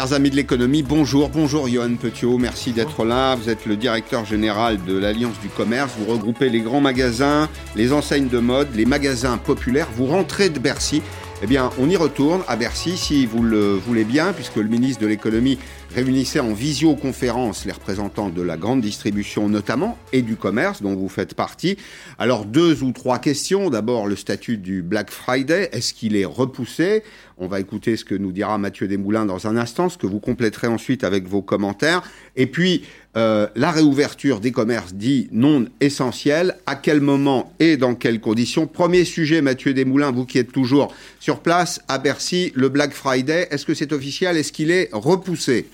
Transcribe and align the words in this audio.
Chers 0.00 0.14
amis 0.14 0.30
de 0.30 0.36
l'économie, 0.36 0.82
bonjour. 0.82 1.28
Bonjour 1.28 1.68
Johan 1.68 1.94
Petiot, 1.96 2.38
merci 2.38 2.72
d'être 2.72 3.04
là. 3.04 3.34
Vous 3.34 3.50
êtes 3.50 3.66
le 3.66 3.76
directeur 3.76 4.24
général 4.24 4.82
de 4.82 4.96
l'Alliance 4.96 5.38
du 5.42 5.50
commerce. 5.50 5.92
Vous 5.98 6.10
regroupez 6.10 6.48
les 6.48 6.60
grands 6.60 6.80
magasins, 6.80 7.50
les 7.76 7.92
enseignes 7.92 8.28
de 8.28 8.38
mode, 8.38 8.68
les 8.74 8.86
magasins 8.86 9.36
populaires. 9.36 9.88
Vous 9.94 10.06
rentrez 10.06 10.48
de 10.48 10.58
Bercy. 10.58 11.02
Eh 11.42 11.46
bien, 11.46 11.68
on 11.78 11.90
y 11.90 11.96
retourne 11.96 12.40
à 12.48 12.56
Bercy 12.56 12.96
si 12.96 13.26
vous 13.26 13.42
le 13.42 13.74
voulez 13.74 14.04
bien, 14.04 14.32
puisque 14.32 14.56
le 14.56 14.68
ministre 14.68 15.02
de 15.02 15.06
l'économie 15.06 15.58
réunissait 15.94 16.40
en 16.40 16.52
visioconférence 16.52 17.64
les 17.64 17.72
représentants 17.72 18.28
de 18.28 18.42
la 18.42 18.56
grande 18.56 18.80
distribution 18.80 19.48
notamment 19.48 19.98
et 20.12 20.22
du 20.22 20.36
commerce 20.36 20.82
dont 20.82 20.94
vous 20.94 21.08
faites 21.08 21.34
partie. 21.34 21.76
Alors 22.18 22.44
deux 22.44 22.82
ou 22.82 22.92
trois 22.92 23.18
questions. 23.18 23.70
D'abord 23.70 24.06
le 24.06 24.16
statut 24.16 24.56
du 24.56 24.82
Black 24.82 25.10
Friday. 25.10 25.68
Est-ce 25.72 25.92
qu'il 25.92 26.16
est 26.16 26.24
repoussé? 26.24 27.02
On 27.38 27.48
va 27.48 27.58
écouter 27.58 27.96
ce 27.96 28.04
que 28.04 28.14
nous 28.14 28.32
dira 28.32 28.58
Mathieu 28.58 28.86
Desmoulins 28.86 29.24
dans 29.24 29.46
un 29.46 29.56
instant, 29.56 29.88
ce 29.88 29.96
que 29.96 30.06
vous 30.06 30.20
compléterez 30.20 30.66
ensuite 30.66 31.04
avec 31.04 31.26
vos 31.26 31.42
commentaires. 31.42 32.02
Et 32.36 32.46
puis 32.46 32.84
euh, 33.16 33.48
la 33.56 33.70
réouverture 33.70 34.40
des 34.40 34.52
commerces 34.52 34.94
dits 34.94 35.28
non 35.32 35.66
essentiels, 35.80 36.56
à 36.66 36.76
quel 36.76 37.00
moment 37.00 37.52
et 37.58 37.76
dans 37.76 37.94
quelles 37.94 38.20
conditions? 38.20 38.66
Premier 38.66 39.04
sujet, 39.04 39.42
Mathieu 39.42 39.74
Desmoulins, 39.74 40.12
vous 40.12 40.26
qui 40.26 40.38
êtes 40.38 40.52
toujours 40.52 40.94
sur 41.18 41.40
place 41.40 41.80
à 41.88 41.98
Bercy, 41.98 42.52
le 42.54 42.68
Black 42.68 42.92
Friday, 42.92 43.48
est-ce 43.50 43.64
que 43.64 43.74
c'est 43.74 43.92
officiel? 43.92 44.36
Est-ce 44.36 44.52
qu'il 44.52 44.70
est 44.70 44.90
repoussé? 44.92 45.66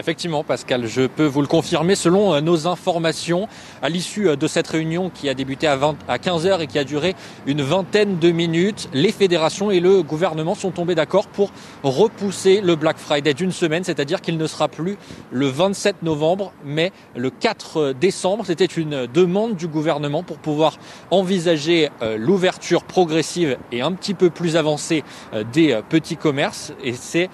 Effectivement, 0.00 0.42
Pascal, 0.44 0.86
je 0.86 1.02
peux 1.02 1.26
vous 1.26 1.42
le 1.42 1.46
confirmer. 1.46 1.94
Selon 1.94 2.32
euh, 2.32 2.40
nos 2.40 2.66
informations, 2.66 3.48
à 3.82 3.90
l'issue 3.90 4.30
euh, 4.30 4.36
de 4.36 4.46
cette 4.46 4.66
réunion 4.66 5.10
qui 5.10 5.28
a 5.28 5.34
débuté 5.34 5.66
à, 5.66 5.76
20, 5.76 5.94
à 6.08 6.16
15h 6.16 6.62
et 6.62 6.66
qui 6.66 6.78
a 6.78 6.84
duré 6.84 7.14
une 7.46 7.60
vingtaine 7.60 8.18
de 8.18 8.30
minutes, 8.30 8.88
les 8.94 9.12
fédérations 9.12 9.70
et 9.70 9.78
le 9.78 10.02
gouvernement 10.02 10.54
sont 10.54 10.70
tombés 10.70 10.94
d'accord 10.94 11.26
pour 11.26 11.50
repousser 11.82 12.62
le 12.62 12.76
Black 12.76 12.96
Friday 12.96 13.34
d'une 13.34 13.52
semaine, 13.52 13.84
c'est-à-dire 13.84 14.22
qu'il 14.22 14.38
ne 14.38 14.46
sera 14.46 14.68
plus 14.68 14.96
le 15.32 15.48
27 15.48 16.02
novembre, 16.02 16.54
mais 16.64 16.92
le 17.14 17.28
4 17.28 17.92
décembre. 17.92 18.46
C'était 18.46 18.64
une 18.64 19.06
demande 19.06 19.56
du 19.56 19.68
gouvernement 19.68 20.22
pour 20.22 20.38
pouvoir 20.38 20.78
envisager 21.10 21.90
euh, 22.00 22.16
l'ouverture 22.16 22.84
progressive 22.84 23.58
et 23.70 23.82
un 23.82 23.92
petit 23.92 24.14
peu 24.14 24.30
plus 24.30 24.56
avancée 24.56 25.04
des 25.52 25.78
petits 25.90 26.16
commerces. 26.16 26.72
Et 26.82 26.94
c'est 26.94 27.28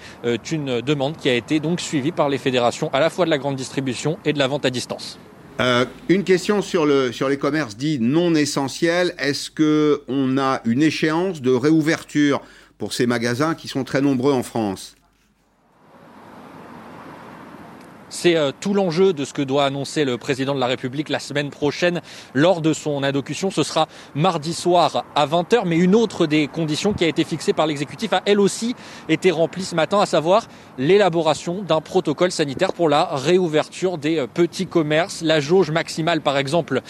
une 0.51 0.81
demande 0.81 1.15
qui 1.15 1.29
a 1.29 1.33
été 1.33 1.61
donc 1.61 1.79
suivie 1.79 2.11
par 2.11 2.27
les 2.27 2.37
fédérations 2.37 2.56
à 2.57 2.99
la 2.99 3.09
fois 3.09 3.25
de 3.25 3.29
la 3.29 3.37
grande 3.37 3.55
distribution 3.55 4.17
et 4.25 4.33
de 4.33 4.39
la 4.39 4.47
vente 4.47 4.65
à 4.65 4.69
distance. 4.69 5.17
Euh, 5.59 5.85
une 6.07 6.23
question 6.23 6.61
sur, 6.61 6.85
le, 6.85 7.11
sur 7.11 7.29
les 7.29 7.37
commerces 7.37 7.75
dits 7.77 7.97
non 7.99 8.35
essentiels. 8.35 9.15
Est-ce 9.17 9.49
qu'on 9.49 10.37
a 10.37 10.61
une 10.65 10.83
échéance 10.83 11.41
de 11.41 11.51
réouverture 11.51 12.41
pour 12.77 12.93
ces 12.93 13.07
magasins 13.07 13.55
qui 13.55 13.67
sont 13.67 13.83
très 13.83 14.01
nombreux 14.01 14.33
en 14.33 14.43
France? 14.43 14.96
C'est 18.09 18.37
euh, 18.37 18.51
tout 18.57 18.73
l'enjeu 18.73 19.11
de 19.11 19.25
ce 19.25 19.33
que 19.33 19.41
doit 19.41 19.65
annoncer 19.65 20.05
le 20.05 20.17
président 20.17 20.55
de 20.55 20.59
la 20.59 20.67
République 20.67 21.09
la 21.09 21.19
semaine 21.19 21.49
prochaine 21.49 22.01
lors 22.33 22.61
de 22.61 22.71
son 22.71 23.03
allocution. 23.03 23.51
Ce 23.51 23.63
sera 23.63 23.87
mardi 24.15 24.53
soir 24.53 25.03
à 25.13 25.27
20h, 25.27 25.63
mais 25.65 25.75
une 25.75 25.93
autre 25.93 26.25
des 26.25 26.47
conditions 26.47 26.93
qui 26.93 27.03
a 27.03 27.07
été 27.07 27.25
fixée 27.25 27.51
par 27.51 27.67
l'exécutif 27.67 28.13
a 28.13 28.21
elle 28.25 28.39
aussi 28.39 28.75
été 29.09 29.29
remplie 29.29 29.63
ce 29.63 29.75
matin, 29.75 29.99
à 29.99 30.05
savoir 30.05 30.47
l'élaboration 30.77 31.63
d'un 31.63 31.81
protocole 31.81 32.31
sanitaire 32.31 32.71
pour 32.71 32.87
la 32.87 33.05
réouverture 33.05 33.97
des 33.97 34.19
euh, 34.19 34.27
petits 34.27 34.67
commerces. 34.67 35.21
La 35.21 35.41
jauge 35.41 35.71
maximale, 35.71 36.21
par 36.21 36.37
exemple, 36.37 36.81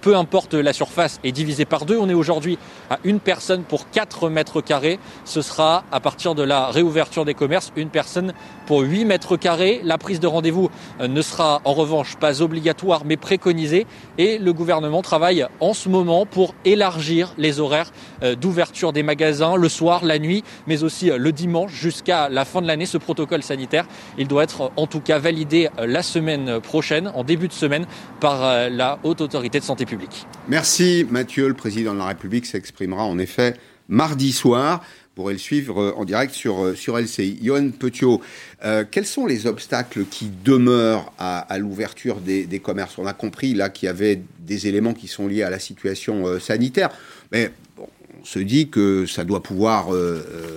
peu 0.00 0.16
importe 0.16 0.54
la 0.54 0.72
surface, 0.72 1.20
est 1.22 1.32
divisée 1.32 1.66
par 1.66 1.84
deux. 1.84 1.98
On 1.98 2.08
est 2.08 2.14
aujourd'hui 2.14 2.58
à 2.88 2.98
une 3.04 3.20
personne 3.20 3.62
pour 3.62 3.90
4 3.90 4.30
mètres 4.30 4.62
carrés. 4.62 4.98
Ce 5.26 5.42
sera 5.42 5.84
à 5.92 6.00
partir 6.00 6.34
de 6.34 6.42
la 6.42 6.68
réouverture 6.68 7.26
des 7.26 7.34
commerces, 7.34 7.72
une 7.76 7.90
personne 7.90 8.32
pour 8.66 8.80
8 8.80 9.04
mètres 9.04 9.36
carrés. 9.36 9.80
De 10.20 10.26
rendez-vous 10.26 10.70
euh, 11.00 11.08
ne 11.08 11.22
sera 11.22 11.60
en 11.64 11.72
revanche 11.72 12.16
pas 12.16 12.42
obligatoire 12.42 13.04
mais 13.04 13.16
préconisée 13.16 13.86
et 14.18 14.38
le 14.38 14.52
gouvernement 14.52 15.02
travaille 15.02 15.46
en 15.60 15.74
ce 15.74 15.88
moment 15.88 16.26
pour 16.26 16.54
élargir 16.64 17.34
les 17.38 17.60
horaires 17.60 17.92
euh, 18.22 18.34
d'ouverture 18.34 18.92
des 18.92 19.02
magasins 19.02 19.56
le 19.56 19.68
soir, 19.68 20.04
la 20.04 20.18
nuit, 20.18 20.44
mais 20.66 20.82
aussi 20.82 21.10
euh, 21.10 21.18
le 21.18 21.32
dimanche 21.32 21.72
jusqu'à 21.72 22.28
la 22.28 22.44
fin 22.44 22.62
de 22.62 22.66
l'année. 22.66 22.86
Ce 22.86 22.98
protocole 22.98 23.42
sanitaire, 23.42 23.86
il 24.18 24.28
doit 24.28 24.44
être 24.44 24.72
en 24.76 24.86
tout 24.86 25.00
cas 25.00 25.18
validé 25.18 25.68
la 25.78 26.02
semaine 26.02 26.60
prochaine, 26.60 27.10
en 27.14 27.24
début 27.24 27.48
de 27.48 27.52
semaine, 27.52 27.86
par 28.20 28.70
la 28.70 28.98
Haute 29.02 29.20
Autorité 29.20 29.58
de 29.58 29.64
Santé 29.64 29.86
publique. 29.86 30.26
Merci 30.48 31.06
Mathieu, 31.10 31.48
le 31.48 31.54
président 31.54 31.94
de 31.94 31.98
la 31.98 32.06
République 32.06 32.46
s'exprimera 32.46 33.04
en 33.04 33.18
effet 33.18 33.54
mardi 33.88 34.32
soir 34.32 34.80
pourrez 35.14 35.32
le 35.32 35.38
suivre 35.38 35.80
euh, 35.80 35.94
en 35.96 36.04
direct 36.04 36.34
sur, 36.34 36.62
euh, 36.62 36.74
sur 36.74 36.98
LCI. 36.98 37.38
Johan 37.42 37.70
Petiot, 37.70 38.20
euh, 38.64 38.84
quels 38.90 39.06
sont 39.06 39.26
les 39.26 39.46
obstacles 39.46 40.04
qui 40.04 40.30
demeurent 40.44 41.12
à, 41.18 41.58
l'ouverture 41.58 42.16
des, 42.16 42.60
commerces? 42.62 42.98
On 42.98 43.06
a 43.06 43.12
compris 43.12 43.54
là 43.54 43.68
qu'il 43.68 43.86
y 43.86 43.90
avait 43.90 44.20
des 44.40 44.66
éléments 44.66 44.94
qui 44.94 45.08
sont 45.08 45.28
liés 45.28 45.42
à 45.42 45.50
la 45.50 45.58
situation 45.58 46.38
sanitaire, 46.38 46.90
mais 47.32 47.50
on 47.78 48.24
se 48.24 48.38
dit 48.38 48.68
que 48.68 49.06
ça 49.06 49.24
doit 49.24 49.42
pouvoir 49.42 49.88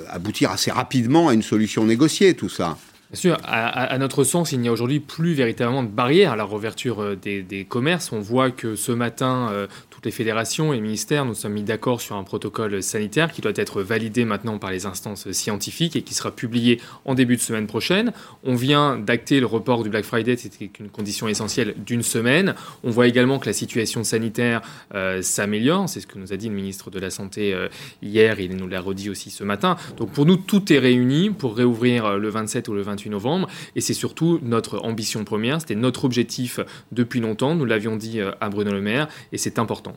aboutir 0.10 0.52
assez 0.52 0.72
rapidement 0.72 1.30
à 1.30 1.34
une 1.34 1.42
solution 1.42 1.86
négociée, 1.86 2.34
tout 2.34 2.50
ça. 2.50 2.78
Bien 3.12 3.20
sûr, 3.20 3.38
à, 3.46 3.98
notre 3.98 4.24
sens, 4.24 4.52
il 4.52 4.60
n'y 4.60 4.68
a 4.68 4.72
aujourd'hui 4.72 5.00
plus 5.00 5.34
véritablement 5.34 5.84
de 5.84 5.90
barrière 5.90 6.34
à 6.34 6.36
la 6.36 6.46
réouverture 6.46 7.16
des, 7.16 7.66
commerces. 7.70 8.12
On 8.12 8.20
voit 8.20 8.52
que 8.52 8.76
ce 8.76 8.92
matin, 8.92 9.68
toutes 9.90 9.97
les 10.08 10.12
fédérations 10.12 10.74
et 10.74 10.80
ministères, 10.80 11.26
nous 11.26 11.36
sommes 11.36 11.52
mis 11.52 11.64
d'accord 11.64 12.00
sur 12.00 12.16
un 12.16 12.24
protocole 12.24 12.82
sanitaire 12.82 13.30
qui 13.30 13.42
doit 13.42 13.52
être 13.56 13.82
validé 13.82 14.24
maintenant 14.24 14.58
par 14.58 14.72
les 14.72 14.86
instances 14.86 15.30
scientifiques 15.34 15.98
et 15.98 16.02
qui 16.02 16.14
sera 16.14 16.32
publié 16.32 16.80
en 17.04 17.14
début 17.14 17.36
de 17.36 17.42
semaine 17.42 17.68
prochaine. 17.68 18.14
On 18.46 18.56
vient 18.56 18.98
d'acter 18.98 19.42
le 19.42 19.46
report 19.46 19.84
du 19.84 19.90
Black 19.90 20.06
Friday, 20.06 20.38
c'était 20.38 20.72
une 20.80 20.88
condition 20.88 21.28
essentielle 21.28 21.76
d'une 21.86 22.04
semaine. 22.04 22.56
On 22.86 22.90
voit 22.90 23.08
également 23.08 23.38
que 23.38 23.48
la 23.48 23.54
situation 23.54 24.06
sanitaire 24.06 24.62
euh, 24.96 25.22
s'améliore, 25.22 25.90
c'est 25.90 26.00
ce 26.00 26.08
que 26.08 26.18
nous 26.18 26.32
a 26.32 26.38
dit 26.38 26.48
le 26.48 26.56
ministre 26.56 26.90
de 26.90 27.00
la 27.00 27.10
Santé 27.10 27.54
euh, 27.54 27.68
hier, 28.02 28.40
il 28.40 28.56
nous 28.56 28.70
l'a 28.70 28.80
redit 28.80 29.10
aussi 29.10 29.30
ce 29.30 29.44
matin. 29.44 29.76
Donc 29.98 30.14
pour 30.14 30.26
nous, 30.26 30.38
tout 30.38 30.72
est 30.72 30.80
réuni 30.80 31.32
pour 31.32 31.58
réouvrir 31.58 32.06
euh, 32.06 32.18
le 32.18 32.30
27 32.30 32.70
ou 32.70 32.74
le 32.74 32.82
28 32.82 33.10
novembre 33.10 33.50
et 33.76 33.82
c'est 33.82 33.94
surtout 33.94 34.40
notre 34.42 34.80
ambition 34.86 35.26
première, 35.26 35.60
c'était 35.60 35.76
notre 35.76 36.06
objectif 36.06 36.62
depuis 36.94 37.20
longtemps, 37.20 37.56
nous 37.56 37.66
l'avions 37.66 37.98
dit 37.98 38.22
à 38.22 38.48
Bruno 38.48 38.72
Le 38.72 38.80
Maire 38.80 39.10
et 39.34 39.38
c'est 39.38 39.60
important. 39.60 39.97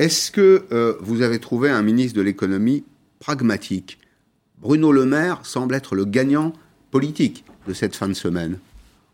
Est-ce 0.00 0.30
que 0.30 0.64
euh, 0.72 0.94
vous 1.00 1.20
avez 1.20 1.38
trouvé 1.40 1.68
un 1.68 1.82
ministre 1.82 2.16
de 2.16 2.22
l'économie 2.22 2.84
pragmatique? 3.18 3.98
Bruno 4.56 4.92
Le 4.92 5.04
Maire 5.04 5.44
semble 5.44 5.74
être 5.74 5.94
le 5.94 6.06
gagnant 6.06 6.54
politique 6.90 7.44
de 7.68 7.74
cette 7.74 7.94
fin 7.94 8.08
de 8.08 8.14
semaine. 8.14 8.58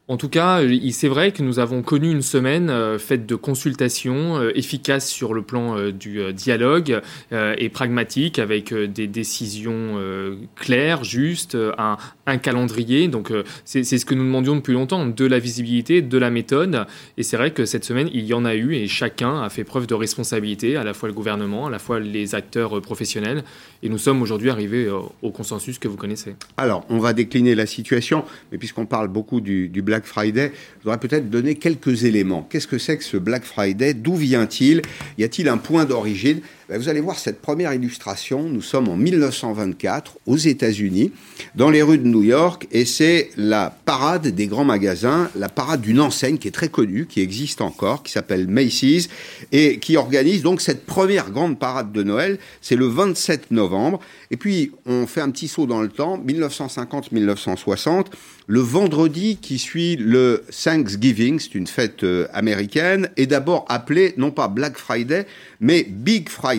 En 0.08 0.16
tout 0.16 0.28
cas, 0.28 0.60
c'est 0.92 1.08
vrai 1.08 1.32
que 1.32 1.42
nous 1.42 1.58
avons 1.58 1.82
connu 1.82 2.12
une 2.12 2.22
semaine 2.22 2.70
euh, 2.70 2.96
faite 2.96 3.26
de 3.26 3.34
consultations 3.34 4.36
euh, 4.36 4.52
efficaces 4.56 5.08
sur 5.08 5.34
le 5.34 5.42
plan 5.42 5.76
euh, 5.76 5.90
du 5.90 6.32
dialogue 6.32 7.00
et 7.32 7.68
pragmatique, 7.68 8.38
avec 8.38 8.72
des 8.72 9.06
décisions 9.06 10.00
claires, 10.54 11.04
justes, 11.04 11.56
un, 11.78 11.96
un 12.26 12.38
calendrier. 12.38 13.08
Donc 13.08 13.32
c'est 13.64 13.84
ce 13.84 14.04
que 14.04 14.14
nous 14.14 14.24
demandions 14.24 14.56
depuis 14.56 14.72
longtemps, 14.72 15.06
de 15.06 15.24
la 15.24 15.38
visibilité, 15.38 16.02
de 16.02 16.18
la 16.18 16.30
méthode. 16.30 16.86
Et 17.16 17.22
c'est 17.22 17.36
vrai 17.36 17.50
que 17.50 17.64
cette 17.64 17.84
semaine, 17.84 18.08
il 18.12 18.24
y 18.24 18.34
en 18.34 18.44
a 18.44 18.54
eu 18.54 18.74
et 18.74 18.86
chacun 18.86 19.42
a 19.42 19.48
fait 19.48 19.64
preuve 19.64 19.86
de 19.86 19.94
responsabilité, 19.94 20.76
à 20.76 20.84
la 20.84 20.94
fois 20.94 21.08
le 21.08 21.14
gouvernement, 21.14 21.66
à 21.66 21.70
la 21.70 21.78
fois 21.78 21.98
les 22.00 22.34
acteurs 22.34 22.80
professionnels. 22.80 23.44
Et 23.82 23.88
nous 23.88 23.98
sommes 23.98 24.22
aujourd'hui 24.22 24.50
arrivés 24.50 24.88
au 24.88 25.30
consensus 25.30 25.78
que 25.78 25.88
vous 25.88 25.96
connaissez. 25.96 26.36
Alors, 26.56 26.84
on 26.88 26.98
va 26.98 27.12
décliner 27.12 27.54
la 27.54 27.66
situation, 27.66 28.24
mais 28.52 28.58
puisqu'on 28.58 28.86
parle 28.86 29.08
beaucoup 29.08 29.40
du, 29.40 29.68
du 29.68 29.82
Friday, 30.04 30.52
je 30.78 30.84
voudrais 30.84 30.98
peut-être 30.98 31.30
donner 31.30 31.54
quelques 31.54 32.04
éléments. 32.04 32.46
Qu'est-ce 32.50 32.66
que 32.66 32.78
c'est 32.78 32.98
que 32.98 33.04
ce 33.04 33.16
Black 33.16 33.44
Friday? 33.44 33.94
D'où 33.94 34.16
vient-il? 34.16 34.82
Y 35.18 35.24
a-t-il 35.24 35.48
un 35.48 35.56
point 35.56 35.84
d'origine? 35.84 36.40
Ben, 36.68 36.78
Vous 36.78 36.88
allez 36.88 37.00
voir 37.00 37.18
cette 37.18 37.40
première 37.40 37.72
illustration. 37.72 38.42
Nous 38.48 38.62
sommes 38.62 38.88
en 38.88 38.96
1924 38.96 40.18
aux 40.26 40.36
États-Unis, 40.36 41.12
dans 41.54 41.70
les 41.70 41.82
rues 41.82 41.98
de 41.98 42.06
New 42.06 42.22
York, 42.22 42.66
et 42.72 42.84
c'est 42.84 43.30
la 43.36 43.76
parade 43.84 44.28
des 44.28 44.46
grands 44.46 44.64
magasins, 44.64 45.30
la 45.36 45.48
parade 45.48 45.80
d'une 45.80 46.00
enseigne 46.00 46.38
qui 46.38 46.48
est 46.48 46.52
très 46.52 46.68
connue, 46.68 47.06
qui 47.06 47.20
existe 47.20 47.60
encore, 47.60 48.02
qui 48.02 48.12
s'appelle 48.12 48.48
Macy's, 48.48 49.08
et 49.52 49.78
qui 49.78 49.96
organise 49.96 50.42
donc 50.42 50.60
cette 50.60 50.86
première 50.86 51.30
grande 51.30 51.58
parade 51.58 51.92
de 51.92 52.02
Noël. 52.02 52.38
C'est 52.60 52.76
le 52.76 52.86
27 52.86 53.50
novembre. 53.50 54.00
Et 54.30 54.36
puis, 54.36 54.72
on 54.86 55.06
fait 55.06 55.20
un 55.20 55.30
petit 55.30 55.48
saut 55.48 55.66
dans 55.66 55.82
le 55.82 55.88
temps, 55.88 56.18
1950-1960 56.18 58.06
le 58.46 58.60
vendredi 58.60 59.38
qui 59.40 59.58
suit 59.58 59.96
le 59.96 60.44
Thanksgiving, 60.64 61.40
c'est 61.40 61.54
une 61.56 61.66
fête 61.66 62.04
euh, 62.04 62.28
américaine, 62.32 63.10
est 63.16 63.26
d'abord 63.26 63.64
appelé 63.68 64.14
non 64.16 64.30
pas 64.30 64.46
Black 64.46 64.78
Friday, 64.78 65.26
mais 65.60 65.84
Big 65.88 66.28
Friday 66.28 66.55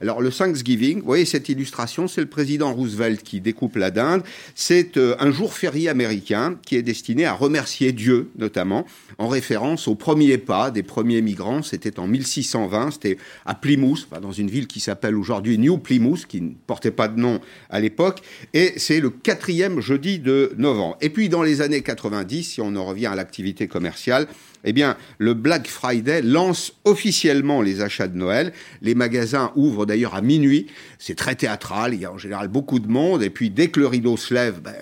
Alors 0.00 0.20
le 0.20 0.30
Thanksgiving, 0.30 1.00
vous 1.00 1.06
voyez 1.06 1.24
cette 1.24 1.48
illustration, 1.48 2.08
c'est 2.08 2.20
le 2.20 2.26
président 2.26 2.72
Roosevelt 2.72 3.22
qui 3.22 3.40
découpe 3.40 3.76
la 3.76 3.90
dinde. 3.90 4.22
C'est 4.54 4.96
euh, 4.96 5.16
un 5.18 5.30
jour 5.30 5.52
férié 5.52 5.88
américain 5.88 6.56
qui 6.64 6.76
est 6.76 6.82
destiné 6.82 7.24
à 7.24 7.32
remercier 7.32 7.92
Dieu, 7.92 8.30
notamment, 8.38 8.86
en 9.18 9.28
référence 9.28 9.88
aux 9.88 9.94
premiers 9.94 10.38
pas 10.38 10.70
des 10.70 10.82
premiers 10.82 11.22
migrants. 11.22 11.62
C'était 11.62 11.98
en 11.98 12.06
1620, 12.06 12.92
c'était 12.92 13.18
à 13.44 13.54
Plymouth, 13.54 14.08
dans 14.20 14.32
une 14.32 14.50
ville 14.50 14.66
qui 14.66 14.80
s'appelle 14.80 15.16
aujourd'hui 15.16 15.58
New 15.58 15.78
Plymouth, 15.78 16.26
qui 16.26 16.40
ne 16.40 16.50
portait 16.66 16.90
pas 16.90 17.08
de 17.08 17.18
nom 17.18 17.40
à 17.70 17.80
l'époque. 17.80 18.22
Et 18.54 18.74
c'est 18.76 19.00
le 19.00 19.10
quatrième 19.10 19.80
jeudi 19.80 20.18
de 20.18 20.52
novembre. 20.56 20.96
Et 21.00 21.10
puis 21.10 21.28
dans 21.28 21.42
les 21.42 21.60
années 21.60 21.82
90, 21.82 22.44
si 22.44 22.60
on 22.60 22.74
en 22.76 22.84
revient 22.84 23.06
à 23.06 23.14
l'activité 23.14 23.68
commerciale, 23.68 24.26
eh 24.64 24.72
bien, 24.72 24.96
le 25.18 25.34
Black 25.34 25.68
Friday 25.68 26.22
lance 26.22 26.72
officiellement 26.84 27.62
les 27.62 27.80
achats 27.80 28.08
de 28.08 28.16
Noël. 28.16 28.52
Les 28.82 28.94
magasins 28.94 29.52
ouvrent 29.56 29.86
d'ailleurs 29.86 30.14
à 30.14 30.22
minuit. 30.22 30.66
C'est 30.98 31.14
très 31.14 31.34
théâtral. 31.34 31.94
Il 31.94 32.00
y 32.00 32.04
a 32.04 32.12
en 32.12 32.18
général 32.18 32.48
beaucoup 32.48 32.78
de 32.78 32.88
monde. 32.88 33.22
Et 33.22 33.30
puis, 33.30 33.50
dès 33.50 33.68
que 33.68 33.80
le 33.80 33.86
rideau 33.86 34.16
se 34.16 34.34
lève, 34.34 34.60
ben, 34.60 34.74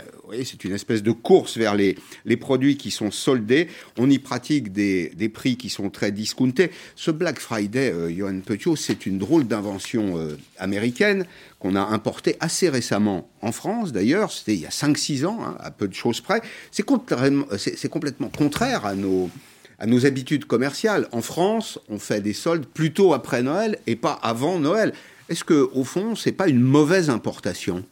c'est 0.42 0.64
une 0.64 0.72
espèce 0.72 1.02
de 1.02 1.12
course 1.12 1.56
vers 1.56 1.74
les, 1.74 1.96
les 2.24 2.36
produits 2.36 2.76
qui 2.76 2.90
sont 2.90 3.10
soldés. 3.10 3.68
On 3.98 4.10
y 4.10 4.18
pratique 4.18 4.72
des, 4.72 5.10
des 5.10 5.28
prix 5.28 5.56
qui 5.56 5.68
sont 5.68 5.90
très 5.90 6.10
discountés. 6.10 6.70
Ce 6.96 7.10
Black 7.10 7.38
Friday, 7.38 7.92
euh, 7.92 8.10
Johan 8.10 8.40
Petiot, 8.40 8.76
c'est 8.76 9.06
une 9.06 9.18
drôle 9.18 9.46
d'invention 9.46 10.18
euh, 10.18 10.38
américaine 10.58 11.26
qu'on 11.58 11.76
a 11.76 11.82
importée 11.82 12.36
assez 12.40 12.68
récemment 12.68 13.28
en 13.42 13.52
France, 13.52 13.92
d'ailleurs. 13.92 14.32
C'était 14.32 14.54
il 14.54 14.60
y 14.60 14.66
a 14.66 14.70
5-6 14.70 15.26
ans, 15.26 15.38
hein, 15.42 15.56
à 15.60 15.70
peu 15.70 15.88
de 15.88 15.94
choses 15.94 16.20
près. 16.20 16.40
C'est 16.70 16.82
complètement 16.82 18.28
contraire 18.28 18.86
à 18.86 18.94
nos 18.94 19.30
à 19.78 19.86
nos 19.86 20.06
habitudes 20.06 20.44
commerciales. 20.44 21.08
En 21.12 21.22
France, 21.22 21.78
on 21.88 21.98
fait 21.98 22.20
des 22.20 22.32
soldes 22.32 22.66
plutôt 22.66 23.14
après 23.14 23.42
Noël 23.42 23.78
et 23.86 23.96
pas 23.96 24.18
avant 24.22 24.58
Noël. 24.58 24.92
Est-ce 25.28 25.44
que, 25.44 25.70
au 25.72 25.84
fond, 25.84 26.14
c'est 26.14 26.32
pas 26.32 26.48
une 26.48 26.60
mauvaise 26.60 27.10
importation? 27.10 27.84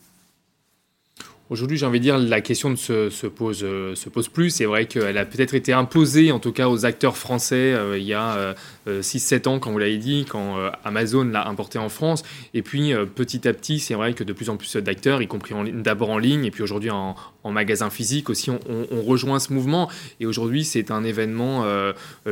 Aujourd'hui, 1.52 1.76
j'ai 1.76 1.84
envie 1.84 1.99
de 1.99 2.04
dire, 2.04 2.16
la 2.16 2.40
question 2.40 2.70
ne 2.70 2.76
se, 2.76 3.26
pose, 3.26 3.62
euh, 3.62 3.94
se 3.94 4.08
pose 4.08 4.28
plus. 4.28 4.49
C'est 4.49 4.64
vrai 4.64 4.87
qu'elle 4.87 5.19
a 5.19 5.26
peut-être 5.26 5.52
été 5.52 5.75
imposée, 5.75 6.32
en 6.32 6.38
tout 6.38 6.50
cas 6.50 6.66
aux 6.66 6.87
acteurs 6.87 7.19
français, 7.19 7.75
euh, 7.75 7.99
il 7.99 8.04
y 8.04 8.14
a 8.14 8.54
6-7 8.88 9.46
euh, 9.46 9.50
ans, 9.50 9.58
quand 9.58 9.70
vous 9.70 9.76
l'avez 9.76 9.99
dit, 9.99 10.25
quand 10.26 10.56
Amazon 10.82 11.25
l'a 11.25 11.46
importé 11.46 11.78
en 11.78 11.90
France. 11.90 12.22
Et 12.54 12.62
puis, 12.62 12.94
petit 13.14 13.46
à 13.46 13.52
petit, 13.52 13.81
c'est 13.81 13.93
vrai 13.93 14.14
que 14.14 14.25
de 14.25 14.32
plus 14.32 14.49
en 14.49 14.56
plus 14.56 14.76
d'acteurs, 14.76 15.20
y 15.20 15.26
compris 15.26 15.54
d'abord 15.75 16.08
en 16.08 16.16
ligne, 16.16 16.46
et 16.46 16.50
puis 16.50 16.62
aujourd'hui 16.62 16.88
en, 16.88 17.16
magasin 17.44 17.90
physique 17.90 18.31
aussi, 18.31 18.50
on, 18.50 19.02
rejoint 19.02 19.38
ce 19.38 19.52
mouvement. 19.52 19.90
Et 20.20 20.26
aujourd'hui, 20.26 20.64
c'est 20.64 20.90
un 20.90 21.04
événement 21.04 21.66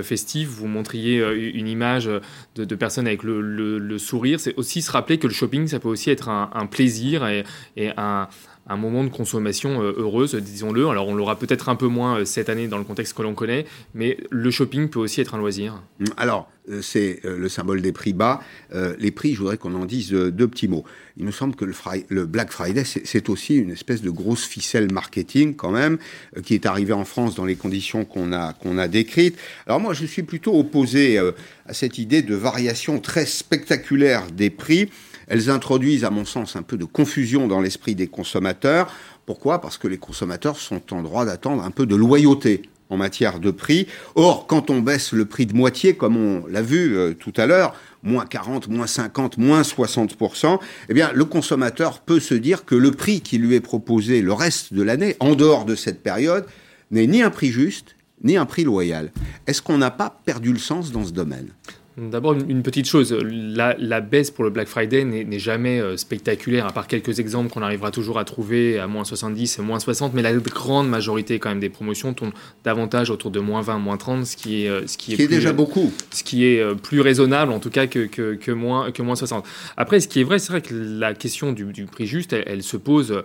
festif. 0.03 0.49
Vous 0.49 0.67
montriez 0.67 1.21
une 1.53 1.69
image 1.69 2.09
de, 2.57 2.75
personnes 2.75 3.07
avec 3.07 3.23
le, 3.23 3.99
sourire. 3.99 4.41
C'est 4.41 4.55
aussi 4.57 4.81
se 4.81 4.91
rappeler 4.91 5.19
que 5.19 5.27
le 5.27 5.35
shopping, 5.35 5.67
ça 5.67 5.79
peut 5.79 5.89
aussi 5.89 6.11
être 6.11 6.31
un, 6.31 6.67
plaisir 6.67 7.27
et 7.29 7.45
un 7.99 8.29
un 8.71 8.77
moment 8.77 9.03
de 9.05 9.09
consommation 9.09 9.83
euh, 9.83 9.93
heureuse, 9.99 10.35
disons-le. 10.37 10.89
Alors 10.89 11.09
on 11.09 11.15
l'aura 11.15 11.37
peut-être 11.37 11.69
un 11.69 11.77
peu 11.77 11.89
moins 11.89 12.21
euh, 12.21 12.25
cette 12.25 12.49
année 12.49 12.69
dans 12.69 12.79
le 12.79 12.85
contexte 12.85 13.15
que 13.15 13.23
l'on 13.23 13.35
connaît, 13.35 13.67
mais 13.95 14.17
le 14.31 14.51
shopping 14.51 14.89
peut 14.89 15.01
aussi 15.01 15.21
être 15.21 15.35
un 15.35 15.39
loisir. 15.39 15.83
Mmh, 15.99 16.05
alors, 16.17 16.49
euh, 16.71 16.81
c'est 16.81 17.21
le 17.25 17.49
symbole 17.49 17.83
des 17.83 17.91
prix 17.91 18.13
bas. 18.13 18.41
les 18.99 19.11
prix, 19.11 19.35
je 19.35 19.41
voudrais 19.41 19.57
qu'on 19.57 19.75
en 19.75 19.87
dise 19.87 20.11
deux 20.13 20.47
petits 20.47 20.69
mots. 20.69 20.85
Il 21.17 21.25
me 21.25 21.33
semble 21.33 21.57
que 21.57 21.65
le, 21.65 22.27
Black 22.27 22.53
Friday, 22.53 22.85
c'est 22.85 23.29
aussi 23.29 23.57
une 23.57 23.71
espèce 23.71 24.03
de 24.03 24.11
grosse 24.11 24.45
ficelle 24.45 24.93
marketing 24.93 25.57
quand 25.57 25.73
même, 25.73 25.99
qui 26.45 26.55
est 26.55 26.67
arrivée 26.67 26.93
en 26.93 27.05
France 27.05 27.35
dans 27.35 27.45
les 27.45 27.57
conditions 27.57 28.05
qu'on 28.05 28.33
a 28.33 28.89
décrites. 28.89 29.37
Alors 29.67 29.81
moi, 29.81 29.95
je 29.95 30.07
suis 30.07 30.23
plutôt 30.23 30.57
opposé 30.57 31.19
à 31.19 31.73
cette 31.73 31.99
idée 31.99 32.23
de 32.23 32.35
variation 32.35 33.01
très 33.01 33.27
spectaculaire 33.27 34.31
des 34.31 34.51
prix. 34.51 34.91
Elles 35.31 35.49
introduisent, 35.49 36.05
à 36.05 36.11
mon 36.11 36.25
sens, 36.25 36.57
un 36.57 36.63
peu 36.63 36.77
de 36.77 36.85
confusion 36.85 37.47
dans 37.47 37.61
l'esprit 37.61 37.95
des 37.95 38.09
consommateurs. 38.09 38.93
Pourquoi? 39.27 39.61
Parce 39.61 39.79
que 39.79 39.87
les 39.87 39.97
consommateurs 39.97 40.57
sont 40.57 40.93
en 40.93 41.03
droit 41.03 41.25
d'attendre 41.25 41.63
un 41.63 41.71
peu 41.71 41.87
de 41.87 41.95
loyauté 41.95 42.63
en 42.89 42.97
matière 42.97 43.39
de 43.39 43.53
prix. 43.53 43.87
Or, 44.17 44.49
quand 44.49 44.71
on 44.71 44.81
baisse 44.81 45.13
le 45.13 45.25
prix 45.25 45.47
de 45.47 45.55
moitié, 45.55 45.95
comme 45.95 46.17
on 46.17 46.45
l'a 46.49 46.63
vu 46.63 46.97
euh, 46.97 47.15
tout 47.15 47.33
à 47.37 47.47
l'heure, 47.47 47.77
moins 48.03 48.27
40, 48.27 48.67
moins 48.67 48.89
50, 48.89 49.39
moins 49.39 49.63
60%, 49.63 50.59
eh 50.89 50.95
bien, 50.95 51.13
le 51.15 51.25
consommateur 51.25 52.01
peut 52.01 52.19
se 52.19 52.35
dire 52.35 52.65
que 52.65 52.75
le 52.75 52.91
prix 52.91 53.21
qui 53.21 53.39
lui 53.39 53.55
est 53.55 53.61
proposé 53.61 54.23
le 54.23 54.33
reste 54.33 54.75
de 54.75 54.83
l'année, 54.83 55.15
en 55.21 55.37
dehors 55.37 55.65
de 55.65 55.77
cette 55.77 56.03
période, 56.03 56.45
n'est 56.91 57.07
ni 57.07 57.23
un 57.23 57.31
prix 57.31 57.53
juste, 57.53 57.95
ni 58.25 58.37
un 58.37 58.47
prix 58.47 58.65
loyal. 58.65 59.13
Est-ce 59.47 59.63
qu'on 59.63 59.79
n'a 59.79 59.93
pas 59.93 60.21
perdu 60.25 60.53
le 60.53 60.59
sens 60.59 60.91
dans 60.91 61.05
ce 61.05 61.13
domaine? 61.13 61.51
D'abord, 61.97 62.35
une 62.35 62.63
petite 62.63 62.87
chose, 62.87 63.13
la, 63.13 64.01
baisse 64.01 64.31
pour 64.31 64.45
le 64.45 64.51
Black 64.51 64.69
Friday 64.69 65.05
n'est 65.05 65.39
jamais 65.41 65.81
euh, 65.81 65.97
spectaculaire, 65.97 66.65
à 66.65 66.73
part 66.73 66.87
quelques 66.87 67.19
exemples 67.19 67.51
qu'on 67.51 67.63
arrivera 67.63 67.91
toujours 67.91 68.21
à 68.21 68.25
trouver 68.25 68.79
à 68.79 68.87
moins 68.87 69.03
70 69.03 69.59
et 69.59 69.63
moins 69.63 69.81
60, 69.81 70.15
mais 70.15 70.23
la 70.23 70.33
grande 70.33 70.89
majorité 70.89 71.41
quand 71.41 71.49
même 71.49 71.59
des 71.59 71.69
promotions 71.69 72.15
tournent 72.15 72.33
davantage 72.63 73.11
autour 73.11 73.33
de 73.33 73.41
moins 73.41 73.61
20, 73.61 73.79
moins 73.79 73.97
30, 73.97 74.25
ce 74.25 74.37
qui 74.37 74.65
est, 74.65 74.69
euh, 74.69 74.87
ce 74.87 74.97
qui 74.97 75.15
est, 75.15 75.27
déjà 75.27 75.53
beaucoup. 75.53 75.93
Ce 76.13 76.23
qui 76.23 76.47
est 76.47 76.61
euh, 76.61 76.75
plus 76.75 77.01
raisonnable 77.01 77.51
en 77.51 77.59
tout 77.59 77.71
cas 77.71 77.89
que, 77.89 78.07
que, 78.07 78.51
moins, 78.53 78.93
que 78.93 79.03
moins 79.03 79.17
60. 79.17 79.45
Après, 79.77 79.99
ce 79.99 80.07
qui 80.07 80.21
est 80.21 80.25
vrai, 80.25 80.39
c'est 80.39 80.53
vrai 80.53 80.63
que 80.63 80.73
la 80.73 81.13
question 81.15 81.53
du, 81.53 81.87
prix 81.87 82.07
juste, 82.07 82.33
elle, 82.33 82.63
se 82.63 82.77
pose 82.77 83.23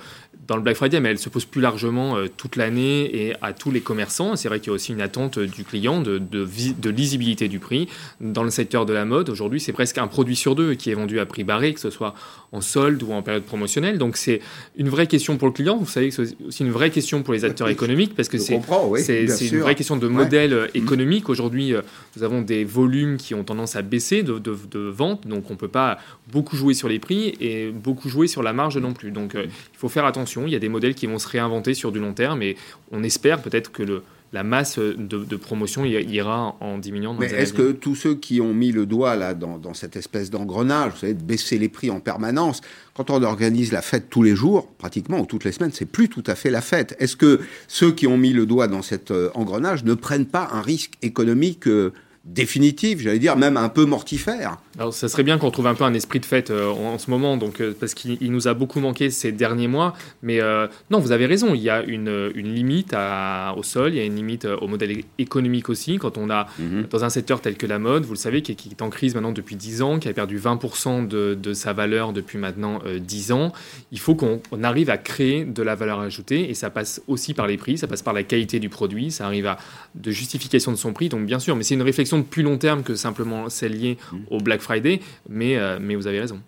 dans 0.48 0.56
le 0.56 0.62
Black 0.62 0.76
Friday, 0.76 1.00
mais 1.00 1.10
elle 1.10 1.20
se 1.20 1.30
pose 1.30 1.46
plus 1.46 1.62
largement 1.62 2.18
toute 2.38 2.56
l'année 2.56 3.28
et 3.28 3.34
à 3.42 3.54
tous 3.54 3.72
les 3.72 3.82
commerçants. 3.82 4.36
C'est 4.36 4.48
vrai 4.48 4.60
qu'il 4.60 4.68
y 4.68 4.72
a 4.72 4.74
aussi 4.74 4.92
une 4.92 5.02
attente 5.02 5.40
du 5.40 5.64
client 5.64 6.02
de, 6.02 6.18
de, 6.18 6.46
de 6.46 6.90
lisibilité 6.90 7.48
du 7.48 7.60
prix. 7.60 7.88
Dans 8.22 8.44
le 8.44 8.50
secteur 8.50 8.86
de 8.86 8.94
la 8.94 9.06
mode, 9.06 9.30
aujourd'hui, 9.30 9.60
c'est 9.60 9.74
presque 9.74 9.98
un 9.98 10.08
produit 10.08 10.36
sur 10.36 10.56
deux 10.56 10.76
qui 10.76 10.92
est 10.92 10.94
vendu 10.94 11.20
à 11.20 11.26
prix 11.26 11.44
barré, 11.44 11.74
que 11.74 11.80
ce 11.80 11.90
soit 11.90 12.14
en 12.52 12.62
solde 12.62 13.04
ou 13.04 13.12
en 13.12 13.22
période 13.22 13.44
promotionnelle. 13.44 13.98
Donc 13.98 14.18
c'est 14.18 14.42
une 14.78 14.90
vraie 14.90 15.08
question 15.08 15.38
pour 15.38 15.48
le 15.48 15.54
client. 15.54 15.78
Vous 15.78 15.86
savez 15.86 16.10
que 16.10 16.16
c'est 16.16 16.36
aussi 16.46 16.64
une 16.64 16.72
vraie 16.72 16.90
question 16.90 17.24
pour 17.24 17.34
les 17.34 17.46
acteurs 17.46 17.70
économiques 17.70 18.16
parce 18.16 18.30
que 18.30 18.38
c'est 18.38 18.56
une 18.56 19.60
vraie 19.60 19.76
question 19.76 19.98
de 19.98 20.08
modèle 20.08 20.54
euh, 20.54 20.66
mmh. 20.68 20.78
économique. 20.78 21.30
Aujourd'hui, 21.30 21.74
euh, 21.74 21.82
nous 22.16 22.24
avons 22.24 22.42
des 22.42 22.64
volumes 22.64 23.18
qui 23.18 23.34
ont 23.34 23.44
tendance 23.44 23.76
à 23.76 23.82
baisser 23.82 24.24
de, 24.24 24.40
de, 24.40 24.80
vente, 24.90 25.28
donc 25.28 25.50
on 25.50 25.54
ne 25.54 25.58
peut 25.58 25.68
pas 25.68 25.98
beaucoup 26.32 26.56
jouer 26.56 26.74
sur 26.74 26.88
les 26.88 27.00
prix 27.00 27.36
et 27.40 27.72
beaucoup 27.72 28.10
jouer 28.10 28.28
sur 28.28 28.44
la 28.44 28.54
marge 28.54 28.78
non 28.78 28.94
plus. 28.94 29.12
Donc 29.12 29.36
euh, 29.36 29.46
il 29.46 29.78
faut 29.78 29.90
faire 29.90 30.06
attention. 30.06 30.35
Il 30.46 30.54
y 30.54 30.56
a 30.56 30.60
des 30.60 30.70
modèles 30.70 30.96
qui 30.96 31.08
vont 31.08 31.20
se 31.20 31.28
réinventer 31.28 31.74
sur 31.74 31.92
du 31.92 32.00
long 32.00 32.14
terme 32.14 32.42
et 32.42 32.56
on 32.92 33.04
espère 33.04 33.42
peut-être 33.42 33.72
que 33.72 33.84
le 33.84 34.04
la 34.36 34.44
masse 34.44 34.80
de, 34.80 35.36
promotion 35.38 35.86
ira 35.86 36.58
en 36.60 36.78
diminuant. 36.78 37.16
Mais 37.18 37.28
est-ce 37.28 37.54
que 37.54 37.72
tous 37.72 37.96
ceux 37.96 38.16
qui 38.16 38.42
ont 38.42 38.54
mis 38.54 38.74
le 38.74 38.86
doigt 38.86 39.16
là 39.16 39.34
dans, 39.34 39.74
cette 39.74 39.96
espèce 39.96 40.30
d'engrenage, 40.30 40.92
vous 40.92 40.98
savez, 41.00 41.14
de 41.14 41.24
baisser 41.24 41.58
les 41.58 41.70
prix 41.70 41.90
en 41.90 42.02
permanence, 42.02 42.60
quand 42.96 43.10
on 43.10 43.24
organise 43.24 43.72
la 43.72 43.82
fête 43.82 44.10
tous 44.10 44.24
les 44.24 44.36
jours, 44.36 44.68
pratiquement 44.78 45.20
ou 45.22 45.26
toutes 45.26 45.46
les 45.46 45.54
semaines, 45.54 45.72
c'est 45.74 45.86
plus 45.86 46.10
tout 46.10 46.24
à 46.28 46.36
fait 46.36 46.50
la 46.50 46.62
fête. 46.62 46.98
Est-ce 47.00 47.16
que 47.16 47.40
ceux 47.70 47.94
qui 47.94 48.08
ont 48.08 48.18
mis 48.18 48.34
le 48.34 48.46
doigt 48.46 48.68
dans 48.68 48.82
cet 48.82 49.12
euh, 49.12 49.30
engrenage 49.36 49.86
ne 49.86 49.94
prennent 49.94 50.26
pas 50.26 50.50
un 50.52 50.62
risque 50.62 50.94
économique 51.02 51.68
euh, 51.68 51.94
définitive, 52.26 53.02
j'allais 53.02 53.20
dire 53.20 53.38
même 53.38 53.56
un 53.56 53.70
peu 53.70 53.86
mortifère. 53.86 54.58
Alors 54.80 54.94
ça 54.94 55.08
serait 55.08 55.24
bien 55.24 55.38
qu'on 55.38 55.52
trouve 55.52 55.68
un 55.68 55.76
peu 55.76 55.84
un 55.84 55.94
esprit 55.94 56.20
de 56.20 56.26
fête 56.26 56.50
euh, 56.50 56.70
en, 56.70 56.98
ce 56.98 57.12
moment, 57.12 57.38
donc 57.38 57.62
euh, 57.62 57.74
parce 57.80 57.94
qu'il 57.94 58.32
nous 58.32 58.48
a 58.48 58.56
beaucoup 58.56 58.80
manqué 58.80 59.12
ces 59.12 59.32
derniers 59.32 59.68
mois. 59.68 59.94
Mais 60.24 60.42
euh, 60.42 60.68
non, 60.90 61.00
vous 61.00 61.12
avez 61.12 61.28
raison, 61.28 61.54
il 61.54 61.62
y 61.62 61.70
a 61.70 61.84
une, 61.84 62.32
une 62.34 62.54
limite 62.54 62.94
à, 62.94 63.54
au 63.56 63.62
sol, 63.62 63.94
il 63.94 63.98
y 63.98 64.00
a 64.00 64.04
une 64.04 64.16
limite 64.16 64.46
au 64.46 64.68
modèle 64.68 65.04
économique 65.20 65.70
aussi. 65.70 65.98
Quand 65.98 66.18
on 66.18 66.32
a 66.32 66.48
mhm. 66.58 66.88
dans 66.90 67.06
un 67.06 67.10
secteur 67.10 67.42
tel 67.42 67.58
que 67.58 67.68
la 67.68 67.78
mode, 67.78 68.06
vous 68.06 68.14
le 68.14 68.20
savez, 68.20 68.42
qui, 68.42 68.52
est 68.52 68.82
en 68.82 68.90
crise 68.90 69.14
maintenant 69.14 69.32
depuis 69.32 69.56
10 69.56 69.84
ans, 69.84 70.00
qui 70.00 70.10
a 70.10 70.14
perdu 70.14 70.40
20% 70.40 71.08
de, 71.08 71.38
de, 71.40 71.54
sa 71.54 71.74
valeur 71.74 72.12
depuis 72.12 72.40
maintenant 72.40 72.82
10 73.00 73.32
ans, 73.34 73.54
il 73.92 74.00
faut 74.00 74.16
qu'on 74.16 74.42
arrive 74.64 74.90
à 74.90 74.98
créer 74.98 75.46
de 75.46 75.62
la 75.62 75.76
valeur 75.76 76.00
ajoutée 76.00 76.50
et 76.50 76.56
ça 76.56 76.72
passe 76.72 77.02
aussi 77.08 77.36
par 77.36 77.46
les 77.46 77.58
prix, 77.58 77.78
ça 77.78 77.88
passe 77.88 78.02
par 78.02 78.14
la 78.14 78.24
qualité 78.24 78.60
du 78.60 78.70
produit, 78.70 79.12
ça 79.12 79.26
arrive 79.26 79.46
à 79.46 79.58
de 79.94 80.12
justification 80.12 80.72
de 80.72 80.78
son 80.78 80.92
prix. 80.92 81.10
Donc 81.10 81.26
bien 81.26 81.40
sûr, 81.40 81.56
mais 81.56 81.64
c'est 81.64 81.76
une 81.76 81.82
réflexion 81.82 82.15
de 82.20 82.24
plus 82.24 82.44
long 82.44 82.58
terme 82.58 82.84
que 82.84 82.96
simplement 82.96 83.50
celle 83.50 83.80
liée 83.80 83.98
mm. 84.12 84.18
au 84.32 84.38
Black 84.40 84.62
Friday, 84.62 85.00
mais, 85.30 85.58
euh, 85.58 85.78
mais 85.82 85.96
vous 85.96 86.08
avez 86.08 86.20
raison. 86.20 86.42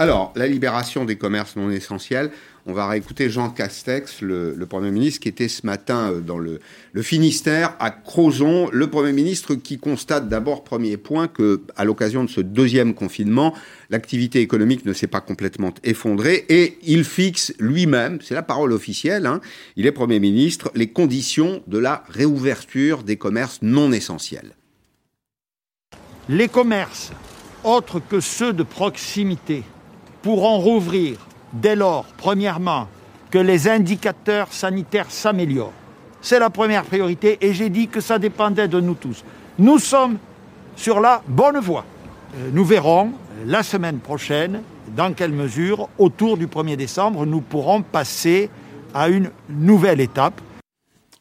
Alors, 0.00 0.32
la 0.36 0.46
libération 0.46 1.04
des 1.04 1.16
commerces 1.16 1.56
non 1.56 1.70
essentiels, 1.70 2.30
on 2.66 2.72
va 2.72 2.86
réécouter 2.86 3.30
Jean 3.30 3.50
Castex, 3.50 4.20
le, 4.20 4.54
Premier 4.68 4.92
ministre, 4.92 5.20
qui 5.20 5.28
était 5.28 5.48
ce 5.48 5.66
matin 5.66 6.12
euh, 6.12 6.20
dans 6.20 6.38
le, 6.38 6.60
Finistère, 7.00 7.74
à 7.80 7.90
Crozon. 7.90 8.68
Le 8.70 8.88
Premier 8.88 9.12
ministre 9.12 9.56
qui 9.56 9.78
constate 9.78 10.28
d'abord, 10.28 10.62
premier 10.62 10.98
point, 10.98 11.26
que 11.26 11.62
à 11.76 11.84
l'occasion 11.84 12.22
de 12.22 12.28
ce 12.28 12.40
deuxième 12.40 12.94
confinement, 12.94 13.54
l'activité 13.90 14.40
économique 14.40 14.84
ne 14.84 14.92
s'est 14.92 15.08
pas 15.08 15.20
complètement 15.20 15.72
effondrée 15.82 16.44
et 16.48 16.78
il 16.84 17.02
fixe 17.04 17.52
lui-même, 17.58 18.20
c'est 18.20 18.34
la 18.34 18.42
parole 18.42 18.72
officielle, 18.72 19.26
hein, 19.26 19.40
il 19.74 19.86
est 19.86 19.92
Premier 19.92 20.20
ministre, 20.20 20.70
les 20.76 20.88
conditions 20.88 21.62
de 21.66 21.78
la 21.78 22.04
réouverture 22.10 23.02
des 23.02 23.16
commerces 23.16 23.60
non 23.62 23.90
essentiels 23.90 24.57
les 26.28 26.48
commerces 26.48 27.12
autres 27.64 28.00
que 28.00 28.20
ceux 28.20 28.52
de 28.52 28.62
proximité 28.62 29.62
pourront 30.22 30.58
rouvrir 30.58 31.18
dès 31.52 31.76
lors, 31.76 32.04
premièrement, 32.16 32.88
que 33.30 33.38
les 33.38 33.68
indicateurs 33.68 34.52
sanitaires 34.52 35.10
s'améliorent. 35.10 35.72
C'est 36.20 36.38
la 36.38 36.50
première 36.50 36.84
priorité 36.84 37.38
et 37.40 37.52
j'ai 37.52 37.70
dit 37.70 37.88
que 37.88 38.00
ça 38.00 38.18
dépendait 38.18 38.68
de 38.68 38.80
nous 38.80 38.94
tous. 38.94 39.24
Nous 39.58 39.78
sommes 39.78 40.18
sur 40.76 41.00
la 41.00 41.22
bonne 41.26 41.58
voie. 41.58 41.84
Euh, 42.36 42.50
nous 42.52 42.64
verrons 42.64 43.12
la 43.46 43.62
semaine 43.62 43.98
prochaine 43.98 44.62
dans 44.96 45.12
quelle 45.12 45.32
mesure, 45.32 45.88
autour 45.98 46.36
du 46.36 46.46
1er 46.46 46.76
décembre, 46.76 47.26
nous 47.26 47.40
pourrons 47.40 47.82
passer 47.82 48.50
à 48.94 49.08
une 49.08 49.30
nouvelle 49.48 50.00
étape. 50.00 50.40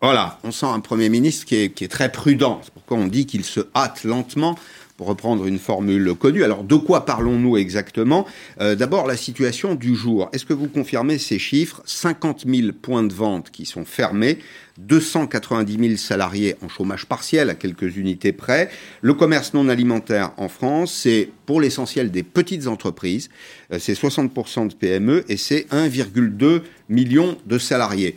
Voilà, 0.01 0.39
on 0.43 0.51
sent 0.51 0.67
un 0.67 0.79
Premier 0.79 1.09
ministre 1.09 1.45
qui 1.45 1.55
est, 1.55 1.69
qui 1.71 1.83
est 1.83 1.89
très 1.89 2.11
prudent. 2.11 2.61
C'est 2.63 2.73
pourquoi 2.73 2.97
on 2.97 3.07
dit 3.07 3.25
qu'il 3.25 3.43
se 3.43 3.61
hâte 3.75 4.03
lentement 4.03 4.55
pour 4.97 5.07
reprendre 5.07 5.45
une 5.45 5.59
formule 5.59 6.13
connue. 6.15 6.43
Alors, 6.43 6.63
de 6.63 6.75
quoi 6.75 7.05
parlons-nous 7.05 7.57
exactement? 7.57 8.25
Euh, 8.59 8.75
D'abord, 8.75 9.07
la 9.07 9.15
situation 9.15 9.75
du 9.75 9.95
jour. 9.95 10.29
Est-ce 10.33 10.45
que 10.45 10.53
vous 10.53 10.67
confirmez 10.67 11.19
ces 11.19 11.39
chiffres? 11.39 11.81
50 11.85 12.45
000 12.47 12.69
points 12.81 13.03
de 13.03 13.13
vente 13.13 13.51
qui 13.51 13.65
sont 13.65 13.85
fermés, 13.85 14.39
290 14.79 15.77
000 15.79 15.97
salariés 15.97 16.55
en 16.63 16.67
chômage 16.67 17.05
partiel 17.05 17.49
à 17.49 17.55
quelques 17.55 17.95
unités 17.95 18.31
près. 18.31 18.69
Le 19.01 19.13
commerce 19.13 19.53
non 19.53 19.69
alimentaire 19.69 20.31
en 20.37 20.49
France, 20.49 20.93
c'est 20.93 21.29
pour 21.45 21.61
l'essentiel 21.61 22.11
des 22.11 22.23
petites 22.23 22.67
entreprises, 22.67 23.29
euh, 23.71 23.77
c'est 23.79 23.93
60% 23.93 24.67
de 24.67 24.73
PME 24.73 25.25
et 25.29 25.37
c'est 25.37 25.67
1,2 25.71 26.61
million 26.89 27.37
de 27.45 27.57
salariés. 27.57 28.15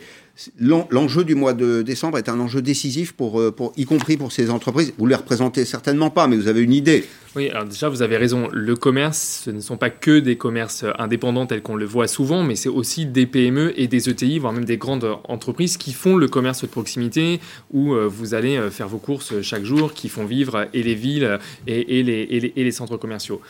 L'enjeu 0.59 1.23
du 1.23 1.35
mois 1.35 1.53
de 1.53 1.81
décembre 1.81 2.17
est 2.17 2.29
un 2.29 2.39
enjeu 2.39 2.61
décisif, 2.61 3.11
pour, 3.11 3.39
euh, 3.39 3.53
y 3.77 3.85
compris 3.85 4.17
pour 4.17 4.31
ces 4.31 4.49
entreprises. 4.49 4.93
Vous 4.97 5.05
ne 5.05 5.09
les 5.09 5.15
représentez 5.15 5.65
certainement 5.65 6.09
pas, 6.09 6.27
mais 6.27 6.37
vous 6.37 6.47
avez 6.47 6.61
une 6.61 6.73
idée. 6.73 7.05
Oui, 7.35 7.49
alors 7.49 7.65
déjà, 7.65 7.89
vous 7.89 8.01
avez 8.01 8.17
raison. 8.17 8.49
Le 8.51 8.75
commerce, 8.75 9.41
ce 9.45 9.51
ne 9.51 9.59
sont 9.59 9.77
pas 9.77 9.89
que 9.89 10.19
des 10.19 10.37
commerces 10.37 10.85
indépendants 10.97 11.45
tels 11.45 11.61
qu'on 11.61 11.75
le 11.75 11.85
voit 11.85 12.07
souvent, 12.07 12.43
mais 12.43 12.55
c'est 12.55 12.69
aussi 12.69 13.05
des 13.05 13.25
PME 13.25 13.73
et 13.75 13.87
des 13.87 14.09
ETI, 14.09 14.39
voire 14.39 14.53
même 14.53 14.65
des 14.65 14.77
grandes 14.77 15.07
entreprises 15.25 15.77
qui 15.77 15.93
font 15.93 16.15
le 16.15 16.27
commerce 16.27 16.61
de 16.61 16.67
proximité, 16.67 17.39
où 17.71 17.93
euh, 17.93 18.07
vous 18.07 18.33
allez 18.33 18.57
euh, 18.57 18.71
faire 18.71 18.87
vos 18.87 18.99
courses 18.99 19.41
chaque 19.41 19.63
jour, 19.63 19.93
qui 19.93 20.09
font 20.09 20.25
vivre 20.25 20.67
et 20.73 20.81
les 20.81 20.95
villes 20.95 21.39
et, 21.67 22.03
les, 22.03 22.51
et 22.55 22.63
les, 22.63 22.71
centres 22.71 22.97
commerciaux. 22.97 23.41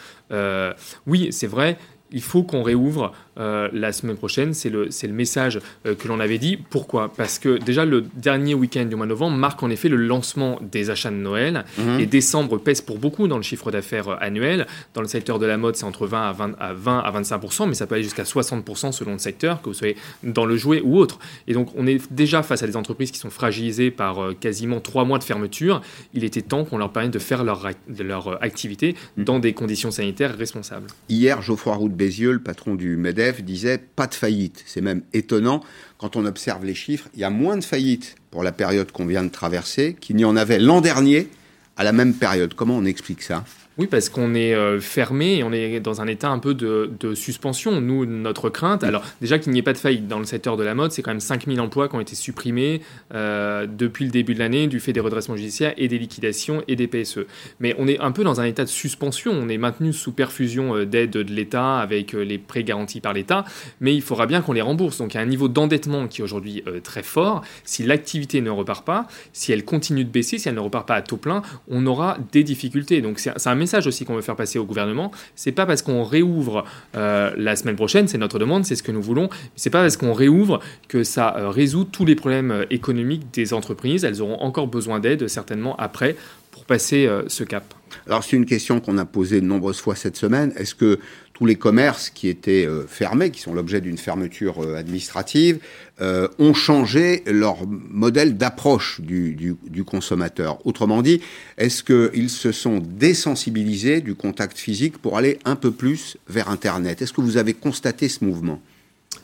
oui, 1.05 1.29
c'est 1.31 1.47
vrai, 1.47 1.77
il 2.11 2.21
faut 2.21 2.43
qu'on 2.43 2.63
réouvre 2.63 3.13
euh, 3.37 3.69
la 3.71 3.93
semaine 3.93 4.17
prochaine. 4.17 4.53
C'est 4.53 4.69
le, 4.69 4.89
le 5.03 5.13
message 5.13 5.61
euh, 5.85 5.95
que 5.95 6.09
l'on 6.09 6.19
avait 6.19 6.37
dit. 6.37 6.57
Pourquoi? 6.57 7.13
Parce 7.15 7.39
que 7.39 7.57
déjà, 7.57 7.85
le 7.85 8.03
dernier 8.15 8.53
week-end 8.55 8.83
du 8.83 8.95
mois 8.95 9.05
de 9.05 9.11
novembre 9.11 9.37
marque 9.37 9.63
en 9.63 9.69
effet 9.69 9.87
le 9.87 9.95
lancement 9.95 10.59
des 10.61 10.89
achats 10.89 11.11
de 11.11 11.15
Noël. 11.15 11.63
Mhm. 11.77 12.01
Et 12.01 12.05
décembre 12.05 12.57
pèse 12.57 12.81
pour 12.81 12.99
beaucoup 12.99 13.29
dans 13.29 13.37
le 13.37 13.43
chiffre 13.43 13.71
d'affaires 13.71 14.09
euh, 14.09 14.15
annuel. 14.19 14.67
Dans 14.93 15.01
le 15.01 15.07
secteur 15.07 15.39
de 15.39 15.45
la 15.45 15.57
mode, 15.57 15.77
c'est 15.77 15.85
entre 15.85 16.07
20 16.07 16.29
à, 16.29 16.33
20 16.33 16.55
à 16.59 16.73
20 16.73 16.99
à 16.99 17.11
25 17.11 17.67
mais 17.67 17.73
ça 17.73 17.87
peut 17.87 17.95
aller 17.95 18.03
jusqu'à 18.03 18.23
60% 18.23 18.91
selon 18.91 19.13
le 19.13 19.19
secteur, 19.19 19.61
que 19.61 19.69
vous 19.69 19.75
soyez 19.75 19.95
dans 20.23 20.45
le 20.45 20.57
jouet 20.57 20.81
ou 20.83 20.97
autre. 20.97 21.17
Et 21.47 21.53
donc, 21.53 21.69
on 21.77 21.87
est 21.87 22.11
déjà 22.11 22.43
face 22.43 22.63
à 22.63 22.67
des 22.67 22.75
entreprises 22.75 23.11
qui 23.11 23.19
sont 23.19 23.29
fragilisées 23.29 23.91
par 23.91 24.31
quasiment 24.39 24.81
trois 24.81 25.05
mois 25.05 25.19
de 25.19 25.23
fermeture. 25.23 25.81
Il 26.13 26.25
était 26.25 26.41
temps 26.41 26.65
qu'on 26.65 26.77
leur 26.77 26.91
permette 26.91 27.13
de 27.13 27.19
faire 27.19 27.45
leur, 27.45 27.69
leur 27.97 28.43
activité 28.43 28.95
mhm. 29.15 29.23
dans 29.23 29.39
des 29.39 29.53
conditions 29.53 29.91
sanitaires 29.91 30.37
responsables. 30.37 30.87
Hier, 31.07 31.41
Geoffroy 31.41 31.75
Roux 31.75 31.89
Bézieux, 31.89 32.33
le 32.33 32.39
patron 32.39 32.75
du 32.75 32.97
MEDEF, 32.97 33.20
disait 33.41 33.77
pas 33.77 34.07
de 34.07 34.13
faillite. 34.13 34.63
C'est 34.65 34.81
même 34.81 35.03
étonnant 35.13 35.63
quand 35.97 36.15
on 36.15 36.25
observe 36.25 36.65
les 36.65 36.75
chiffres. 36.75 37.07
Il 37.13 37.19
y 37.19 37.23
a 37.23 37.29
moins 37.29 37.57
de 37.57 37.63
faillites 37.63 38.15
pour 38.31 38.43
la 38.43 38.51
période 38.51 38.91
qu'on 38.91 39.05
vient 39.05 39.23
de 39.23 39.29
traverser 39.29 39.95
qu'il 39.99 40.15
n'y 40.15 40.25
en 40.25 40.35
avait 40.35 40.59
l'an 40.59 40.81
dernier 40.81 41.29
à 41.77 41.83
la 41.83 41.91
même 41.91 42.13
période. 42.13 42.53
Comment 42.53 42.77
on 42.77 42.85
explique 42.85 43.21
ça? 43.21 43.43
Oui, 43.81 43.87
parce 43.87 44.09
qu'on 44.09 44.35
est 44.35 44.53
euh, 44.53 44.79
fermé 44.79 45.37
et 45.37 45.43
on 45.43 45.51
est 45.51 45.79
dans 45.79 46.01
un 46.01 46.07
état 46.07 46.29
un 46.29 46.37
peu 46.37 46.53
de, 46.53 47.15
suspension. 47.15 47.81
Nous, 47.81 48.05
notre 48.05 48.49
crainte, 48.49 48.83
alors 48.83 49.03
déjà 49.21 49.39
qu'il 49.39 49.51
n'y 49.53 49.57
ait 49.57 49.63
pas 49.63 49.73
de 49.73 49.79
faillite 49.79 50.07
dans 50.07 50.19
le 50.19 50.25
secteur 50.25 50.55
de 50.55 50.63
la 50.63 50.75
mode, 50.75 50.91
c'est 50.91 51.01
quand 51.01 51.09
même 51.09 51.19
5000 51.19 51.59
emplois 51.59 51.89
qui 51.89 51.95
ont 51.95 51.99
été 51.99 52.15
supprimés 52.15 52.81
euh, 53.15 53.65
depuis 53.65 54.05
le 54.05 54.11
début 54.11 54.35
de 54.35 54.39
l'année 54.39 54.67
du 54.67 54.79
fait 54.79 54.93
des 54.93 54.99
redressements 54.99 55.35
judiciaires 55.35 55.73
et 55.77 55.87
des 55.87 55.97
liquidations 55.97 56.63
et 56.67 56.75
des 56.75 56.85
PSE. 56.85 57.21
Mais 57.59 57.75
on 57.79 57.87
est 57.87 57.99
un 57.99 58.11
peu 58.11 58.23
dans 58.23 58.39
un 58.39 58.43
état 58.43 58.63
de 58.63 58.69
suspension. 58.69 59.31
On 59.31 59.49
est 59.49 59.57
maintenu 59.57 59.93
sous 59.93 60.11
perfusion 60.11 60.75
euh, 60.75 60.85
d'aide 60.85 61.09
de 61.09 61.33
l'État 61.33 61.79
avec 61.79 62.13
les 62.13 62.37
prêts 62.37 62.63
garantis 62.63 63.01
par 63.01 63.13
l'État, 63.13 63.45
mais 63.79 63.95
il 63.95 64.03
faudra 64.03 64.27
bien 64.27 64.41
qu'on 64.41 64.53
les 64.53 64.61
rembourse. 64.61 64.99
Donc 64.99 65.15
il 65.15 65.17
y 65.17 65.19
a 65.19 65.23
un 65.23 65.25
niveau 65.25 65.47
d'endettement 65.47 66.07
qui 66.07 66.21
est 66.21 66.23
aujourd'hui 66.23 66.63
très 66.83 67.01
fort. 67.01 67.41
Si 67.63 67.81
l'activité 67.81 68.41
ne 68.41 68.51
repart 68.51 68.85
pas, 68.85 69.07
si 69.33 69.51
elle 69.51 69.65
continue 69.65 70.05
de 70.05 70.11
baisser, 70.11 70.37
si 70.37 70.47
elle 70.49 70.55
ne 70.55 70.59
repart 70.59 70.87
pas 70.87 70.95
à 70.95 71.01
taux 71.01 71.17
plein, 71.17 71.41
on 71.67 71.87
aura 71.87 72.19
des 72.31 72.43
difficultés. 72.43 73.01
Donc 73.01 73.17
c'est 73.17 73.47
un 73.47 73.55
message 73.55 73.70
aussi 73.87 74.05
qu'on 74.05 74.15
veut 74.15 74.21
faire 74.21 74.35
passer 74.35 74.59
au 74.59 74.65
gouvernement. 74.65 75.11
C'est 75.35 75.51
pas 75.51 75.65
parce 75.65 75.81
qu'on 75.81 76.03
réouvre 76.03 76.65
euh, 76.95 77.31
la 77.37 77.55
semaine 77.55 77.75
prochaine, 77.75 78.07
c'est 78.07 78.17
notre 78.17 78.39
demande, 78.39 78.65
c'est 78.65 78.75
ce 78.75 78.83
que 78.83 78.91
nous 78.91 79.01
voulons. 79.01 79.29
C'est 79.55 79.69
pas 79.69 79.81
parce 79.81 79.97
qu'on 79.97 80.13
réouvre 80.13 80.59
que 80.87 81.03
ça 81.03 81.35
euh, 81.37 81.49
résout 81.49 81.85
tous 81.85 82.05
les 82.05 82.15
problèmes 82.15 82.51
euh, 82.51 82.65
économiques 82.69 83.31
des 83.33 83.53
entreprises. 83.53 84.03
Elles 84.03 84.21
auront 84.21 84.39
encore 84.39 84.67
besoin 84.67 84.99
d'aide 84.99 85.27
certainement 85.27 85.75
après 85.77 86.15
pour 86.51 86.65
passer 86.65 87.09
ce 87.27 87.45
cap. 87.45 87.73
Alors 88.07 88.23
c'est 88.23 88.35
une 88.35 88.45
question 88.45 88.81
qu'on 88.81 88.97
a 88.97 89.05
posée 89.05 89.39
de 89.39 89.45
nombreuses 89.45 89.79
fois 89.79 89.95
cette 89.95 90.17
semaine. 90.17 90.51
Est-ce 90.57 90.75
que 90.75 90.99
tous 91.41 91.47
les 91.47 91.55
commerces 91.55 92.11
qui 92.11 92.27
étaient 92.27 92.67
euh, 92.67 92.85
fermés, 92.85 93.31
qui 93.31 93.41
sont 93.41 93.55
l'objet 93.55 93.81
d'une 93.81 93.97
fermeture 93.97 94.63
euh, 94.63 94.75
administrative, 94.75 95.57
euh, 95.99 96.27
ont 96.37 96.53
changé 96.53 97.23
leur 97.25 97.65
modèle 97.65 98.37
d'approche 98.37 99.01
du, 99.01 99.33
du, 99.33 99.83
consommateur. 99.83 100.63
Autrement 100.67 101.01
dit, 101.01 101.19
est-ce 101.57 101.81
qu'ils 101.83 102.29
se 102.29 102.51
sont 102.51 102.77
désensibilisés 102.77 104.01
du 104.01 104.13
contact 104.13 104.55
physique 104.55 104.99
pour 104.99 105.17
aller 105.17 105.39
un 105.43 105.55
peu 105.55 105.71
plus 105.71 106.15
vers 106.27 106.47
Internet? 106.47 107.01
Est-ce 107.01 107.11
que 107.11 107.21
vous 107.21 107.37
avez 107.37 107.55
constaté 107.55 108.07
ce 108.07 108.23
mouvement? 108.23 108.61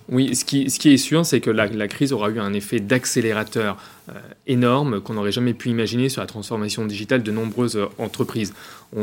Oui, 0.10 0.36
ce 0.36 0.46
qui, 0.46 0.70
ce 0.70 0.80
qui, 0.80 0.94
est 0.94 0.98
sûr, 0.98 1.26
c'est 1.26 1.42
que 1.42 1.50
la, 1.50 1.68
la, 1.68 1.88
crise 1.88 2.14
aura 2.14 2.30
eu 2.30 2.40
un 2.40 2.54
effet 2.54 2.80
d'accélérateur 2.80 3.78
euh, 4.10 4.14
énorme 4.46 5.02
qu'on 5.02 5.16
n'aurait 5.16 5.34
jamais 5.34 5.54
pu 5.54 5.68
imaginer 5.68 6.08
sur 6.08 6.22
la 6.22 6.28
transformation 6.28 6.86
digitale 6.86 7.24
de 7.24 7.32
nombreuses 7.32 7.76
euh, 7.76 7.88
entreprises. 7.98 8.54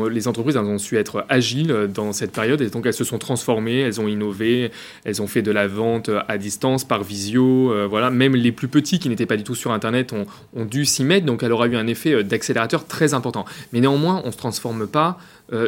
les 0.09 0.27
entreprises 0.27 0.55
elles 0.55 0.63
ont 0.63 0.79
su 0.79 0.97
être 0.97 1.27
agiles 1.29 1.71
euh, 1.71 1.85
dans 1.85 2.11
cette 2.11 2.31
période 2.31 2.59
et 2.61 2.71
donc 2.71 2.87
elles 2.87 2.93
se 2.95 3.03
sont 3.03 3.19
transformées, 3.19 3.81
elles 3.81 4.01
ont 4.01 4.07
innové, 4.07 4.71
elles 5.03 5.21
ont 5.21 5.27
fait 5.27 5.43
de 5.43 5.51
la 5.51 5.67
vente 5.67 6.09
à 6.27 6.39
distance, 6.39 6.85
par 6.85 7.03
visio, 7.03 7.71
voilà. 7.87 8.09
Même 8.09 8.35
les 8.35 8.51
plus 8.51 8.67
petits 8.67 8.97
qui 8.97 9.09
n'étaient 9.09 9.27
pas 9.27 9.37
du 9.37 9.43
tout 9.43 9.53
sur 9.53 9.71
Internet 9.71 10.11
ont, 10.11 10.25
ont 10.55 10.65
dû 10.65 10.85
s'y 10.85 11.03
mettre, 11.03 11.27
donc 11.27 11.43
elle 11.43 11.51
aura 11.51 11.67
eu 11.67 11.75
un 11.75 11.85
effet 11.85 12.23
d'accélérateur 12.23 12.87
très 12.87 13.13
important. 13.13 13.45
Mais 13.73 13.81
néanmoins, 13.81 14.21
on 14.23 14.27
ne 14.27 14.31
se 14.31 14.37
transforme 14.37 14.87
pas 14.87 15.19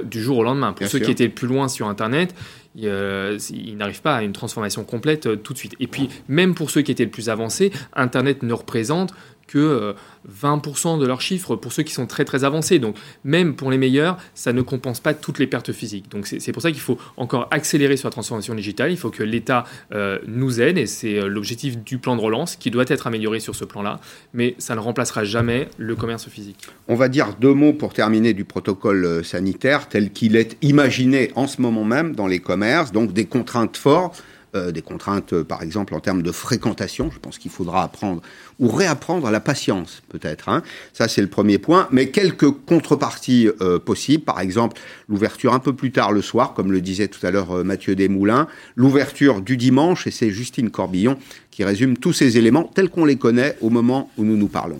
du 0.04 0.24
jour 0.24 0.40
au 0.40 0.44
lendemain. 0.44 0.74
Pour 0.74 0.88
ceux 0.88 0.98
qui 0.98 1.12
étaient 1.12 1.30
plus 1.30 1.48
loin 1.48 1.68
sur 1.68 1.88
Internet, 1.88 2.34
ils 2.78 3.76
n'arrivent 3.76 4.02
pas 4.02 4.18
à 4.18 4.24
une 4.24 4.34
transformation 4.34 4.84
complète 4.84 5.42
tout 5.42 5.54
de 5.54 5.58
suite. 5.58 5.76
Et 5.80 5.88
puis, 5.88 6.10
même 6.28 6.54
pour 6.54 6.70
ceux 6.70 6.82
qui 6.82 6.92
étaient 6.92 7.06
le 7.06 7.12
plus 7.12 7.30
avancés, 7.30 7.72
Internet 7.94 8.44
ne 8.44 8.54
représente 8.54 9.14
que 9.48 9.96
20% 10.32 10.96
euh, 10.96 11.02
de 11.02 11.08
leurs 11.08 11.22
chiffres 11.22 11.56
pour 11.56 11.72
ceux 11.74 11.84
qui 11.84 11.94
sont 11.94 12.06
très 12.06 12.26
très 12.26 12.44
avancés. 12.44 12.80
Donc 12.80 12.96
même 13.24 13.56
pour 13.56 13.72
les 13.72 13.78
meilleurs, 13.78 14.18
ça 14.36 14.54
ne 14.54 14.62
compense 14.62 15.00
pas 15.00 15.14
toutes 15.14 15.40
les 15.40 15.48
pertes 15.48 15.72
physiques. 15.72 16.10
Donc 16.12 16.28
c'est 16.28 16.52
pour 16.52 16.62
ça 16.62 16.72
qu'il 16.72 16.82
faut 16.82 16.98
encore 17.16 17.48
accélérer 17.52 17.98
sur 17.98 18.08
la 18.08 18.12
transformation 18.12 18.54
digitale. 18.54 18.92
Il 18.92 18.98
faut 18.98 19.10
que 19.10 19.24
l'État 19.24 19.66
euh, 19.94 20.20
nous 20.28 20.62
aide 20.62 20.78
et 20.78 20.86
c'est 20.86 21.20
euh, 21.20 21.28
l'objectif 21.28 21.78
du 21.78 21.98
plan 21.98 22.16
de 22.16 22.22
relance 22.22 22.56
qui 22.56 22.72
doit 22.72 22.86
être 22.88 23.08
amélioré 23.08 23.40
sur 23.40 23.56
ce 23.56 23.66
plan-là. 23.66 24.00
Mais 24.34 24.56
ça 24.58 24.76
ne 24.76 24.80
remplacera 24.80 25.24
jamais 25.24 25.70
le 25.78 25.96
commerce 25.96 26.28
physique. 26.28 26.68
On 26.88 26.96
va 26.96 27.08
dire 27.08 27.36
deux 27.40 27.54
mots 27.54 27.74
pour 27.74 27.94
terminer 27.94 28.34
du 28.34 28.46
protocole 28.46 29.24
sanitaire 29.24 29.88
tel 29.88 30.12
qu'il 30.12 30.36
est 30.36 30.58
imaginé 30.62 31.32
en 31.36 31.48
ce 31.48 31.62
moment 31.62 31.84
même 31.84 32.16
dans 32.16 32.28
les 32.28 32.40
commerces. 32.40 32.92
Donc 32.92 33.14
des 33.14 33.26
contraintes 33.26 33.78
fortes 33.78 34.24
euh, 34.58 34.72
des 34.72 34.82
contraintes, 34.82 35.34
euh, 35.34 35.44
par 35.44 35.62
exemple, 35.62 35.96
en 35.96 36.00
termes 36.00 36.22
de 36.22 36.32
fréquentation. 36.32 37.10
Je 37.12 37.20
pense 37.20 37.38
qu'il 37.38 37.52
faudra 37.52 37.84
apprendre 37.84 38.22
ou 38.60 38.68
réapprendre 38.68 39.30
la 39.30 39.40
patience, 39.40 40.02
peut-être. 40.10 40.50
Hein. 40.50 40.64
Ça, 40.94 41.08
c'est 41.08 41.22
le 41.22 41.28
premier 41.28 41.58
point. 41.58 41.88
Mais 41.92 42.10
quelques 42.10 42.50
contreparties 42.50 43.50
euh, 43.62 43.80
possibles. 43.80 44.24
Par 44.24 44.40
exemple, 44.40 44.80
l'ouverture 45.08 45.54
un 45.54 45.60
peu 45.60 45.74
plus 45.74 45.92
tard 45.92 46.12
le 46.12 46.22
soir, 46.22 46.54
comme 46.54 46.72
le 46.72 46.82
disait 46.82 47.08
tout 47.08 47.26
à 47.26 47.32
l'heure 47.32 47.64
Mathieu 47.64 47.96
Desmoulins. 47.96 48.48
L'ouverture 48.76 49.42
du 49.42 49.58
dimanche, 49.58 50.08
et 50.08 50.12
c'est 50.12 50.32
Justine 50.32 50.70
Corbillon 50.70 51.18
qui 51.52 51.64
résume 51.64 51.98
tous 51.98 52.14
ces 52.14 52.38
éléments 52.38 52.64
tels 52.64 52.90
qu'on 52.90 53.06
les 53.06 53.16
connaît 53.16 53.58
au 53.62 53.70
moment 53.70 54.12
où 54.18 54.24
nous 54.24 54.38
nous 54.38 54.48
parlons. 54.48 54.80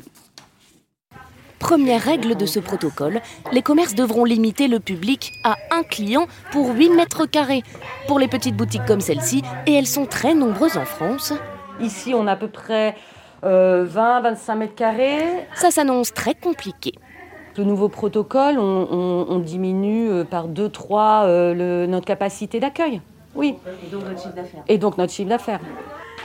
Première 1.60 2.02
règle 2.02 2.36
de 2.36 2.46
ce 2.46 2.60
protocole, 2.60 3.22
les 3.52 3.62
commerces 3.62 3.96
devront 3.96 4.24
limiter 4.24 4.68
le 4.68 4.80
public 4.80 5.34
à 5.44 5.58
un 5.72 5.84
client 5.84 6.28
pour 6.52 6.70
8 6.74 6.90
mètres 6.92 7.26
carrés. 7.26 7.64
Pour 8.08 8.20
les 8.20 8.28
petites 8.28 8.56
boutiques 8.56 8.86
comme 8.86 9.02
celle-ci, 9.02 9.42
et 9.66 9.74
elles 9.74 9.88
sont 9.88 10.06
très 10.06 10.36
nombreuses 10.36 10.78
en 10.78 10.86
France. 10.86 11.34
Ici, 11.80 12.14
on 12.14 12.28
a 12.28 12.34
à 12.34 12.36
peu 12.36 12.48
près 12.48 12.96
20-25 13.44 13.46
euh, 13.46 14.56
mètres 14.56 14.76
carrés. 14.76 15.48
Ça 15.56 15.72
s'annonce 15.72 16.14
très 16.14 16.36
compliqué. 16.36 16.94
Le 17.58 17.64
nouveau 17.64 17.90
protocole, 17.90 18.60
on, 18.60 19.40
diminue 19.40 20.12
euh, 20.12 20.24
par 20.24 20.48
2-3 20.48 21.26
euh, 21.26 21.88
notre 21.88 22.06
capacité 22.06 22.60
d'accueil. 22.60 23.02
Oui. 23.34 23.56
Et 23.86 23.90
donc 23.90 24.04
notre 24.06 24.22
chiffre 24.22 24.36
d'affaires. 24.36 24.64
Et 24.68 24.78
donc 24.78 24.98
notre 24.98 25.12
chiffre 25.12 25.30
d'affaires. 25.30 25.60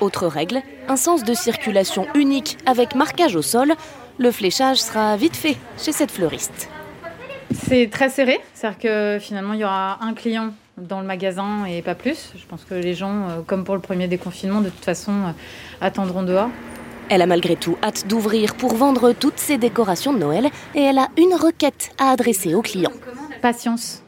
Autre 0.01 0.27
règle, 0.27 0.61
un 0.89 0.97
sens 0.97 1.23
de 1.23 1.33
circulation 1.33 2.07
unique 2.15 2.59
avec 2.67 2.95
marquage 2.95 3.37
au 3.37 3.43
sol 3.43 3.75
le 4.19 4.31
fléchage 4.31 4.79
sera 4.79 5.17
vite 5.17 5.37
fait 5.37 5.57
chez 5.79 5.93
cette 5.93 6.11
fleuriste. 6.11 6.69
C'est 7.69 7.89
très 7.91 8.09
serré, 8.09 8.41
c'est-à-dire 8.55 8.79
que 8.79 9.19
finalement 9.21 9.53
il 9.53 9.61
y 9.61 9.65
aura 9.65 10.03
un 10.03 10.15
client 10.15 10.53
dans 10.79 11.01
le 11.01 11.07
magasin 11.07 11.67
et 11.67 11.83
pas 11.83 11.95
plus. 11.95 12.33
Je 12.37 12.47
pense 12.47 12.65
que 12.65 12.75
les 12.75 12.95
gens, 12.95 13.29
euh, 13.29 13.41
comme 13.47 13.65
pour 13.65 13.75
le 13.75 13.81
premier 13.81 14.09
déconfinement, 14.09 14.61
de 14.61 14.71
toute 14.71 14.85
façon, 14.85 15.13
euh, 15.13 15.33
attendront 15.81 16.23
dehors. 16.23 16.49
Elle 17.09 17.21
a 17.21 17.27
malgré 17.27 17.57
tout 17.57 17.77
hâte 17.83 18.07
d'ouvrir 18.07 18.55
pour 18.55 18.75
vendre 18.75 19.13
toutes 19.13 19.39
ses 19.39 19.59
décorations 19.59 20.13
de 20.15 20.19
Noël 20.19 20.49
et 20.75 20.81
elle 20.81 20.99
a 20.99 21.09
une 21.19 21.35
requête 21.35 21.91
à 21.99 22.11
adresser 22.11 22.55
aux 22.55 22.63
clients. 22.63 22.93
Patience. 23.43 24.03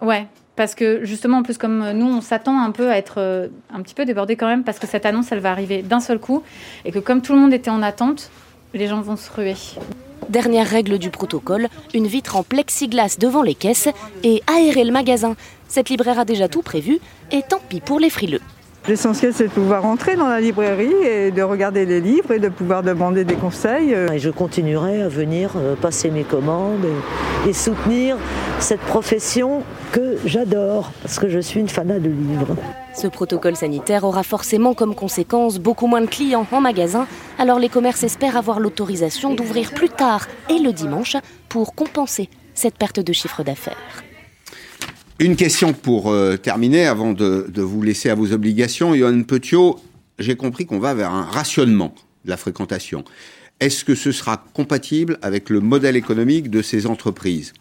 Ouais, 0.00 0.26
parce 0.56 0.74
que 0.74 1.04
justement, 1.04 1.38
en 1.38 1.42
plus, 1.42 1.58
comme 1.58 1.92
nous, 1.92 2.06
on 2.06 2.20
s'attend 2.20 2.60
un 2.60 2.70
peu 2.70 2.90
à 2.90 2.96
être 2.96 3.16
euh, 3.18 3.48
un 3.72 3.82
petit 3.82 3.94
peu 3.94 4.04
débordé 4.04 4.36
quand 4.36 4.46
même, 4.46 4.64
parce 4.64 4.78
que 4.78 4.86
cette 4.86 5.06
annonce, 5.06 5.30
elle 5.32 5.40
va 5.40 5.50
arriver 5.50 5.82
d'un 5.82 6.00
seul 6.00 6.18
coup, 6.18 6.42
et 6.84 6.92
que 6.92 6.98
comme 6.98 7.22
tout 7.22 7.34
le 7.34 7.38
monde 7.38 7.52
était 7.52 7.70
en 7.70 7.82
attente, 7.82 8.30
les 8.74 8.88
gens 8.88 9.00
vont 9.00 9.16
se 9.16 9.30
ruer. 9.32 9.54
Dernière 10.28 10.68
règle 10.68 10.98
du 10.98 11.10
protocole, 11.10 11.68
une 11.94 12.06
vitre 12.06 12.36
en 12.36 12.42
plexiglas 12.42 13.16
devant 13.18 13.42
les 13.42 13.54
caisses 13.54 13.88
et 14.22 14.42
aérer 14.46 14.84
le 14.84 14.92
magasin. 14.92 15.36
Cette 15.68 15.88
libraire 15.88 16.18
a 16.18 16.24
déjà 16.24 16.48
tout 16.48 16.62
prévu, 16.62 16.98
et 17.30 17.42
tant 17.42 17.60
pis 17.68 17.80
pour 17.80 18.00
les 18.00 18.10
frileux. 18.10 18.40
L'essentiel, 18.86 19.32
c'est 19.32 19.44
de 19.44 19.52
pouvoir 19.52 19.82
rentrer 19.82 20.14
dans 20.14 20.28
la 20.28 20.42
librairie 20.42 20.92
et 20.92 21.30
de 21.30 21.40
regarder 21.40 21.86
les 21.86 22.02
livres 22.02 22.32
et 22.32 22.38
de 22.38 22.50
pouvoir 22.50 22.82
demander 22.82 23.24
des 23.24 23.34
conseils. 23.34 23.92
Et 23.92 24.18
je 24.18 24.28
continuerai 24.28 25.00
à 25.00 25.08
venir 25.08 25.52
euh, 25.56 25.74
passer 25.74 26.10
mes 26.10 26.22
commandes 26.22 26.84
et, 27.48 27.52
soutenir 27.54 28.18
cette 28.58 28.80
profession 28.80 29.62
que 29.92 30.18
j'adore, 30.26 30.90
parce 31.00 31.18
que 31.18 31.30
je 31.30 31.38
suis 31.38 31.60
une 31.60 31.68
fanat 31.68 31.98
de 31.98 32.10
livres. 32.10 32.56
Ce 32.94 33.06
protocole 33.06 33.56
sanitaire 33.56 34.04
aura 34.04 34.22
forcément 34.22 34.74
comme 34.74 34.94
conséquence 34.94 35.58
beaucoup 35.58 35.86
moins 35.86 36.02
de 36.02 36.06
clients 36.06 36.46
en 36.52 36.60
magasin, 36.60 37.06
alors 37.38 37.58
les 37.58 37.70
commerces 37.70 38.02
espèrent 38.02 38.36
avoir 38.36 38.60
l'autorisation 38.60 39.34
d'ouvrir 39.34 39.72
plus 39.72 39.88
tard 39.88 40.26
et 40.50 40.58
le 40.58 40.72
dimanche 40.72 41.16
pour 41.48 41.74
compenser 41.74 42.28
cette 42.54 42.76
perte 42.76 43.00
de 43.00 43.12
chiffre 43.14 43.42
d'affaires. 43.42 44.04
Une 45.20 45.36
question 45.36 45.72
pour 45.72 46.10
euh, 46.10 46.36
terminer, 46.36 46.86
avant 46.86 47.12
de, 47.12 47.46
vous 47.56 47.82
laisser 47.82 48.10
à 48.10 48.16
vos 48.16 48.32
obligations. 48.32 48.96
Johan 48.96 49.22
Petiot, 49.22 49.78
j'ai 50.18 50.34
compris 50.34 50.66
qu'on 50.66 50.80
va 50.80 50.92
vers 50.92 51.12
un 51.12 51.22
rationnement 51.22 51.94
de 52.24 52.30
la 52.30 52.36
fréquentation. 52.36 53.04
Est-ce 53.60 53.84
que 53.84 53.94
ce 53.94 54.10
sera 54.10 54.44
compatible 54.54 55.18
avec 55.22 55.50
le 55.50 55.60
modèle 55.60 55.94
économique 55.94 56.50
de 56.50 56.62
ces 56.62 56.86
entreprises? 56.86 57.52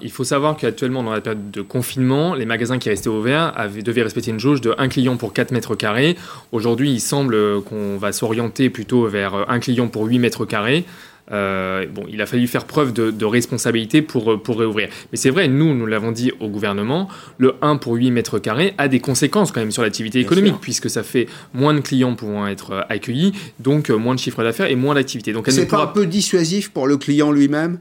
Il 0.00 0.10
faut 0.10 0.24
savoir 0.24 0.56
qu'actuellement, 0.56 1.02
dans 1.02 1.12
la 1.12 1.20
période 1.20 1.50
de 1.50 1.60
confinement, 1.60 2.34
les 2.34 2.46
magasins 2.46 2.78
qui 2.78 2.88
restaient 2.88 3.08
ouverts 3.08 3.52
devaient 3.84 4.02
respecter 4.02 4.30
une 4.30 4.40
jauge 4.40 4.62
de 4.62 4.74
1 4.78 4.88
client 4.88 5.18
pour 5.18 5.34
4 5.34 5.50
mètres 5.50 5.74
carrés. 5.74 6.16
Aujourd'hui, 6.52 6.90
il 6.90 7.00
semble 7.00 7.62
qu'on 7.64 7.98
va 7.98 8.12
s'orienter 8.12 8.70
plutôt 8.70 9.06
vers 9.08 9.48
1 9.50 9.60
client 9.60 9.88
pour 9.88 10.06
8 10.06 10.18
mètres 10.20 10.46
carrés. 10.46 10.86
Euh, 11.32 11.86
bon, 11.86 12.04
il 12.08 12.20
a 12.20 12.26
fallu 12.26 12.46
faire 12.46 12.64
preuve 12.64 12.92
de, 12.92 13.24
responsabilité 13.24 14.02
pour, 14.02 14.42
pour 14.42 14.58
réouvrir. 14.58 14.88
Mais 15.10 15.18
c'est 15.18 15.30
vrai, 15.30 15.48
nous, 15.48 15.74
nous 15.74 15.86
l'avons 15.86 16.12
dit 16.12 16.32
au 16.40 16.48
gouvernement, 16.48 17.08
le 17.38 17.54
1 17.62 17.76
pour 17.76 17.94
8 17.94 18.10
mètres 18.10 18.38
carrés 18.38 18.74
a 18.78 18.88
des 18.88 19.00
conséquences 19.00 19.50
quand 19.50 19.60
même 19.60 19.72
sur 19.72 19.82
l'activité 19.82 20.20
économique, 20.20 20.56
puisque 20.60 20.90
ça 20.90 21.02
fait 21.02 21.26
moins 21.52 21.74
de 21.74 21.80
clients 21.80 22.14
pouvant 22.14 22.46
être 22.46 22.86
accueillis, 22.88 23.32
donc 23.60 23.90
moins 23.90 24.14
de 24.14 24.20
chiffre 24.20 24.42
d'affaires 24.42 24.70
et 24.70 24.76
moins 24.76 24.94
d'activité. 24.94 25.32
Donc 25.32 25.46
c'est 25.48 25.66
pas 25.66 25.82
un 25.82 25.86
peu 25.86 26.06
dissuasif 26.06 26.70
pour 26.70 26.86
le 26.86 26.96
client 26.96 27.32
lui-même? 27.32 27.78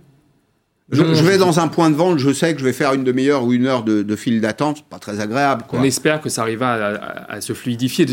Je, 0.91 1.01
vais 1.01 1.37
dans 1.37 1.61
un 1.61 1.69
point 1.69 1.89
de 1.89 1.95
vente, 1.95 2.19
je 2.19 2.33
sais 2.33 2.53
que 2.53 2.59
je 2.59 2.65
vais 2.65 2.73
faire 2.73 2.93
une 2.93 3.05
demi-heure 3.05 3.45
ou 3.45 3.53
une 3.53 3.67
heure 3.67 3.83
de, 3.83 4.03
de 4.03 4.15
file 4.15 4.41
d'attente, 4.41 4.83
pas 4.89 4.99
très 4.99 5.21
agréable. 5.21 5.63
On 5.71 5.81
espère 5.81 6.19
que 6.19 6.27
ça 6.27 6.41
arrivera 6.41 6.73
à, 6.73 7.39
se 7.39 7.53
fluidifier. 7.53 8.05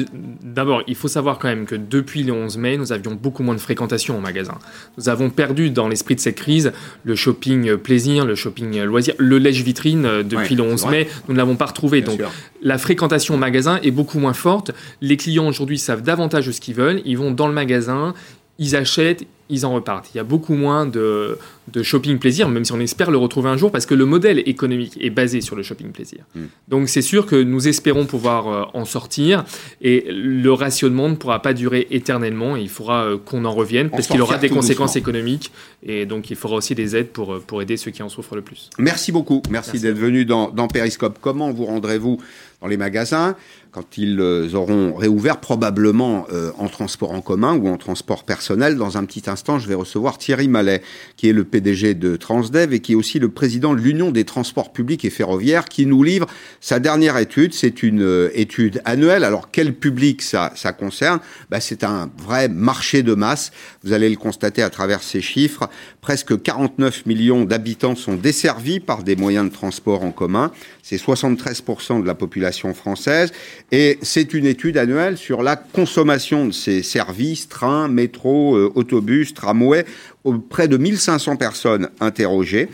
D'abord, 0.42 0.82
il 0.86 0.94
faut 0.94 1.08
savoir 1.08 1.38
quand 1.38 1.48
même 1.48 1.66
que 1.66 1.74
depuis 1.74 2.22
le 2.22 2.32
11 2.32 2.58
mai, 2.58 2.76
nous 2.76 2.92
avions 2.92 3.14
beaucoup 3.14 3.42
moins 3.42 3.56
de 3.56 3.60
fréquentation 3.60 4.16
au 4.16 4.20
magasin. 4.20 4.56
Nous 4.96 5.08
avons 5.08 5.30
perdu 5.30 5.70
dans 5.70 5.88
l'esprit 5.88 6.14
de 6.14 6.20
cette 6.20 6.36
crise 6.36 6.72
le 7.02 7.16
shopping 7.16 7.76
plaisir, 7.76 8.24
le 8.24 8.36
shopping 8.36 8.80
loisir, 8.82 9.14
le 9.18 9.38
lèche-vitrine 9.38 10.06
euh, 10.06 10.22
depuis 10.22 10.54
le 10.54 10.62
11 10.62 10.86
mai, 10.86 11.08
nous 11.26 11.34
ne 11.34 11.38
l'avons 11.38 11.56
pas 11.56 11.66
retrouvé. 11.66 12.02
Donc 12.02 12.20
la 12.62 12.78
fréquentation 12.78 13.34
au 13.34 13.38
magasin 13.38 13.80
est 13.82 13.90
beaucoup 13.90 14.18
moins 14.18 14.32
forte. 14.32 14.70
Les 15.00 15.16
clients 15.16 15.48
aujourd'hui 15.48 15.78
savent 15.78 16.02
davantage 16.02 16.50
ce 16.50 16.60
qu'ils 16.60 16.74
veulent. 16.74 17.02
Ils 17.04 17.18
vont 17.18 17.32
dans 17.32 17.48
le 17.48 17.54
magasin, 17.54 18.14
ils 18.58 18.76
achètent, 18.76 19.24
ils 19.50 19.66
en 19.66 19.72
repartent. 19.72 20.10
Il 20.14 20.16
y 20.16 20.20
a 20.20 20.24
beaucoup 20.24 20.54
moins 20.54 20.86
de, 20.86 21.38
shopping 21.82 22.18
plaisir, 22.18 22.48
même 22.48 22.64
si 22.64 22.72
on 22.72 22.80
espère 22.80 23.10
le 23.10 23.18
retrouver 23.18 23.48
un 23.48 23.56
jour, 23.56 23.70
parce 23.70 23.86
que 23.86 23.94
le 23.94 24.04
modèle 24.04 24.42
économique 24.46 24.96
est 25.00 25.10
basé 25.10 25.40
sur 25.40 25.56
le 25.56 25.62
shopping 25.62 25.90
plaisir. 25.90 26.20
Hmm. 26.34 26.46
Donc 26.68 26.88
c'est 26.88 27.02
sûr 27.02 27.26
que 27.26 27.36
nous 27.36 27.68
espérons 27.68 28.06
pouvoir 28.06 28.48
euh, 28.48 28.64
en 28.74 28.84
sortir, 28.84 29.44
et 29.80 30.06
le 30.08 30.52
rationnement 30.52 31.08
ne 31.08 31.14
pourra 31.14 31.42
pas 31.42 31.52
durer 31.52 31.86
éternellement, 31.90 32.56
il 32.56 32.68
faudra 32.68 33.04
euh, 33.04 33.18
qu'on 33.18 33.44
en 33.44 33.52
revienne, 33.52 33.90
parce 33.90 34.06
qu'il 34.06 34.20
aura 34.20 34.38
des 34.38 34.48
conséquences 34.48 34.96
économiques, 34.96 35.52
et 35.84 36.06
donc 36.06 36.30
il 36.30 36.36
faudra 36.36 36.56
aussi 36.56 36.74
des 36.74 36.96
aides 36.96 37.08
pour, 37.10 37.34
euh, 37.34 37.44
pour 37.46 37.62
aider 37.62 37.76
ceux 37.76 37.90
qui 37.90 38.02
en 38.02 38.08
souffrent 38.08 38.36
le 38.36 38.42
plus. 38.42 38.70
Merci 38.78 39.12
beaucoup, 39.12 39.42
merci, 39.50 39.78
d'être 39.80 39.98
venu 39.98 40.24
dans, 40.24 40.50
dans 40.50 40.68
Periscope. 40.68 41.18
Comment 41.20 41.50
vous 41.52 41.66
rendrez-vous 41.66 42.18
dans 42.60 42.66
les 42.66 42.76
magasins? 42.76 43.36
Quand 43.70 43.98
ils 43.98 44.20
auront 44.54 44.94
réouvert, 44.94 45.40
probablement 45.40 46.26
en 46.58 46.68
transport 46.68 47.12
en 47.12 47.20
commun 47.20 47.56
ou 47.56 47.68
en 47.68 47.76
transport 47.76 48.24
personnel. 48.24 48.76
Dans 48.76 48.96
un 48.96 49.04
petit 49.04 49.28
instant, 49.28 49.58
je 49.58 49.68
vais 49.68 49.74
recevoir 49.74 50.18
Thierry 50.18 50.48
Mallet, 50.48 50.82
qui 51.16 51.28
est 51.28 51.32
le 51.32 51.44
PDG 51.44 51.94
de 51.94 52.16
Transdev 52.16 52.72
et 52.72 52.80
qui 52.80 52.92
est 52.92 52.96
aussi 52.96 53.18
le 53.18 53.28
président 53.28 53.74
de 53.74 53.80
l'Union 53.80 54.10
des 54.10 54.24
transports 54.24 54.72
publics 54.72 55.04
et 55.04 55.10
ferroviaires, 55.10 55.64
qui 55.66 55.86
nous 55.86 56.02
livre 56.02 56.26
sa 56.60 56.78
dernière 56.78 57.16
étude. 57.16 57.54
C'est 57.54 57.82
une 57.82 58.02
euh, 58.02 58.30
étude 58.34 58.80
annuelle. 58.84 59.24
Alors, 59.24 59.50
quel 59.50 59.74
public 59.74 60.22
ça, 60.22 60.52
ça 60.54 60.72
concerne? 60.72 61.20
Bah, 61.50 61.60
C'est 61.60 61.84
un 61.84 62.10
vrai 62.18 62.48
marché 62.48 63.02
de 63.02 63.14
masse. 63.14 63.52
Vous 63.82 63.94
allez 63.94 64.10
le 64.10 64.16
constater 64.16 64.62
à 64.62 64.68
travers 64.68 65.02
ces 65.02 65.22
chiffres. 65.22 65.70
Presque 66.02 66.42
49 66.42 67.06
millions 67.06 67.44
d'habitants 67.46 67.96
sont 67.96 68.14
desservis 68.14 68.78
par 68.78 69.02
des 69.02 69.16
moyens 69.16 69.48
de 69.48 69.54
transport 69.54 70.04
en 70.04 70.12
commun. 70.12 70.52
C'est 70.82 71.00
73% 71.00 72.02
de 72.02 72.06
la 72.06 72.14
population 72.14 72.74
française. 72.74 73.32
Et 73.72 73.98
c'est 74.02 74.34
une 74.34 74.44
étude 74.44 74.76
annuelle 74.76 75.16
sur 75.16 75.42
la 75.42 75.56
consommation 75.56 76.46
de 76.46 76.52
ces 76.52 76.82
services, 76.82 77.48
trains, 77.48 77.88
métro, 77.88 78.54
euh, 78.54 78.70
autobus, 78.74 79.32
tramway, 79.32 79.86
auprès 80.24 80.68
de 80.68 80.76
1500 80.76 81.36
personnes 81.36 81.88
interrogées 82.00 82.68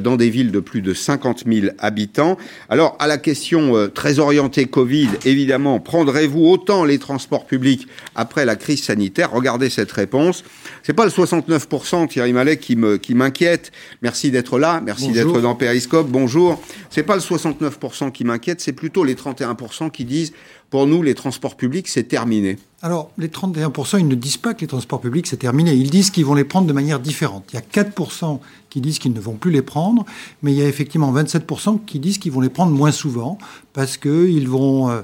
dans 0.00 0.16
des 0.16 0.30
villes 0.30 0.52
de 0.52 0.60
plus 0.60 0.82
de 0.82 0.94
50 0.94 1.44
000 1.46 1.68
habitants. 1.78 2.36
Alors, 2.68 2.96
à 2.98 3.06
la 3.06 3.18
question 3.18 3.76
euh, 3.76 3.88
très 3.88 4.18
orientée 4.18 4.66
Covid, 4.66 5.08
évidemment, 5.24 5.80
prendrez-vous 5.80 6.44
autant 6.44 6.84
les 6.84 6.98
transports 6.98 7.46
publics 7.46 7.86
après 8.14 8.44
la 8.44 8.56
crise 8.56 8.82
sanitaire? 8.82 9.32
Regardez 9.32 9.70
cette 9.70 9.92
réponse. 9.92 10.44
C'est 10.82 10.92
pas 10.92 11.04
le 11.04 11.10
69%, 11.10 12.08
Thierry 12.08 12.32
Mallet, 12.32 12.56
qui 12.56 12.76
me 12.76 12.96
qui 12.96 13.14
m'inquiète. 13.14 13.72
Merci 14.02 14.30
d'être 14.30 14.58
là, 14.58 14.80
merci 14.84 15.12
d'être 15.12 15.40
dans 15.40 15.54
Periscope. 15.54 16.08
Bonjour. 16.08 16.60
C'est 16.90 17.02
pas 17.02 17.14
le 17.14 17.22
69% 17.22 18.12
qui 18.12 18.24
m'inquiète, 18.24 18.60
c'est 18.60 18.72
plutôt 18.72 19.04
les 19.04 19.14
31% 19.14 19.90
qui 19.90 20.04
disent 20.04 20.32
pour 20.70 20.86
nous, 20.86 21.02
les 21.02 21.14
transports 21.14 21.56
publics, 21.56 21.88
c'est 21.88 22.04
terminé. 22.04 22.58
Alors, 22.82 23.10
les 23.18 23.28
31%, 23.28 23.98
ils 23.98 24.08
ne 24.08 24.14
disent 24.14 24.36
pas 24.36 24.54
que 24.54 24.60
les 24.60 24.66
transports 24.66 25.00
publics, 25.00 25.26
c'est 25.26 25.36
terminé. 25.36 25.72
Ils 25.74 25.90
disent 25.90 26.10
qu'ils 26.10 26.24
vont 26.24 26.34
les 26.34 26.44
prendre 26.44 26.66
de 26.66 26.72
manière 26.72 27.00
différente. 27.00 27.44
Il 27.52 27.56
y 27.56 27.58
a 27.58 27.82
4% 27.82 28.40
qui 28.68 28.80
disent 28.80 28.98
qu'ils 28.98 29.12
ne 29.12 29.20
vont 29.20 29.34
plus 29.34 29.50
les 29.50 29.62
prendre, 29.62 30.04
mais 30.42 30.52
il 30.52 30.58
y 30.58 30.62
a 30.62 30.68
effectivement 30.68 31.12
27% 31.12 31.84
qui 31.84 31.98
disent 32.00 32.18
qu'ils 32.18 32.32
vont 32.32 32.40
les 32.40 32.48
prendre 32.48 32.72
moins 32.72 32.92
souvent 32.92 33.38
parce 33.72 33.96
qu'ils 33.96 34.48
vont... 34.48 34.90
Euh, 34.90 35.02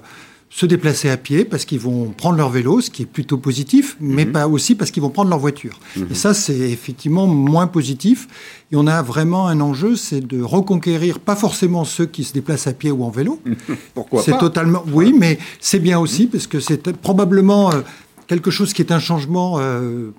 se 0.54 0.66
déplacer 0.66 1.08
à 1.08 1.16
pied 1.16 1.46
parce 1.46 1.64
qu'ils 1.64 1.80
vont 1.80 2.10
prendre 2.10 2.36
leur 2.36 2.50
vélo, 2.50 2.82
ce 2.82 2.90
qui 2.90 3.02
est 3.02 3.06
plutôt 3.06 3.38
positif, 3.38 3.96
mais 4.00 4.26
mhm. 4.26 4.32
pas 4.32 4.48
aussi 4.48 4.74
parce 4.74 4.90
qu'ils 4.90 5.02
vont 5.02 5.08
prendre 5.08 5.30
leur 5.30 5.38
voiture. 5.38 5.80
Mhm. 5.96 6.08
Et 6.10 6.14
ça, 6.14 6.34
c'est 6.34 6.70
effectivement 6.70 7.26
moins 7.26 7.66
positif. 7.66 8.28
Et 8.70 8.76
on 8.76 8.86
a 8.86 9.00
vraiment 9.00 9.48
un 9.48 9.62
enjeu, 9.62 9.96
c'est 9.96 10.20
de 10.20 10.42
reconquérir 10.42 11.20
pas 11.20 11.36
forcément 11.36 11.86
ceux 11.86 12.04
qui 12.04 12.22
se 12.22 12.34
déplacent 12.34 12.66
à 12.66 12.74
pied 12.74 12.90
ou 12.90 13.02
en 13.02 13.08
vélo. 13.08 13.40
Pourquoi 13.94 14.22
C'est 14.22 14.36
totalement, 14.36 14.84
oui, 14.92 15.14
mais 15.18 15.38
c'est 15.58 15.78
bien 15.80 15.98
aussi 15.98 16.26
parce 16.26 16.46
que 16.46 16.60
c'est 16.60 16.96
probablement 16.98 17.72
euh, 17.72 17.80
quelque 18.26 18.50
chose 18.50 18.74
qui 18.74 18.82
est 18.82 18.92
un 18.92 19.00
changement 19.00 19.56
euh, 19.58 20.10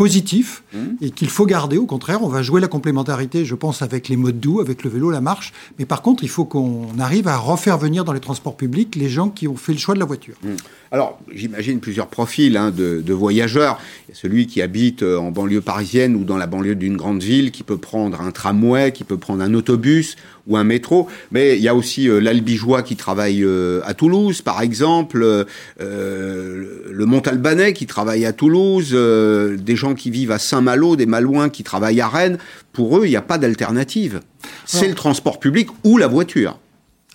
positif 0.00 0.62
mmh. 0.72 0.78
et 1.02 1.10
qu'il 1.10 1.28
faut 1.28 1.44
garder. 1.44 1.76
Au 1.76 1.84
contraire, 1.84 2.22
on 2.22 2.28
va 2.28 2.40
jouer 2.40 2.62
la 2.62 2.68
complémentarité, 2.68 3.44
je 3.44 3.54
pense, 3.54 3.82
avec 3.82 4.08
les 4.08 4.16
modes 4.16 4.40
doux, 4.40 4.58
avec 4.60 4.82
le 4.82 4.88
vélo, 4.88 5.10
la 5.10 5.20
marche. 5.20 5.52
Mais 5.78 5.84
par 5.84 6.00
contre, 6.00 6.24
il 6.24 6.30
faut 6.30 6.46
qu'on 6.46 6.98
arrive 6.98 7.28
à 7.28 7.36
refaire 7.36 7.76
venir 7.76 8.02
dans 8.02 8.14
les 8.14 8.20
transports 8.20 8.56
publics 8.56 8.96
les 8.96 9.10
gens 9.10 9.28
qui 9.28 9.46
ont 9.46 9.56
fait 9.56 9.72
le 9.72 9.78
choix 9.78 9.94
de 9.94 9.98
la 9.98 10.06
voiture. 10.06 10.36
Mmh. 10.42 10.52
Alors, 10.90 11.20
j'imagine 11.30 11.80
plusieurs 11.80 12.06
profils 12.06 12.56
hein, 12.56 12.72
de, 12.74 13.12
voyageurs. 13.12 13.78
Il 14.08 14.12
y 14.12 14.16
a 14.16 14.18
celui 14.18 14.46
qui 14.46 14.62
habite 14.62 15.02
euh, 15.02 15.18
en 15.18 15.30
banlieue 15.30 15.60
parisienne 15.60 16.16
ou 16.16 16.24
dans 16.24 16.38
la 16.38 16.46
banlieue 16.46 16.76
d'une 16.76 16.96
grande 16.96 17.22
ville, 17.22 17.50
qui 17.50 17.62
peut 17.62 17.76
prendre 17.76 18.22
un 18.22 18.30
tramway, 18.30 18.92
qui 18.92 19.04
peut 19.04 19.18
prendre 19.18 19.42
un 19.42 19.52
autobus 19.52 20.16
ou 20.50 20.56
un 20.56 20.64
métro. 20.64 21.08
Mais 21.30 21.56
il 21.56 21.62
y 21.62 21.68
a 21.68 21.74
aussi 21.74 22.08
euh, 22.08 22.20
l'Albigeois 22.20 22.82
qui 22.82 22.96
travaille 22.96 23.42
euh, 23.42 23.80
à 23.84 23.94
Toulouse, 23.94 24.42
par 24.42 24.60
exemple, 24.60 25.46
le 25.78 27.04
Montalbanais 27.06 27.72
qui 27.72 27.86
travaille 27.86 28.26
à 28.26 28.32
Toulouse, 28.32 28.92
des 28.92 29.76
gens 29.76 29.94
qui 29.94 30.10
vivent 30.10 30.32
à 30.32 30.38
Saint-Malo, 30.38 30.96
des 30.96 31.06
Malouins 31.06 31.48
qui 31.48 31.62
travaillent 31.62 32.00
à 32.00 32.08
Rennes. 32.08 32.38
Pour 32.72 32.98
eux, 32.98 33.06
il 33.06 33.10
n'y 33.10 33.16
a 33.16 33.22
pas 33.22 33.38
d'alternative. 33.38 34.20
C'est 34.66 34.88
le 34.88 34.94
transport 34.94 35.40
public 35.40 35.68
ou 35.84 35.96
la 35.96 36.06
voiture. 36.06 36.58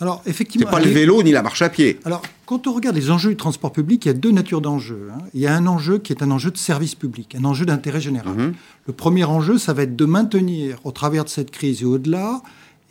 Alors, 0.01 0.21
effectivement. 0.25 0.69
Pas 0.69 0.79
le 0.79 0.89
vélo 0.89 1.23
ni 1.23 1.31
la 1.31 1.41
marche 1.41 1.61
à 1.61 1.69
pied. 1.69 1.99
Alors, 2.03 2.21
quand 2.45 2.67
on 2.67 2.73
regarde 2.73 2.95
les 2.95 3.11
enjeux 3.11 3.29
du 3.29 3.37
transport 3.37 3.71
public, 3.71 4.05
il 4.05 4.09
y 4.09 4.11
a 4.11 4.13
deux 4.13 4.31
natures 4.31 4.61
d'enjeux. 4.61 5.09
Hein. 5.13 5.19
Il 5.33 5.39
y 5.39 5.47
a 5.47 5.55
un 5.55 5.67
enjeu 5.67 5.99
qui 5.99 6.11
est 6.11 6.21
un 6.21 6.31
enjeu 6.31 6.51
de 6.51 6.57
service 6.57 6.95
public, 6.95 7.35
un 7.39 7.45
enjeu 7.45 7.65
d'intérêt 7.65 8.01
général. 8.01 8.33
Mhm. 8.35 8.53
Le 8.87 8.93
premier 8.93 9.23
enjeu, 9.23 9.57
ça 9.57 9.73
va 9.73 9.83
être 9.83 9.95
de 9.95 10.05
maintenir, 10.05 10.79
au 10.83 10.91
travers 10.91 11.23
de 11.23 11.29
cette 11.29 11.49
crise 11.49 11.81
et 11.81 11.85
au-delà, 11.85 12.41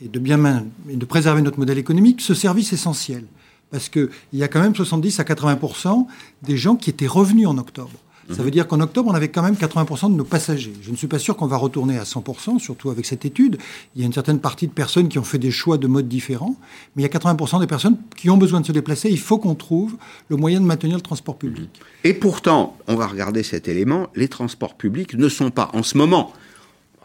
et 0.05 0.07
de 0.07 0.19
bien 0.19 0.37
de 0.37 1.05
préserver 1.05 1.41
notre 1.41 1.59
modèle 1.59 1.79
économique, 1.79 2.21
ce 2.21 2.33
service 2.33 2.71
essentiel. 2.71 3.25
Parce 3.71 3.89
qu'il 3.89 4.09
y 4.31 4.43
a 4.43 4.47
quand 4.47 4.61
même 4.61 4.75
70 4.75 5.19
à 5.19 5.23
80% 5.23 6.05
des 6.43 6.55
gens 6.55 6.75
qui 6.75 6.91
étaient 6.91 7.07
revenus 7.07 7.47
en 7.47 7.57
octobre. 7.57 7.91
Ça 8.31 8.41
veut 8.41 8.49
dire 8.49 8.67
qu'en 8.67 8.79
octobre, 8.79 9.11
on 9.11 9.13
avait 9.13 9.27
quand 9.27 9.43
même 9.43 9.53
80% 9.53 10.11
de 10.11 10.15
nos 10.15 10.23
passagers. 10.23 10.73
Je 10.81 10.89
ne 10.89 10.95
suis 10.95 11.05
pas 11.05 11.19
sûr 11.19 11.37
qu'on 11.37 11.45
va 11.45 11.57
retourner 11.57 11.99
à 11.99 12.03
100%, 12.03 12.57
surtout 12.57 12.89
avec 12.89 13.05
cette 13.05 13.23
étude. 13.23 13.57
Il 13.95 14.01
y 14.01 14.03
a 14.03 14.07
une 14.07 14.13
certaine 14.13 14.39
partie 14.39 14.65
de 14.65 14.71
personnes 14.71 15.09
qui 15.09 15.19
ont 15.19 15.23
fait 15.23 15.37
des 15.37 15.51
choix 15.51 15.77
de 15.77 15.85
modes 15.85 16.07
différents, 16.07 16.55
mais 16.95 17.03
il 17.03 17.05
y 17.05 17.09
a 17.09 17.19
80% 17.19 17.59
des 17.59 17.67
personnes 17.67 17.97
qui 18.17 18.31
ont 18.31 18.37
besoin 18.37 18.61
de 18.61 18.65
se 18.65 18.71
déplacer. 18.71 19.09
Il 19.11 19.19
faut 19.19 19.37
qu'on 19.37 19.53
trouve 19.53 19.95
le 20.29 20.37
moyen 20.37 20.59
de 20.59 20.65
maintenir 20.65 20.95
le 20.95 21.03
transport 21.03 21.37
public. 21.37 21.69
Et 22.03 22.15
pourtant, 22.15 22.75
on 22.87 22.95
va 22.95 23.05
regarder 23.05 23.43
cet 23.43 23.67
élément, 23.67 24.07
les 24.15 24.27
transports 24.27 24.73
publics 24.73 25.13
ne 25.13 25.29
sont 25.29 25.51
pas 25.51 25.69
en 25.73 25.83
ce 25.83 25.95
moment 25.95 26.33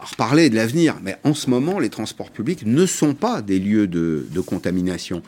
reparler 0.01 0.49
de 0.49 0.55
l'avenir, 0.55 0.95
mais 1.03 1.17
en 1.23 1.33
ce 1.33 1.49
moment, 1.49 1.79
les 1.79 1.89
transports 1.89 2.31
publics 2.31 2.65
ne 2.65 2.85
sont 2.85 3.13
pas 3.13 3.41
des 3.41 3.59
lieux 3.59 3.87
de, 3.87 4.25
contamination. 4.45 5.21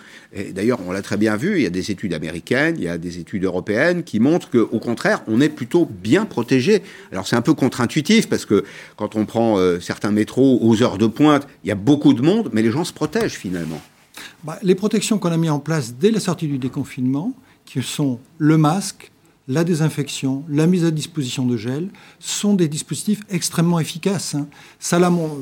D'ailleurs, 0.51 0.79
on 0.88 0.91
l'a 0.91 1.03
très 1.03 1.17
bien 1.17 1.36
vu, 1.38 1.57
il 1.57 1.63
y 1.63 1.67
a 1.67 1.69
des 1.69 1.91
études 1.91 2.13
américaines, 2.13 2.75
il 2.77 2.83
y 2.83 2.88
a 2.88 2.97
des 2.97 3.19
études 3.19 3.43
européennes 3.43 4.03
qui 4.03 4.19
montrent 4.19 4.49
qu'au 4.49 4.79
contraire, 4.79 5.21
on 5.27 5.39
est 5.39 5.49
plutôt 5.49 5.86
bien 5.86 6.25
protégé. 6.25 6.81
Alors 7.12 7.27
c'est 7.27 7.36
un 7.36 7.41
peu 7.41 7.53
contre-intuitif 7.53 8.27
parce 8.27 8.45
que 8.45 8.63
quand 8.95 9.15
on 9.15 9.25
prend 9.25 9.57
euh, 9.59 9.79
certains 9.79 10.12
métros 10.12 10.57
aux 10.62 10.81
heures 10.81 10.97
de 10.97 11.07
pointe, 11.07 11.47
il 11.63 11.67
y 11.67 11.71
a 11.71 11.75
beaucoup 11.75 12.13
de 12.13 12.23
monde, 12.23 12.49
mais 12.53 12.63
les 12.63 12.71
gens 12.71 12.83
se 12.83 12.93
protègent 12.93 13.38
finalement. 13.38 13.81
Bah, 14.43 14.57
les 14.63 14.75
protections 14.75 15.19
qu'on 15.19 15.31
a 15.31 15.38
mis 15.38 15.49
en 15.49 15.59
place 15.59 15.93
dès 15.93 16.12
la 16.12 16.19
sortie 16.19 16.47
du 16.47 16.57
déconfinement, 16.57 17.33
qui 17.65 17.81
sont 17.81 18.19
le 18.38 18.57
masque, 18.57 19.12
la 19.49 19.65
désinfection, 19.65 20.43
la 20.49 20.67
mise 20.67 20.86
à 20.86 20.91
disposition 20.91 21.45
de 21.45 21.58
gel 21.58 21.89
sont 22.19 22.53
des 22.53 22.69
dispositifs 22.69 23.19
extrêmement 23.29 23.79
efficaces. 23.79 24.36
Hein. 24.36 24.47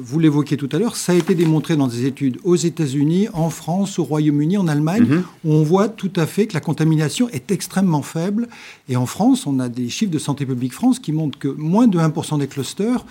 vous 0.02 0.20
l'évoquiez 0.20 0.58
tout 0.58 0.70
à 0.72 0.80
l'heure, 0.80 0.96
ça 0.96 1.12
a 1.12 1.16
été 1.16 1.36
démontré 1.36 1.76
dans 1.76 1.88
des 1.88 2.06
études 2.06 2.40
aux 2.44 2.56
États-Unis, 2.56 3.28
en 3.34 3.52
France, 3.52 4.00
au 4.00 4.04
Royaume-Uni, 4.04 4.58
en 4.58 4.68
Allemagne, 4.68 5.04
mhm. 5.04 5.24
où 5.46 5.54
on 5.54 5.64
voit 5.64 5.88
tout 5.88 6.12
à 6.16 6.26
fait 6.26 6.48
que 6.48 6.56
la 6.56 6.62
contamination 6.62 7.30
est 7.30 7.52
extrêmement 7.52 8.02
faible. 8.02 8.48
Et 8.90 8.96
en 8.96 9.06
France, 9.06 9.46
on 9.46 9.60
a 9.60 9.70
des 9.70 9.90
chiffres 9.90 10.12
de 10.12 10.20
Santé 10.20 10.48
publique 10.48 10.74
France 10.74 10.98
qui 10.98 11.12
montrent 11.12 11.38
que 11.38 11.48
moins 11.48 11.88
de 11.88 12.00
1% 12.00 12.40
des 12.40 12.48
clusters... 12.48 13.06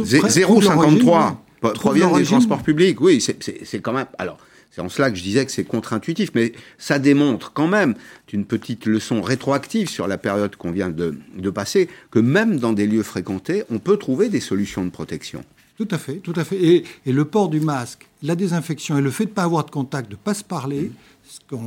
0,53 0.00 1.34
proviennent 1.74 2.14
des 2.14 2.24
transports 2.24 2.62
publics. 2.62 3.00
Oui, 3.00 3.20
c'est 3.20 3.80
quand 3.80 3.92
même... 3.92 4.06
Alors, 4.18 4.38
c'est 4.70 4.80
en 4.80 4.88
cela 4.88 5.10
que 5.10 5.16
je 5.16 5.22
disais 5.22 5.46
que 5.46 5.52
c'est 5.52 5.64
contre-intuitif, 5.64 6.30
mais 6.34 6.52
ça 6.78 6.98
démontre 6.98 7.52
quand 7.52 7.68
même, 7.68 7.94
une 8.32 8.44
petite 8.44 8.84
leçon 8.84 9.22
rétroactive 9.22 9.88
sur 9.88 10.06
la 10.06 10.18
période 10.18 10.56
qu'on 10.56 10.70
vient 10.70 10.90
de, 10.90 11.50
passer, 11.50 11.88
que 12.10 12.18
même 12.18 12.58
dans 12.58 12.74
des 12.74 12.86
lieux 12.86 13.02
fréquentés, 13.02 13.62
on 13.70 13.78
peut 13.78 13.96
trouver 13.96 14.28
des 14.28 14.40
solutions 14.40 14.84
de 14.84 14.90
protection. 14.90 15.42
Tout 15.78 15.88
à 15.90 15.96
fait, 15.96 16.16
tout 16.16 16.34
à 16.36 16.44
fait. 16.44 16.84
Et, 17.06 17.12
le 17.12 17.24
port 17.24 17.48
du 17.48 17.60
masque, 17.60 18.06
la 18.22 18.34
désinfection 18.34 18.98
et 18.98 19.00
le 19.00 19.10
fait 19.10 19.24
de 19.24 19.30
ne 19.30 19.34
pas 19.34 19.44
avoir 19.44 19.64
de 19.64 19.70
contact, 19.70 20.10
de 20.10 20.14
ne 20.14 20.20
pas 20.20 20.34
se 20.34 20.44
parler, 20.44 20.90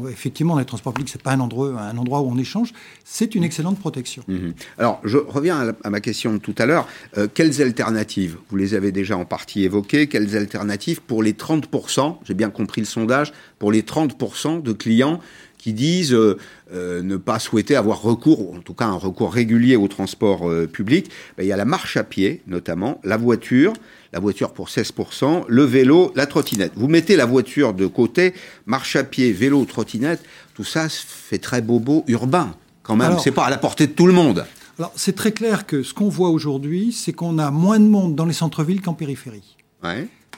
effectivement, 0.10 0.58
les 0.58 0.66
transports 0.66 0.94
publics, 0.94 1.10
c'est 1.10 1.22
pas 1.22 1.32
un 1.34 1.40
endroit, 1.40 2.22
où 2.22 2.32
on 2.32 2.38
échange, 2.38 2.74
c'est 3.04 3.36
une 3.36 3.44
excellente 3.44 3.80
protection. 3.80 4.24
Mhm. 4.28 4.54
Alors, 4.78 5.00
je 5.04 5.18
reviens 5.18 5.74
à, 5.84 5.90
ma 5.90 6.00
question 6.00 6.40
tout 6.40 6.56
à 6.58 6.66
l'heure. 6.66 6.88
Euh, 7.18 7.28
quelles 7.34 7.62
alternatives? 7.62 8.38
Vous 8.50 8.58
les 8.58 8.74
avez 8.74 8.92
déjà 8.92 9.18
en 9.18 9.26
partie 9.26 9.64
évoquées. 9.64 10.08
Quelles 10.08 10.36
alternatives 10.36 11.02
pour 11.02 11.24
les 11.24 11.34
30%, 11.34 12.18
j'ai 12.24 12.34
bien 12.34 12.50
compris 12.50 12.82
le 12.82 12.88
sondage, 12.88 13.34
pour 13.58 13.72
les 13.72 13.82
30% 13.82 14.62
de 14.62 14.74
clients 14.74 15.20
qui 15.60 15.74
disent 15.74 16.14
euh, 16.14 16.38
euh, 16.74 17.04
ne 17.04 17.18
pas 17.18 17.38
souhaiter 17.38 17.76
avoir 17.76 18.02
recours, 18.02 18.50
ou 18.50 18.56
en 18.56 18.62
tout 18.62 18.74
cas 18.74 18.86
un 18.86 18.96
recours 18.96 19.32
régulier 19.32 19.76
au 19.76 19.88
transport 19.88 20.50
public, 20.74 21.12
ben, 21.38 21.44
il 21.44 21.50
y 21.50 21.52
a 21.52 21.58
la 21.58 21.66
marche 21.66 21.98
à 21.98 22.04
pied 22.04 22.42
notamment, 22.48 23.00
la 23.04 23.18
voiture, 23.18 23.74
la 24.12 24.20
voiture 24.20 24.54
pour 24.54 24.70
16%, 24.70 25.44
le 25.48 25.64
vélo, 25.64 26.12
la 26.16 26.26
trottinette. 26.26 26.72
Vous 26.76 26.88
mettez 26.88 27.16
la 27.16 27.26
voiture 27.26 27.74
de 27.74 27.86
côté, 27.86 28.34
marche 28.66 28.96
à 28.96 29.04
pied, 29.04 29.32
vélo, 29.32 29.64
trottinette, 29.66 30.24
tout 30.56 30.64
ça 30.64 30.88
fait 30.90 31.38
très 31.38 31.62
bobo 31.62 32.04
urbain 32.08 32.56
quand 32.82 32.96
même. 32.96 33.20
C'est 33.20 33.32
pas 33.32 33.46
à 33.46 33.50
la 33.52 33.58
portée 33.58 33.86
de 33.86 33.92
tout 33.92 34.08
le 34.08 34.14
monde. 34.14 34.46
Alors 34.80 34.94
c'est 34.96 35.16
très 35.16 35.34
clair 35.34 35.66
que 35.66 35.84
ce 35.84 35.94
qu'on 35.94 36.10
voit 36.10 36.30
aujourd'hui, 36.30 36.94
c'est 36.94 37.14
qu'on 37.14 37.38
a 37.38 37.52
moins 37.52 37.80
de 37.80 37.86
monde 37.86 38.16
dans 38.16 38.26
les 38.26 38.34
centres-villes 38.34 38.82
qu'en 38.82 38.94
périphérie. 38.94 39.58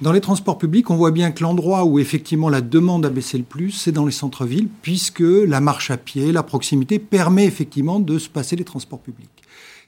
Dans 0.02 0.12
les 0.12 0.22
transports 0.22 0.58
publics, 0.58 0.90
on 0.90 0.96
voit 0.96 1.12
bien 1.12 1.30
que 1.30 1.44
l'endroit 1.44 1.86
où 1.86 2.00
effectivement 2.00 2.50
la 2.50 2.62
demande 2.62 3.06
a 3.06 3.10
baissé 3.12 3.38
le 3.38 3.44
plus, 3.44 3.70
c'est 3.70 3.92
dans 3.92 4.06
les 4.06 4.12
centres-villes, 4.12 4.68
puisque 4.82 5.20
la 5.20 5.62
marche 5.62 5.92
à 5.92 5.98
pied, 5.98 6.32
la 6.32 6.42
proximité 6.42 6.98
permet 6.98 7.46
effectivement 7.46 8.00
de 8.00 8.18
se 8.18 8.28
passer 8.28 8.56
les 8.56 8.64
transports 8.64 9.00
publics 9.00 9.30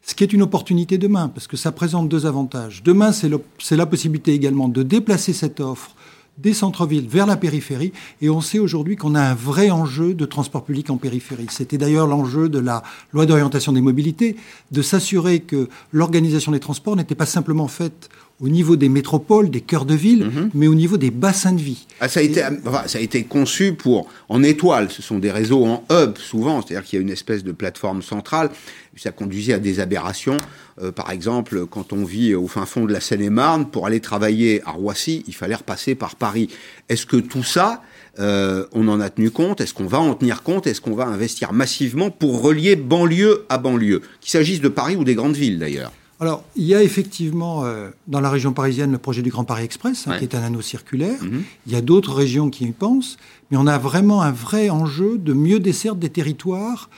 ce 0.06 0.15
qui 0.15 0.26
est 0.26 0.34
une 0.34 0.41
opportunité 0.41 0.97
demain, 0.97 1.30
parce 1.30 1.47
que 1.47 1.56
ça 1.56 1.71
présente 1.71 2.10
deux 2.10 2.26
avantages. 2.26 2.84
Demain, 2.84 3.13
c'est 3.13 3.78
la 3.78 3.86
possibilité 3.86 4.34
également 4.34 4.67
de 4.67 4.84
déplacer 4.84 5.32
cette 5.32 5.62
offre 5.62 5.95
des 6.38 6.54
centres-villes 6.54 7.08
vers 7.08 7.26
la 7.26 7.38
périphérie. 7.38 7.93
Et 8.21 8.30
on 8.30 8.41
sait 8.41 8.60
aujourd'hui 8.60 8.95
qu'on 8.95 9.15
a 9.15 9.21
un 9.21 9.36
vrai 9.36 9.69
enjeu 9.69 10.13
de 10.13 10.26
transport 10.26 10.63
public 10.63 10.89
en 10.89 10.97
périphérie. 10.97 11.47
C'était 11.49 11.78
d'ailleurs 11.78 12.08
l'enjeu 12.08 12.49
de 12.49 12.60
la 12.60 12.84
loi 13.13 13.26
d'orientation 13.26 13.71
des 13.71 13.82
mobilités, 13.82 14.36
de 14.71 14.82
s'assurer 14.82 15.41
que 15.41 15.69
l'organisation 15.91 16.52
des 16.52 16.60
transports 16.60 16.95
n'était 16.95 17.15
pas 17.15 17.26
simplement 17.26 17.67
faite 17.67 18.10
au 18.41 18.50
niveau 18.50 18.76
des 18.76 18.89
métropoles, 18.89 19.50
des 19.50 19.62
cœurs 19.62 19.86
de 19.86 19.93
ville, 19.93 20.26
mhm. 20.26 20.50
mais 20.54 20.67
au 20.67 20.76
niveau 20.76 20.98
des 20.98 21.12
bassins 21.12 21.54
de 21.54 21.62
vie. 21.62 21.86
Ah, 22.00 22.10
ça, 22.10 22.19
a 22.19 22.24
été, 22.24 22.41
ça 22.88 22.98
a 22.98 23.02
été 23.02 23.24
conçu 23.24 23.74
pour 23.74 24.10
en 24.28 24.43
étoile. 24.43 24.89
Ce 24.89 25.02
sont 25.02 25.19
des 25.19 25.32
réseaux 25.32 25.65
en 25.65 25.86
hub 25.91 26.17
souvent, 26.17 26.62
c'est-à-dire 26.62 26.86
qu'il 26.86 27.00
y 27.00 27.02
a 27.02 27.04
une 27.04 27.12
espèce 27.12 27.43
de 27.43 27.52
plateforme 27.52 28.02
centrale. 28.02 28.50
Ça 28.96 29.12
conduisait 29.12 29.54
à 29.54 29.60
des 29.60 29.80
aberrations. 29.80 30.38
Euh, 30.82 30.91
par 30.91 31.12
exemple, 31.12 31.65
quand 31.67 31.93
on 31.93 32.04
vit 32.04 32.36
au 32.36 32.48
fin 32.48 32.65
fond 32.65 32.86
de 32.86 32.93
la 32.93 33.00
Seine-et-Marne, 33.00 33.69
pour 33.69 33.88
aller 33.88 34.00
travailler 34.00 34.62
à 34.65 34.72
Roissy, 34.72 35.24
il 35.28 35.36
fallait 35.36 35.56
repasser 35.56 35.96
par 35.96 36.15
Paris. 36.15 36.50
Est-ce 36.89 37.06
que 37.06 37.17
tout 37.17 37.43
ça, 37.43 37.82
euh, 38.19 38.65
on 38.74 38.88
en 38.88 39.00
a 39.00 39.10
tenu 39.10 39.32
compte? 39.32 39.62
Est-ce 39.62 39.74
qu'on 39.74 39.88
va 39.88 40.00
en 40.00 40.15
tenir 40.15 40.43
compte? 40.43 40.67
Est-ce 40.67 40.82
qu'on 40.82 40.96
va 40.96 41.06
investir 41.06 41.54
massivement 41.54 42.12
pour 42.12 42.41
relier 42.41 42.76
banlieue 42.76 43.46
à 43.50 43.58
banlieue? 43.58 44.02
Qu'il 44.22 44.32
s'agisse 44.32 44.62
de 44.62 44.69
Paris 44.69 44.96
ou 44.96 45.04
des 45.04 45.15
grandes 45.15 45.36
villes 45.36 45.60
d'ailleurs 45.60 45.91
alors, 46.23 46.45
il 46.55 46.63
y 46.63 46.73
a 46.73 46.81
effectivement 46.81 47.65
euh, 47.65 47.89
dans 48.07 48.21
la 48.21 48.29
région 48.29 48.53
parisienne 48.53 48.93
le 48.93 48.97
projet 48.97 49.21
du 49.21 49.29
Grand 49.29 49.43
Paris 49.43 49.65
Express, 49.65 50.07
hein, 50.07 50.17
qui 50.19 50.23
est 50.23 50.36
un 50.36 50.41
anneau 50.41 50.62
circulaire. 50.62 51.21
Mhm. 51.21 51.43
Il 51.67 51.73
y 51.73 51.75
a 51.75 51.81
d'autres 51.81 52.13
régions 52.13 52.49
qui 52.49 52.63
y 52.63 52.71
pensent, 52.71 53.17
mais 53.51 53.57
on 53.57 53.67
a 53.67 53.77
vraiment 53.77 54.21
un 54.21 54.31
vrai 54.31 54.69
enjeu 54.69 55.17
de 55.17 55.33
mieux 55.33 55.59
desserte 55.59 55.99
des 55.99 56.09
territoires 56.09 56.89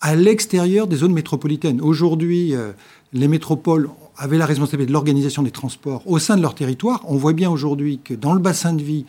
à 0.00 0.14
l'extérieur 0.14 0.86
des 0.86 0.94
zones 0.94 1.12
métropolitaines. 1.12 1.80
Aujourd'hui, 1.80 2.54
euh, 2.54 2.70
les 3.12 3.26
métropoles 3.26 3.90
avaient 4.16 4.38
la 4.38 4.46
responsabilité 4.46 4.86
de 4.86 4.92
l'organisation 4.92 5.42
des 5.42 5.50
transports 5.50 6.04
au 6.06 6.20
sein 6.20 6.36
de 6.36 6.42
leur 6.42 6.54
territoire. 6.54 7.02
On 7.08 7.16
voit 7.16 7.32
bien 7.32 7.50
aujourd'hui 7.50 7.98
que 7.98 8.14
dans 8.14 8.32
le 8.32 8.38
bassin 8.38 8.74
de 8.74 8.82
vie, 8.82 9.06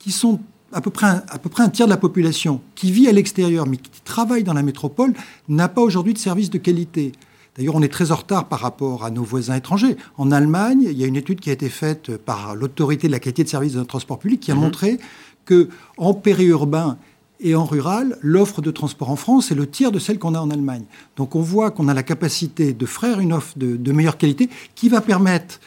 qui 0.00 0.10
sont 0.10 0.40
à 0.72 0.80
peu, 0.80 0.90
près 0.90 1.06
à 1.06 1.38
peu 1.38 1.48
près 1.48 1.62
un 1.62 1.68
tiers 1.68 1.86
de 1.86 1.92
la 1.92 1.96
population 1.96 2.60
qui 2.74 2.90
vit 2.90 3.06
à 3.06 3.12
l'extérieur 3.12 3.68
mais 3.68 3.76
qui 3.76 4.00
travaille 4.02 4.42
dans 4.42 4.54
la 4.54 4.64
métropole, 4.64 5.14
n'a 5.48 5.68
pas 5.68 5.80
aujourd'hui 5.80 6.12
de 6.12 6.18
services 6.18 6.50
de 6.50 6.58
qualité. 6.58 7.12
D'ailleurs, 7.56 7.74
on 7.74 7.82
est 7.82 7.92
très 7.92 8.12
en 8.12 8.16
retard 8.16 8.48
par 8.48 8.60
rapport 8.60 9.04
à 9.04 9.10
nos 9.10 9.22
voisins 9.22 9.54
étrangers. 9.54 9.96
En 10.16 10.30
Allemagne, 10.30 10.86
il 10.90 10.98
y 10.98 11.04
a 11.04 11.06
une 11.06 11.16
étude 11.16 11.40
qui 11.40 11.50
a 11.50 11.52
été 11.52 11.68
faite 11.68 12.16
par 12.16 12.54
l'autorité 12.54 13.08
de 13.08 13.12
la 13.12 13.18
qualité 13.18 13.44
de 13.44 13.48
service 13.48 13.74
de 13.74 13.82
transport 13.82 14.18
public 14.18 14.40
qui 14.40 14.50
a 14.50 14.54
mhm. 14.54 14.60
montré 14.62 14.98
que 15.44 15.68
en 15.98 16.14
périurbain 16.14 16.96
et 17.40 17.54
en 17.54 17.64
rural, 17.64 18.16
l'offre 18.22 18.62
de 18.62 18.70
transport 18.70 19.10
en 19.10 19.16
France 19.16 19.50
est 19.50 19.56
le 19.56 19.68
tiers 19.68 19.90
de 19.90 19.98
celle 19.98 20.18
qu'on 20.18 20.34
a 20.34 20.40
en 20.40 20.50
Allemagne. 20.50 20.84
Donc 21.16 21.34
on 21.34 21.40
voit 21.40 21.72
qu'on 21.72 21.88
a 21.88 21.94
la 21.94 22.04
capacité 22.04 22.72
de 22.72 22.86
faire 22.86 23.18
une 23.18 23.32
offre 23.32 23.58
de 23.58 23.92
meilleure 23.92 24.16
qualité 24.16 24.48
qui 24.76 24.88
va 24.88 25.00
permettre 25.00 25.58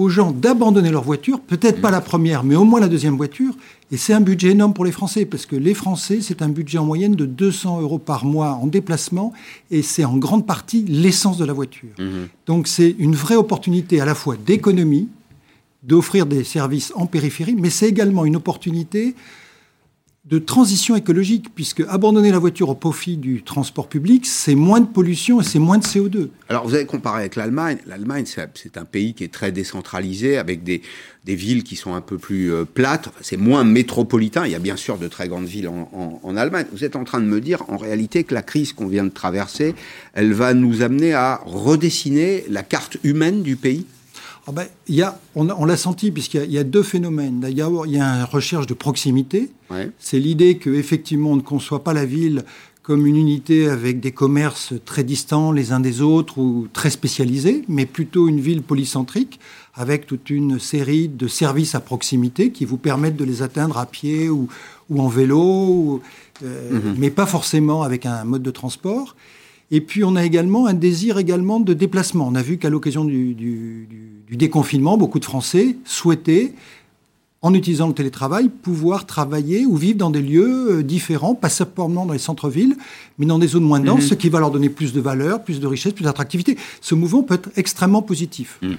aux 0.00 0.08
gens 0.08 0.32
d'abandonner 0.32 0.90
leur 0.90 1.04
voiture, 1.04 1.40
peut-être 1.40 1.82
pas 1.82 1.90
la 1.90 2.00
première, 2.00 2.42
mais 2.42 2.56
au 2.56 2.64
moins 2.64 2.80
la 2.80 2.88
deuxième 2.88 3.18
voiture. 3.18 3.52
Et 3.92 3.98
c'est 3.98 4.14
un 4.14 4.22
budget 4.22 4.52
énorme 4.52 4.72
pour 4.72 4.86
les 4.86 4.92
Français, 4.92 5.26
parce 5.26 5.44
que 5.44 5.56
les 5.56 5.74
Français, 5.74 6.20
c'est 6.22 6.40
un 6.40 6.48
budget 6.48 6.78
en 6.78 6.86
moyenne 6.86 7.14
de 7.14 7.26
200 7.26 7.82
euros 7.82 7.98
par 7.98 8.24
mois 8.24 8.52
en 8.52 8.66
déplacement, 8.66 9.34
et 9.70 9.82
c'est 9.82 10.06
en 10.06 10.16
grande 10.16 10.46
partie 10.46 10.84
l'essence 10.88 11.36
de 11.36 11.44
la 11.44 11.52
voiture. 11.52 11.90
Mmh. 11.98 12.28
Donc 12.46 12.66
c'est 12.66 12.96
une 12.98 13.14
vraie 13.14 13.36
opportunité 13.36 14.00
à 14.00 14.06
la 14.06 14.14
fois 14.14 14.36
d'économie, 14.36 15.10
d'offrir 15.82 16.24
des 16.24 16.44
services 16.44 16.94
en 16.96 17.04
périphérie, 17.04 17.56
mais 17.58 17.68
c'est 17.68 17.88
également 17.88 18.24
une 18.24 18.36
opportunité 18.36 19.14
de 20.26 20.38
transition 20.38 20.96
écologique, 20.96 21.46
puisque 21.54 21.80
abandonner 21.88 22.30
la 22.30 22.38
voiture 22.38 22.68
au 22.68 22.74
profit 22.74 23.16
du 23.16 23.42
transport 23.42 23.88
public, 23.88 24.26
c'est 24.26 24.54
moins 24.54 24.80
de 24.80 24.86
pollution 24.86 25.40
et 25.40 25.44
c'est 25.44 25.58
moins 25.58 25.78
de 25.78 25.82
CO2. 25.82 26.28
Alors 26.50 26.68
vous 26.68 26.74
avez 26.74 26.84
comparé 26.84 27.20
avec 27.20 27.36
l'Allemagne. 27.36 27.78
L'Allemagne, 27.86 28.26
c'est 28.26 28.76
un 28.76 28.84
pays 28.84 29.14
qui 29.14 29.24
est 29.24 29.32
très 29.32 29.50
décentralisé, 29.50 30.36
avec 30.36 30.62
des, 30.62 30.82
villes 31.24 31.64
qui 31.64 31.76
sont 31.76 31.94
un 31.94 32.02
peu 32.02 32.18
plus 32.18 32.52
euh, 32.52 32.64
plates. 32.64 33.08
C'est 33.22 33.38
moins 33.38 33.64
métropolitain. 33.64 34.44
Il 34.44 34.52
y 34.52 34.54
a 34.54 34.58
bien 34.58 34.76
sûr 34.76 34.98
de 34.98 35.08
très 35.08 35.26
grandes 35.28 35.46
villes 35.46 35.68
en, 35.68 36.20
en, 36.22 36.36
Allemagne. 36.36 36.66
Vous 36.72 36.84
êtes 36.84 36.96
en 36.96 37.04
train 37.04 37.20
de 37.20 37.26
me 37.26 37.40
dire, 37.40 37.62
en 37.68 37.76
réalité, 37.76 38.24
que 38.24 38.34
la 38.34 38.42
crise 38.42 38.72
qu'on 38.72 38.88
vient 38.88 39.04
de 39.04 39.10
traverser, 39.10 39.74
elle 40.12 40.34
va 40.34 40.52
nous 40.54 40.82
amener 40.82 41.14
à 41.14 41.40
redessiner 41.46 42.44
la 42.50 42.62
carte 42.62 42.98
humaine 43.04 43.42
du 43.42 43.56
pays? 43.56 43.86
Ah 44.46 44.52
ben, 44.52 44.66
y 44.88 45.02
a, 45.02 45.18
on, 45.34 45.64
l'a 45.64 45.76
senti, 45.76 46.10
puisqu'il 46.10 46.50
y, 46.50 46.58
a 46.58 46.64
deux 46.64 46.82
phénomènes. 46.82 47.40
D'abord, 47.40 47.86
il 47.86 47.92
y 47.92 48.00
a 48.00 48.04
une 48.04 48.24
recherche 48.24 48.66
de 48.66 48.74
proximité. 48.74 49.50
C'est 49.98 50.18
l'idée 50.18 50.56
qu'effectivement, 50.56 51.30
on 51.30 51.36
ne 51.36 51.42
conçoit 51.42 51.84
pas 51.84 51.92
la 51.92 52.04
ville 52.04 52.44
comme 52.82 53.06
une 53.06 53.16
unité 53.16 53.68
avec 53.68 54.00
des 54.00 54.10
commerces 54.10 54.72
très 54.84 55.04
distants 55.04 55.52
les 55.52 55.70
uns 55.70 55.80
des 55.80 56.00
autres 56.00 56.38
ou 56.38 56.66
très 56.72 56.90
spécialisés, 56.90 57.62
mais 57.68 57.86
plutôt 57.86 58.26
une 58.26 58.40
ville 58.40 58.62
polycentrique 58.62 59.38
avec 59.74 60.06
toute 60.06 60.30
une 60.30 60.58
série 60.58 61.08
de 61.08 61.28
services 61.28 61.74
à 61.74 61.80
proximité 61.80 62.50
qui 62.50 62.64
vous 62.64 62.78
permettent 62.78 63.16
de 63.16 63.24
les 63.24 63.42
atteindre 63.42 63.78
à 63.78 63.86
pied 63.86 64.28
ou, 64.28 64.48
en 64.98 65.06
vélo, 65.06 66.02
euh, 66.42 66.72
mhm. 66.72 66.96
mais 66.98 67.10
pas 67.10 67.26
forcément 67.26 67.82
avec 67.82 68.06
un 68.06 68.24
mode 68.24 68.42
de 68.42 68.50
transport. 68.50 69.14
Et 69.70 69.80
puis 69.80 70.02
on 70.02 70.16
a 70.16 70.24
également 70.24 70.66
un 70.66 70.74
désir 70.74 71.18
également 71.18 71.60
de 71.60 71.74
déplacement. 71.74 72.26
On 72.26 72.34
a 72.34 72.42
vu 72.42 72.58
qu'à 72.58 72.70
l'occasion 72.70 73.04
du, 73.04 73.34
du, 73.34 73.86
du, 73.88 74.19
déconfinement, 74.36 74.96
beaucoup 74.96 75.18
de 75.18 75.24
Français 75.24 75.76
souhaitaient, 75.84 76.54
en 77.42 77.54
utilisant 77.54 77.88
le 77.88 77.94
télétravail, 77.94 78.48
pouvoir 78.48 79.06
travailler 79.06 79.64
ou 79.64 79.76
vivre 79.76 79.96
dans 79.98 80.10
des 80.10 80.20
lieux 80.20 80.78
euh, 80.78 80.82
différents, 80.82 81.34
pas 81.34 81.48
simplement 81.48 82.04
dans 82.04 82.12
les 82.12 82.18
centres-villes, 82.18 82.76
mais 83.18 83.26
dans 83.26 83.38
des 83.38 83.46
zones 83.46 83.64
moins 83.64 83.80
denses, 83.80 84.02
mhm. 84.02 84.08
ce 84.08 84.14
qui 84.14 84.28
va 84.28 84.40
leur 84.40 84.50
donner 84.50 84.68
plus 84.68 84.92
de 84.92 85.00
valeur, 85.00 85.42
plus 85.42 85.58
de 85.58 85.66
richesse, 85.66 85.94
plus 85.94 86.04
d'attractivité. 86.04 86.58
Ce 86.80 86.94
mouvement 86.94 87.22
peut 87.22 87.34
être 87.34 87.50
extrêmement 87.56 88.02
positif. 88.02 88.58
Mhm. 88.62 88.76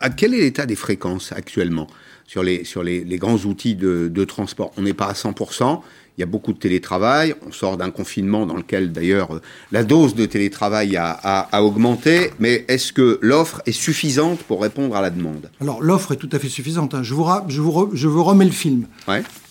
À 0.00 0.10
quel 0.10 0.34
est 0.34 0.40
l'état 0.40 0.66
des 0.66 0.76
fréquences 0.76 1.32
actuellement 1.32 1.86
sur 2.26 2.42
les, 2.42 2.64
sur 2.64 2.82
les, 2.82 3.04
les 3.04 3.18
grands 3.18 3.38
outils 3.38 3.76
de, 3.76 4.08
de 4.12 4.24
transport? 4.24 4.72
On 4.76 4.82
n'est 4.82 4.94
pas 4.94 5.06
à 5.06 5.12
100%. 5.12 5.80
Il 6.18 6.20
y 6.20 6.24
a 6.24 6.26
beaucoup 6.26 6.52
de 6.52 6.58
télétravail. 6.58 7.34
On 7.46 7.52
sort 7.52 7.76
d'un 7.76 7.90
confinement 7.90 8.44
dans 8.44 8.56
lequel, 8.56 8.92
d'ailleurs, 8.92 9.40
la 9.70 9.82
dose 9.82 10.14
de 10.14 10.26
télétravail 10.26 10.96
a, 10.96 11.10
a, 11.10 11.62
augmenté. 11.62 12.30
Mais 12.38 12.64
est-ce 12.68 12.92
que 12.92 13.18
l'offre 13.22 13.62
est 13.64 13.72
suffisante 13.72 14.40
pour 14.40 14.60
répondre 14.60 14.94
à 14.94 15.00
la 15.00 15.10
demande? 15.10 15.50
Alors, 15.60 15.82
l'offre 15.82 16.12
est 16.12 16.16
tout 16.16 16.28
à 16.32 16.38
fait 16.38 16.50
suffisante. 16.50 16.94
Hein. 16.94 17.02
Je, 17.02 17.14
vous 17.14 17.26
je, 17.48 17.60
vous 17.60 17.90
je 17.94 18.08
vous 18.08 18.24
remets 18.24 18.44
le 18.44 18.50
film. 18.50 18.86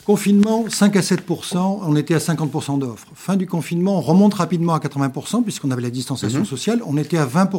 Confinement, 0.05 0.65
5 0.67 0.95
à 0.95 1.01
7 1.01 1.21
on 1.55 1.95
était 1.95 2.15
à 2.15 2.19
50 2.19 2.79
d'offres. 2.79 3.07
Fin 3.13 3.35
du 3.37 3.45
confinement, 3.45 3.97
on 3.97 4.01
remonte 4.01 4.33
rapidement 4.33 4.73
à 4.73 4.79
80% 4.79 5.43
puisqu'on 5.43 5.69
avait 5.69 5.83
la 5.83 5.91
distanciation 5.91 6.39
mhm. 6.39 6.45
sociale. 6.45 6.81
On 6.85 6.97
était 6.97 7.17
à 7.17 7.25
20 7.25 7.49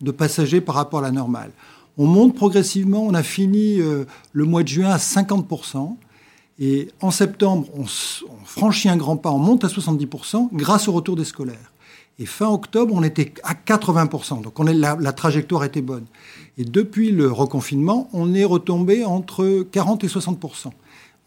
de 0.00 0.10
passagers 0.10 0.60
par 0.60 0.74
rapport 0.74 1.00
à 1.00 1.02
la 1.02 1.10
normale. 1.10 1.50
On 1.98 2.06
monte 2.06 2.34
progressivement. 2.34 3.02
On 3.02 3.14
a 3.14 3.22
fini 3.22 3.80
euh, 3.80 4.04
le 4.32 4.44
mois 4.44 4.62
de 4.62 4.68
juin 4.68 4.90
à 4.90 4.98
50 4.98 5.46
et 6.58 6.88
en 7.00 7.10
septembre, 7.10 7.66
on, 7.76 7.84
franchit 8.44 8.88
un 8.88 8.96
grand 8.96 9.16
pas, 9.16 9.30
on 9.30 9.38
monte 9.38 9.64
à 9.64 9.68
70% 9.68 10.48
grâce 10.52 10.88
au 10.88 10.92
retour 10.92 11.16
des 11.16 11.24
scolaires. 11.24 11.72
Et 12.18 12.24
fin 12.24 12.48
octobre, 12.48 12.94
on 12.94 13.02
était 13.02 13.34
à 13.42 13.52
80%. 13.52 14.40
Donc 14.40 14.58
on 14.58 14.66
est, 14.66 14.72
la, 14.72 14.96
la, 14.98 15.12
trajectoire 15.12 15.64
était 15.64 15.82
bonne. 15.82 16.06
Et 16.56 16.64
depuis 16.64 17.10
le 17.10 17.30
reconfinement, 17.30 18.08
on 18.14 18.32
est 18.32 18.44
retombé 18.44 19.04
entre 19.04 19.66
40 19.70 20.04
et 20.04 20.06
60% 20.06 20.70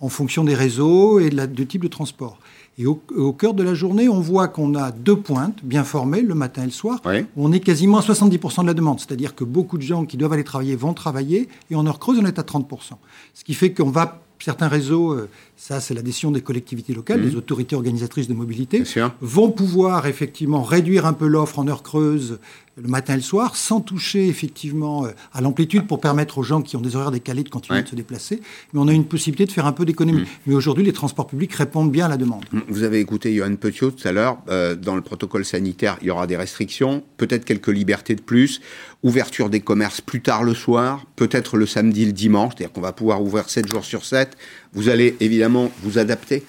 en 0.01 0.09
fonction 0.09 0.43
des 0.43 0.55
réseaux 0.55 1.19
et 1.19 1.29
de, 1.29 1.35
la, 1.35 1.47
type 1.47 1.83
de 1.83 1.87
transport. 1.87 2.37
Et 2.77 2.85
au, 2.85 3.33
cœur 3.33 3.53
de 3.53 3.61
la 3.61 3.73
journée, 3.73 4.07
on 4.07 4.21
voit 4.21 4.47
qu'on 4.47 4.73
a 4.75 4.91
deux 4.91 5.17
pointes 5.17 5.59
bien 5.63 5.83
formées, 5.83 6.21
le 6.21 6.33
matin 6.33 6.61
et 6.63 6.65
le 6.65 6.71
soir. 6.71 7.01
Où 7.05 7.45
on 7.45 7.51
est 7.51 7.59
quasiment 7.59 7.97
à 7.97 8.01
70% 8.01 8.61
de 8.61 8.67
la 8.67 8.73
demande. 8.73 8.99
C'est-à-dire 8.99 9.35
que 9.35 9.43
beaucoup 9.43 9.77
de 9.77 9.83
gens 9.83 10.05
qui 10.05 10.15
doivent 10.15 10.31
aller 10.31 10.45
travailler 10.45 10.77
vont 10.77 10.93
travailler. 10.93 11.49
Et 11.69 11.75
en 11.75 11.85
heure 11.85 11.99
creuse, 11.99 12.19
on 12.19 12.25
est 12.25 12.39
à 12.39 12.43
30%. 12.43 12.93
Ce 13.33 13.43
qui 13.43 13.53
fait 13.53 13.73
qu'on 13.73 13.89
va 13.89 14.21
certains 14.43 14.67
réseaux, 14.67 15.13
euh, 15.13 15.29
ça 15.59 15.81
c'est 15.81 15.93
la 15.93 16.01
décision 16.01 16.31
des 16.31 16.41
collectivités 16.41 16.93
locales, 16.93 17.21
des 17.21 17.35
mmh. 17.35 17.37
autorités 17.37 17.75
organisatrices 17.75 18.29
de 18.29 18.33
mobilité, 18.33 18.81
vont 19.19 19.51
pouvoir 19.51 20.07
effectivement 20.07 20.63
réduire 20.63 21.05
un 21.05 21.11
peu 21.11 21.27
l'offre 21.27 21.59
en 21.59 21.67
heure 21.67 21.83
creuse 21.83 22.39
le 22.81 22.87
matin 22.87 23.13
et 23.13 23.17
le 23.17 23.21
soir, 23.21 23.55
sans 23.55 23.81
toucher 23.81 24.27
effectivement 24.27 25.05
euh, 25.05 25.09
à 25.33 25.41
l'amplitude 25.41 25.85
pour 25.87 25.99
permettre 25.99 26.37
aux 26.37 26.43
gens 26.43 26.61
qui 26.61 26.75
ont 26.75 26.81
des 26.81 26.95
horaires 26.95 27.11
décalés 27.11 27.43
de 27.43 27.49
continuer 27.49 27.81
de 27.81 27.87
se 27.87 27.95
déplacer. 27.95 28.41
Mais 28.73 28.79
on 28.79 28.87
a 28.87 28.93
une 28.93 29.05
possibilité 29.05 29.45
de 29.45 29.51
faire 29.51 29.65
un 29.65 29.71
peu 29.71 29.85
d'économie. 29.85 30.21
Mmh. 30.21 30.27
Mais 30.47 30.55
aujourd'hui, 30.55 30.83
les 30.83 30.93
transports 30.93 31.27
publics 31.27 31.53
répondent 31.53 31.91
bien 31.91 32.05
à 32.05 32.09
la 32.09 32.17
demande. 32.17 32.45
Mmh. 32.51 32.59
Vous 32.69 32.83
avez 32.83 32.99
écouté 32.99 33.35
Johan 33.35 33.55
Petiot 33.55 33.91
tout 33.91 34.07
à 34.07 34.11
l'heure. 34.11 34.37
Euh, 34.49 34.75
dans 34.75 34.95
le 34.95 35.01
protocole 35.01 35.45
sanitaire, 35.45 35.97
il 36.01 36.07
y 36.07 36.11
aura 36.11 36.27
des 36.27 36.37
restrictions, 36.37 37.03
peut-être 37.17 37.45
quelques 37.45 37.67
libertés 37.67 38.15
de 38.15 38.21
plus, 38.21 38.61
ouverture 39.03 39.49
des 39.49 39.59
commerces 39.59 40.01
plus 40.01 40.21
tard 40.21 40.43
le 40.43 40.53
soir, 40.53 41.05
peut-être 41.15 41.57
le 41.57 41.65
samedi, 41.65 42.05
le 42.05 42.11
dimanche, 42.11 42.53
c'est-à-dire 42.55 42.73
qu'on 42.73 42.81
va 42.81 42.93
pouvoir 42.93 43.21
ouvrir 43.21 43.49
7 43.49 43.67
jours 43.67 43.85
sur 43.85 44.05
7. 44.05 44.37
Vous 44.73 44.89
allez 44.89 45.15
évidemment 45.19 45.71
vous 45.83 45.97
adapter 45.97 46.43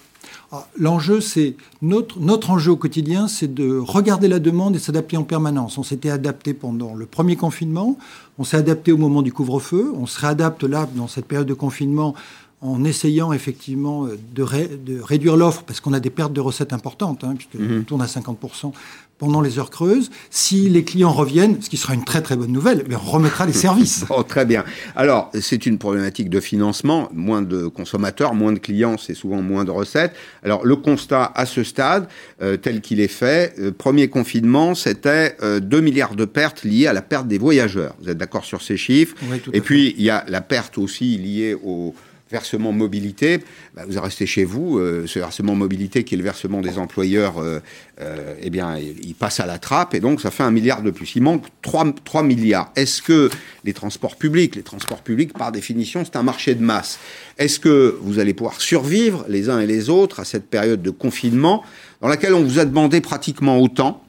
ah, 0.52 0.66
L'enjeu, 0.78 1.20
c'est 1.20 1.54
notre, 1.80 2.18
notre 2.20 2.50
enjeu 2.50 2.72
au 2.72 2.76
quotidien, 2.76 3.28
c'est 3.28 3.52
de 3.52 3.78
regarder 3.78 4.28
la 4.28 4.38
demande 4.38 4.76
et 4.76 4.78
s'adapter 4.78 5.16
en 5.16 5.24
permanence. 5.24 5.78
On 5.78 5.82
s'était 5.82 6.10
adapté 6.10 6.54
pendant 6.54 6.94
le 6.94 7.06
premier 7.06 7.36
confinement, 7.36 7.96
on 8.38 8.44
s'est 8.44 8.56
adapté 8.56 8.92
au 8.92 8.96
moment 8.96 9.22
du 9.22 9.32
couvre-feu, 9.32 9.92
on 9.96 10.06
se 10.06 10.20
réadapte 10.20 10.64
là 10.64 10.88
dans 10.94 11.08
cette 11.08 11.26
période 11.26 11.48
de 11.48 11.54
confinement 11.54 12.14
en 12.62 12.84
essayant 12.84 13.32
effectivement 13.32 14.04
de, 14.04 14.16
de 14.34 15.00
réduire 15.00 15.36
l'offre, 15.36 15.62
parce 15.62 15.80
qu'on 15.80 15.94
a 15.94 16.00
des 16.00 16.10
pertes 16.10 16.34
de 16.34 16.42
recettes 16.42 16.74
importantes, 16.74 17.24
hein, 17.24 17.34
puisque 17.34 17.54
mmh. 17.54 17.84
tourne 17.84 18.02
à 18.02 18.06
50% 18.06 18.72
pendant 19.20 19.42
les 19.42 19.58
heures 19.58 19.70
creuses. 19.70 20.10
Si 20.30 20.68
les 20.70 20.82
clients 20.82 21.12
reviennent, 21.12 21.60
ce 21.62 21.68
qui 21.68 21.76
sera 21.76 21.94
une 21.94 22.04
très 22.04 22.22
très 22.22 22.36
bonne 22.36 22.50
nouvelle, 22.50 22.84
eh 22.90 22.96
on 22.96 22.98
remettra 22.98 23.46
les 23.46 23.52
services. 23.66 24.06
oh, 24.08 24.22
très 24.22 24.46
bien. 24.46 24.64
Alors, 24.96 25.30
c'est 25.38 25.66
une 25.66 25.78
problématique 25.78 26.30
de 26.30 26.40
financement. 26.40 27.08
Moins 27.12 27.42
de 27.42 27.68
consommateurs, 27.68 28.34
moins 28.34 28.52
de 28.52 28.58
clients, 28.58 28.96
c'est 28.98 29.14
souvent 29.14 29.42
moins 29.42 29.64
de 29.64 29.70
recettes. 29.70 30.14
Alors, 30.42 30.64
le 30.64 30.74
constat 30.74 31.30
à 31.34 31.44
ce 31.44 31.62
stade, 31.62 32.08
euh, 32.42 32.56
tel 32.56 32.80
qu'il 32.80 32.98
est 32.98 33.08
fait, 33.08 33.54
euh, 33.58 33.70
premier 33.70 34.08
confinement, 34.08 34.74
c'était 34.74 35.36
2 35.40 35.76
euh, 35.76 35.80
milliards 35.82 36.16
de 36.16 36.24
pertes 36.24 36.64
liées 36.64 36.86
à 36.86 36.94
la 36.94 37.02
perte 37.02 37.28
des 37.28 37.38
voyageurs. 37.38 37.94
Vous 38.00 38.08
êtes 38.08 38.18
d'accord 38.18 38.46
sur 38.46 38.62
ces 38.62 38.78
chiffres? 38.78 39.14
Et 39.52 39.60
puis, 39.60 39.94
il 39.98 40.02
y 40.02 40.10
a 40.10 40.24
la 40.28 40.40
perte 40.40 40.78
aussi 40.78 41.18
liée 41.18 41.54
au 41.62 41.94
versement 42.30 42.72
mobilité, 42.72 43.40
bah, 43.74 43.82
vous 43.88 44.00
restez 44.00 44.26
chez 44.26 44.44
vous. 44.44 44.78
Euh, 44.78 45.06
ce 45.06 45.18
versement 45.18 45.54
mobilité, 45.54 46.04
qui 46.04 46.14
est 46.14 46.18
le 46.18 46.24
versement 46.24 46.60
des 46.60 46.78
employeurs, 46.78 47.38
euh, 47.38 47.60
euh, 48.00 48.34
eh 48.40 48.50
bien, 48.50 48.78
il 48.78 49.14
passe 49.14 49.40
à 49.40 49.46
la 49.46 49.58
trappe 49.58 49.94
et 49.94 50.00
donc 50.00 50.20
ça 50.20 50.30
fait 50.30 50.42
un 50.42 50.50
milliard 50.50 50.82
de 50.82 50.90
plus. 50.90 51.16
Il 51.16 51.22
manque 51.22 51.44
3, 51.62 51.92
3 52.04 52.22
milliards. 52.22 52.70
Est-ce 52.76 53.02
que 53.02 53.30
les 53.64 53.72
transports 53.72 54.16
publics, 54.16 54.56
les 54.56 54.62
transports 54.62 55.02
publics, 55.02 55.32
par 55.32 55.52
définition, 55.52 56.04
c'est 56.04 56.16
un 56.16 56.22
marché 56.22 56.54
de 56.54 56.62
masse? 56.62 56.98
Est-ce 57.38 57.58
que 57.58 57.98
vous 58.00 58.18
allez 58.18 58.34
pouvoir 58.34 58.60
survivre 58.60 59.24
les 59.28 59.48
uns 59.48 59.60
et 59.60 59.66
les 59.66 59.90
autres 59.90 60.20
à 60.20 60.24
cette 60.24 60.48
période 60.48 60.82
de 60.82 60.90
confinement 60.90 61.64
dans 62.00 62.08
laquelle 62.08 62.34
on 62.34 62.42
vous 62.42 62.58
a 62.58 62.64
demandé 62.64 63.00
pratiquement 63.00 63.58
autant? 63.58 64.02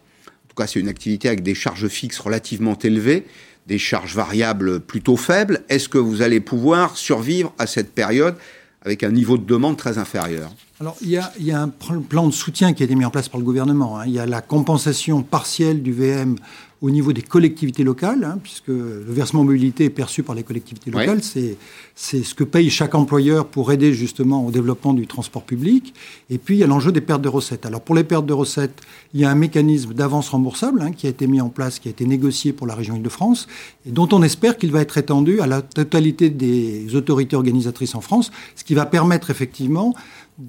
Tout 0.51 0.61
cas, 0.61 0.67
c'est 0.67 0.79
une 0.79 0.89
activité 0.89 1.27
avec 1.27 1.43
des 1.43 1.55
charges 1.55 1.87
fixes 1.87 2.19
relativement 2.19 2.77
élevées 2.77 3.25
des 3.67 3.77
charges 3.77 4.15
variables 4.15 4.79
plutôt 4.79 5.17
faibles, 5.17 5.61
est-ce 5.69 5.87
que 5.87 5.97
vous 5.97 6.21
allez 6.21 6.39
pouvoir 6.39 6.97
survivre 6.97 7.53
à 7.57 7.67
cette 7.67 7.93
période 7.93 8.35
avec 8.83 9.03
un 9.03 9.11
niveau 9.11 9.37
de 9.37 9.45
demande 9.45 9.77
très 9.77 9.97
inférieur? 9.97 10.51
Alors, 10.79 10.97
il 11.01 11.09
y, 11.09 11.17
a, 11.51 11.61
un 11.61 11.69
plan 11.69 12.25
de 12.25 12.33
soutien 12.33 12.73
qui 12.73 12.81
a 12.81 12.85
été 12.85 12.95
mis 12.95 13.05
en 13.05 13.11
place 13.11 13.29
par 13.29 13.39
le 13.39 13.45
gouvernement. 13.45 13.99
Hein. 13.99 14.05
Il 14.07 14.13
y 14.13 14.19
a 14.19 14.25
la 14.25 14.41
compensation 14.41 15.21
partielle 15.21 15.83
du 15.83 15.93
VM 15.93 16.37
au 16.81 16.89
niveau 16.89 17.13
des 17.13 17.21
collectivités 17.21 17.83
locales, 17.83 18.23
hein, 18.23 18.39
puisque 18.41 18.69
le 18.69 19.05
versement 19.07 19.43
mobilité 19.43 19.85
est 19.85 19.89
perçu 19.91 20.23
par 20.23 20.33
les 20.33 20.41
collectivités 20.41 20.89
locales. 20.89 21.21
C'est, 21.21 21.57
c'est 21.93 22.23
ce 22.23 22.33
que 22.33 22.43
paye 22.43 22.71
chaque 22.71 22.95
employeur 22.95 23.45
pour 23.45 23.71
aider 23.71 23.93
justement 23.93 24.43
au 24.43 24.49
développement 24.49 24.95
du 24.95 25.05
transport 25.05 25.43
public. 25.43 25.93
Et 26.31 26.39
puis, 26.39 26.55
il 26.55 26.57
y 26.59 26.63
a 26.63 26.67
l'enjeu 26.67 26.91
des 26.91 27.01
pertes 27.01 27.21
de 27.21 27.29
recettes. 27.29 27.67
Alors, 27.67 27.81
pour 27.81 27.93
les 27.93 28.03
pertes 28.03 28.25
de 28.25 28.33
recettes, 28.33 28.81
il 29.13 29.19
y 29.19 29.25
a 29.25 29.29
un 29.29 29.35
mécanisme 29.35 29.93
d'avance 29.93 30.29
remboursable 30.29 30.81
hein, 30.81 30.91
qui 30.91 31.05
a 31.05 31.11
été 31.11 31.27
mis 31.27 31.39
en 31.39 31.49
place, 31.49 31.77
qui 31.77 31.87
a 31.87 31.91
été 31.91 32.07
négocié 32.07 32.51
pour 32.51 32.65
la 32.65 32.73
région 32.73 32.95
Île-de-France, 32.95 33.47
et 33.85 33.91
dont 33.91 34.07
on 34.11 34.23
espère 34.23 34.57
qu'il 34.57 34.71
va 34.71 34.81
être 34.81 34.97
étendu 34.97 35.39
à 35.39 35.45
la 35.45 35.61
totalité 35.61 36.31
des 36.31 36.95
autorités 36.95 37.35
organisatrices 37.35 37.93
en 37.93 38.01
France, 38.01 38.31
ce 38.55 38.63
qui 38.63 38.73
va 38.73 38.87
permettre 38.87 39.29
effectivement 39.29 39.93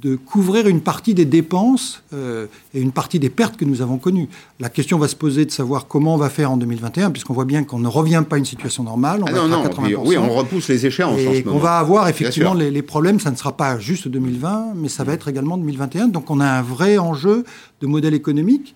de 0.01 0.17
couvrir 0.17 0.67
une 0.69 0.81
partie 0.81 1.15
des 1.15 1.25
dépenses 1.25 2.03
euh, 2.15 2.47
et 2.73 2.81
une 2.81 2.93
partie 2.93 3.19
des 3.19 3.29
pertes 3.29 3.57
que 3.57 3.65
nous 3.65 3.83
avons 3.83 3.99
connues. 3.99 4.29
La 4.59 4.71
question 4.71 4.99
va 4.99 5.09
se 5.09 5.17
poser 5.17 5.45
de 5.45 5.51
savoir 5.51 5.87
comment 5.87 6.15
on 6.15 6.19
va 6.19 6.31
faire 6.31 6.51
en 6.51 6.57
2021, 6.57 7.11
puisqu'on 7.11 7.35
voit 7.35 7.45
bien 7.45 7.65
qu'on 7.65 7.79
ne 7.79 7.89
revient 7.89 8.25
pas 8.29 8.37
à 8.37 8.39
une 8.39 8.45
situation 8.45 8.85
normale. 8.85 9.23
On 9.23 9.27
ah 9.27 9.49
non, 9.49 9.65
80%, 9.65 10.03
oui, 10.07 10.17
on 10.17 10.35
repousse 10.35 10.69
les 10.69 10.87
échéances. 10.87 11.19
Et 11.21 11.43
qu'on 11.43 11.59
va 11.59 11.79
avoir 11.79 12.09
effectivement 12.09 12.55
les, 12.55 12.83
problèmes, 12.83 13.21
ça 13.21 13.31
ne 13.31 13.37
sera 13.37 13.57
pas 13.57 13.79
juste 13.79 14.09
2020, 14.09 14.73
mais 14.75 14.89
ça 14.89 15.05
va 15.05 15.13
être 15.13 15.29
également 15.29 15.59
2021. 15.59 16.09
Donc 16.09 16.31
on 16.31 16.41
a 16.41 16.47
un 16.47 16.63
vrai 16.63 16.99
enjeu 16.99 17.45
de 17.81 17.87
modèle 17.87 18.15
économique. 18.15 18.75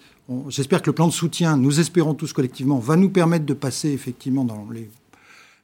J'espère 0.48 0.82
que 0.82 0.86
le 0.86 0.94
plan 0.94 1.06
de 1.06 1.12
soutien, 1.12 1.56
nous 1.56 1.80
espérons 1.80 2.14
tous 2.14 2.32
collectivement, 2.32 2.78
va 2.78 2.96
nous 2.96 3.10
permettre 3.10 3.46
de 3.46 3.54
passer 3.54 3.90
effectivement 3.90 4.44
dans 4.44 4.66
les 4.72 4.90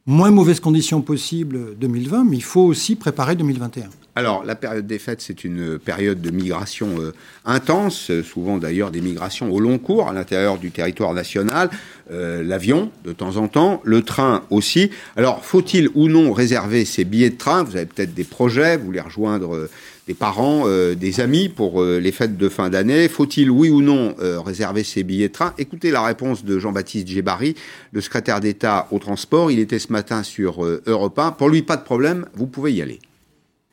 moins 0.07 0.31
mauvaises 0.31 0.61
conditions 0.61 1.01
possibles 1.01 1.77
2020, 1.79 2.25
mais 2.25 2.37
il 2.37 2.43
faut 2.43 2.63
aussi 2.63 2.97
préparer 2.97 3.37
2021. 3.37 3.89
Alors, 4.15 4.45
la 4.45 4.57
période 4.57 4.87
des 4.87 4.99
fêtes, 4.99 5.23
c'est 5.23 5.43
une 5.43 5.79
période 5.79 6.21
de 6.21 6.31
migration 6.31 7.01
euh, 7.01 7.15
intense, 7.47 8.13
souvent 8.23 8.59
d'ailleurs 8.59 8.91
des 8.91 9.01
migrations 9.01 9.51
au 9.51 9.59
long 9.59 9.79
cours 9.79 10.07
à 10.07 10.13
l'intérieur 10.13 10.59
du 10.59 10.71
territoire 10.71 11.15
national, 11.15 11.71
euh, 12.11 12.43
l'avion 12.43 12.91
de 13.07 13.13
temps 13.15 13.39
en 13.39 13.49
temps, 13.49 13.81
le 13.85 14.03
train 14.03 14.45
aussi. 14.51 14.91
Alors, 15.17 15.43
faut-il 15.43 15.89
ou 15.95 16.09
non 16.09 16.35
réserver 16.35 16.85
ces 16.85 17.07
billets 17.07 17.31
de 17.31 17.39
train? 17.39 17.63
Vous 17.63 17.75
avez 17.75 17.87
peut-être 17.87 18.13
des 18.13 18.25
projets, 18.25 18.77
vous 18.77 18.85
voulez 18.85 19.01
rejoindre 19.01 19.55
euh, 19.55 19.71
des 20.07 20.15
parents, 20.15 20.67
des 20.67 21.21
amis 21.21 21.49
pour 21.49 21.81
les 21.81 22.11
fêtes 22.11 22.37
de 22.37 22.49
fin 22.49 22.71
d'année. 22.71 23.09
Faut-il, 23.09 23.53
oui 23.53 23.71
ou 23.71 23.83
non, 23.83 24.17
réserver 24.45 24.83
ces 24.83 25.05
billets 25.05 25.29
de 25.29 25.33
train? 25.33 25.55
Écoutez 25.59 25.93
la 25.93 26.03
réponse 26.03 26.45
de 26.45 26.59
Jean-Baptiste 26.59 27.07
Djebari, 27.07 27.55
le 27.93 28.01
secrétaire 28.01 28.41
d'État 28.41 28.89
au 28.91 28.99
transport. 28.99 29.53
Il 29.53 29.61
était 29.61 29.79
ce 29.79 29.93
matin 29.93 30.25
sur 30.25 30.67
Europe 30.87 31.21
1. 31.21 31.31
Pour 31.31 31.49
lui, 31.49 31.63
pas 31.63 31.77
de 31.77 31.85
problème, 31.85 32.27
vous 32.35 32.49
pouvez 32.49 32.73
y 32.73 32.83
aller 32.83 32.99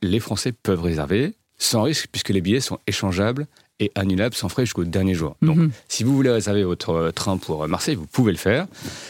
les 0.01 0.19
Français 0.19 0.51
peuvent 0.51 0.81
réserver 0.81 1.33
sans 1.57 1.83
risque 1.83 2.07
puisque 2.11 2.29
les 2.29 2.41
billets 2.41 2.61
sont 2.61 2.79
échangeables 2.87 3.47
et 3.79 3.91
annulables 3.95 4.35
sans 4.35 4.49
frais 4.49 4.65
jusqu'au 4.65 4.83
dernier 4.83 5.13
jour. 5.13 5.35
Donc, 5.41 5.57
mhm. 5.57 5.71
si 5.87 6.03
vous 6.03 6.15
voulez 6.15 6.29
réserver 6.29 6.63
votre 6.63 6.89
euh, 6.89 7.11
train 7.11 7.37
pour 7.37 7.67
Marseille, 7.67 7.95
vous 7.95 8.05
pouvez 8.05 8.31
le 8.31 8.37
faire. 8.37 8.67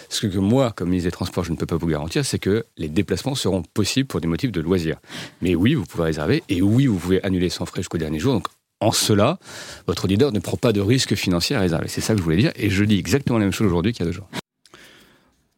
Ce 0.10 0.28
que 0.28 0.38
moi, 0.38 0.72
comme 0.76 0.90
ministre 0.90 1.08
des 1.08 1.12
Transports, 1.12 1.44
je 1.44 1.52
ne 1.52 1.58
peux 1.58 1.66
pas 1.66 1.78
vous 1.78 1.88
garantir, 1.88 2.24
c'est 2.24 2.40
que 2.40 2.66
les 2.78 2.88
déplacements 2.88 3.36
seront 3.36 3.64
possibles 3.64 4.08
pour 4.08 4.22
des 4.22 4.28
motifs 4.28 4.52
de 4.52 4.62
loisirs. 4.62 4.98
Mais 5.42 5.56
oui, 5.56 5.74
vous 5.74 5.86
pouvez 5.86 6.04
réserver 6.04 6.44
et 6.50 6.62
oui, 6.62 6.86
vous 6.86 6.98
pouvez 6.98 7.24
annuler 7.24 7.50
sans 7.50 7.66
frais 7.66 7.82
jusqu'au 7.82 7.98
dernier 7.98 8.20
jour. 8.20 8.34
Donc, 8.34 8.48
en 8.82 8.92
cela, 8.92 9.40
votre 9.88 10.08
leader 10.08 10.32
ne 10.32 10.40
prend 10.40 10.56
pas 10.56 10.72
de 10.72 10.82
risque 10.82 11.16
financier 11.16 11.56
à 11.56 11.60
réserver. 11.60 11.88
C'est 11.88 12.02
ça 12.02 12.14
que 12.14 12.20
je 12.20 12.24
voulais 12.24 12.38
dire. 12.38 12.52
Et 12.56 12.70
je 12.70 12.84
dis 12.84 12.98
exactement 12.98 13.38
la 13.38 13.46
même 13.46 13.54
chose 13.54 13.68
aujourd'hui 13.68 13.92
qu'il 13.92 14.06
y 14.06 14.08
a 14.08 14.12
deux 14.12 14.16
jours. 14.16 14.30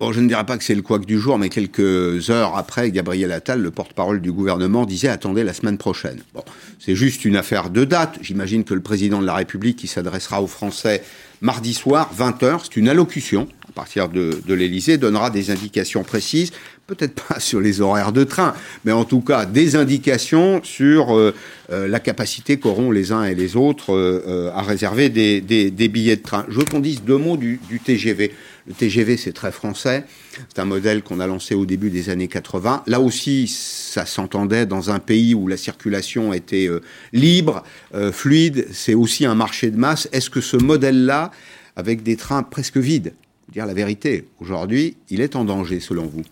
Bon, 0.01 0.11
je 0.11 0.19
ne 0.19 0.27
dirais 0.27 0.47
pas 0.47 0.57
que 0.57 0.63
c'est 0.63 0.73
le 0.73 0.81
couac 0.81 1.05
du 1.05 1.19
jour, 1.19 1.37
mais 1.37 1.49
quelques 1.49 2.31
heures 2.31 2.57
après, 2.57 2.89
Gabriel 2.89 3.31
Attal, 3.31 3.61
le 3.61 3.69
porte-parole 3.69 4.19
du 4.19 4.31
gouvernement, 4.31 4.87
disait 4.87 5.09
attendez 5.09 5.43
la 5.43 5.53
semaine 5.53 5.77
prochaine. 5.77 6.23
Bon, 6.33 6.43
c'est 6.79 6.95
juste 6.95 7.23
une 7.23 7.35
affaire 7.35 7.69
de 7.69 7.85
date. 7.85 8.17
J'imagine 8.19 8.63
que 8.63 8.73
le 8.73 8.81
président 8.81 9.21
de 9.21 9.27
la 9.27 9.35
République, 9.35 9.77
qui 9.77 9.85
s'adressera 9.85 10.41
aux 10.41 10.47
Français 10.47 11.03
mardi 11.41 11.75
soir, 11.75 12.11
20h, 12.17 12.61
c'est 12.63 12.77
une 12.77 12.89
allocution 12.89 13.47
à 13.69 13.73
partir 13.73 14.09
de, 14.09 14.41
de 14.43 14.53
l'Élysée, 14.55 14.97
donnera 14.97 15.29
des 15.29 15.51
indications 15.51 16.03
précises, 16.03 16.51
peut-être 16.87 17.21
pas 17.21 17.39
sur 17.39 17.61
les 17.61 17.79
horaires 17.79 18.11
de 18.11 18.23
train, 18.23 18.55
mais 18.85 18.91
en 18.91 19.05
tout 19.05 19.21
cas 19.21 19.45
des 19.45 19.75
indications 19.75 20.61
sur 20.63 21.15
euh, 21.15 21.33
euh, 21.71 21.87
la 21.87 21.99
capacité 21.99 22.57
qu'auront 22.57 22.89
les 22.89 23.11
uns 23.11 23.23
et 23.23 23.35
les 23.35 23.55
autres 23.55 23.93
euh, 23.93 24.49
à 24.55 24.63
réserver 24.63 25.09
des, 25.09 25.41
billets 25.71 26.15
de 26.15 26.23
train. 26.23 26.43
Je 26.49 26.57
veux 26.57 26.65
qu'on 26.65 26.79
dise 26.79 27.03
deux 27.03 27.17
mots 27.17 27.37
du 27.37 27.59
TGV. 27.85 28.31
Le 28.71 28.77
TGV, 28.77 29.17
c'est 29.17 29.33
très 29.33 29.51
français. 29.51 30.05
C'est 30.47 30.59
un 30.61 30.65
modèle 30.65 31.03
qu'on 31.03 31.19
a 31.19 31.27
lancé 31.27 31.55
au 31.55 31.65
début 31.65 31.89
des 31.89 32.09
années 32.09 32.29
80. 32.29 32.83
Là 32.87 33.01
aussi, 33.01 33.49
ça 33.49 34.05
s'entendait 34.05 34.65
dans 34.65 34.91
un 34.91 34.99
pays 34.99 35.35
où 35.35 35.49
la 35.49 35.57
circulation 35.57 36.31
était 36.31 36.69
euh, 36.69 36.79
libre, 37.11 37.63
euh, 37.93 38.13
fluide. 38.13 38.65
C'est 38.71 38.93
aussi 38.93 39.25
un 39.25 39.35
marché 39.35 39.71
de 39.71 39.77
masse. 39.77 40.07
Est-ce 40.13 40.29
que 40.29 40.39
ce 40.39 40.55
modèle-là, 40.55 41.31
avec 41.75 42.01
des 42.01 42.15
trains 42.15 42.43
presque 42.43 42.77
vides, 42.77 43.11
dire 43.51 43.65
la 43.65 43.73
vérité, 43.73 44.29
aujourd'hui, 44.39 44.95
il 45.09 45.19
est 45.19 45.35
en 45.35 45.43
danger 45.43 45.81
selon 45.81 46.05
vous? 46.05 46.23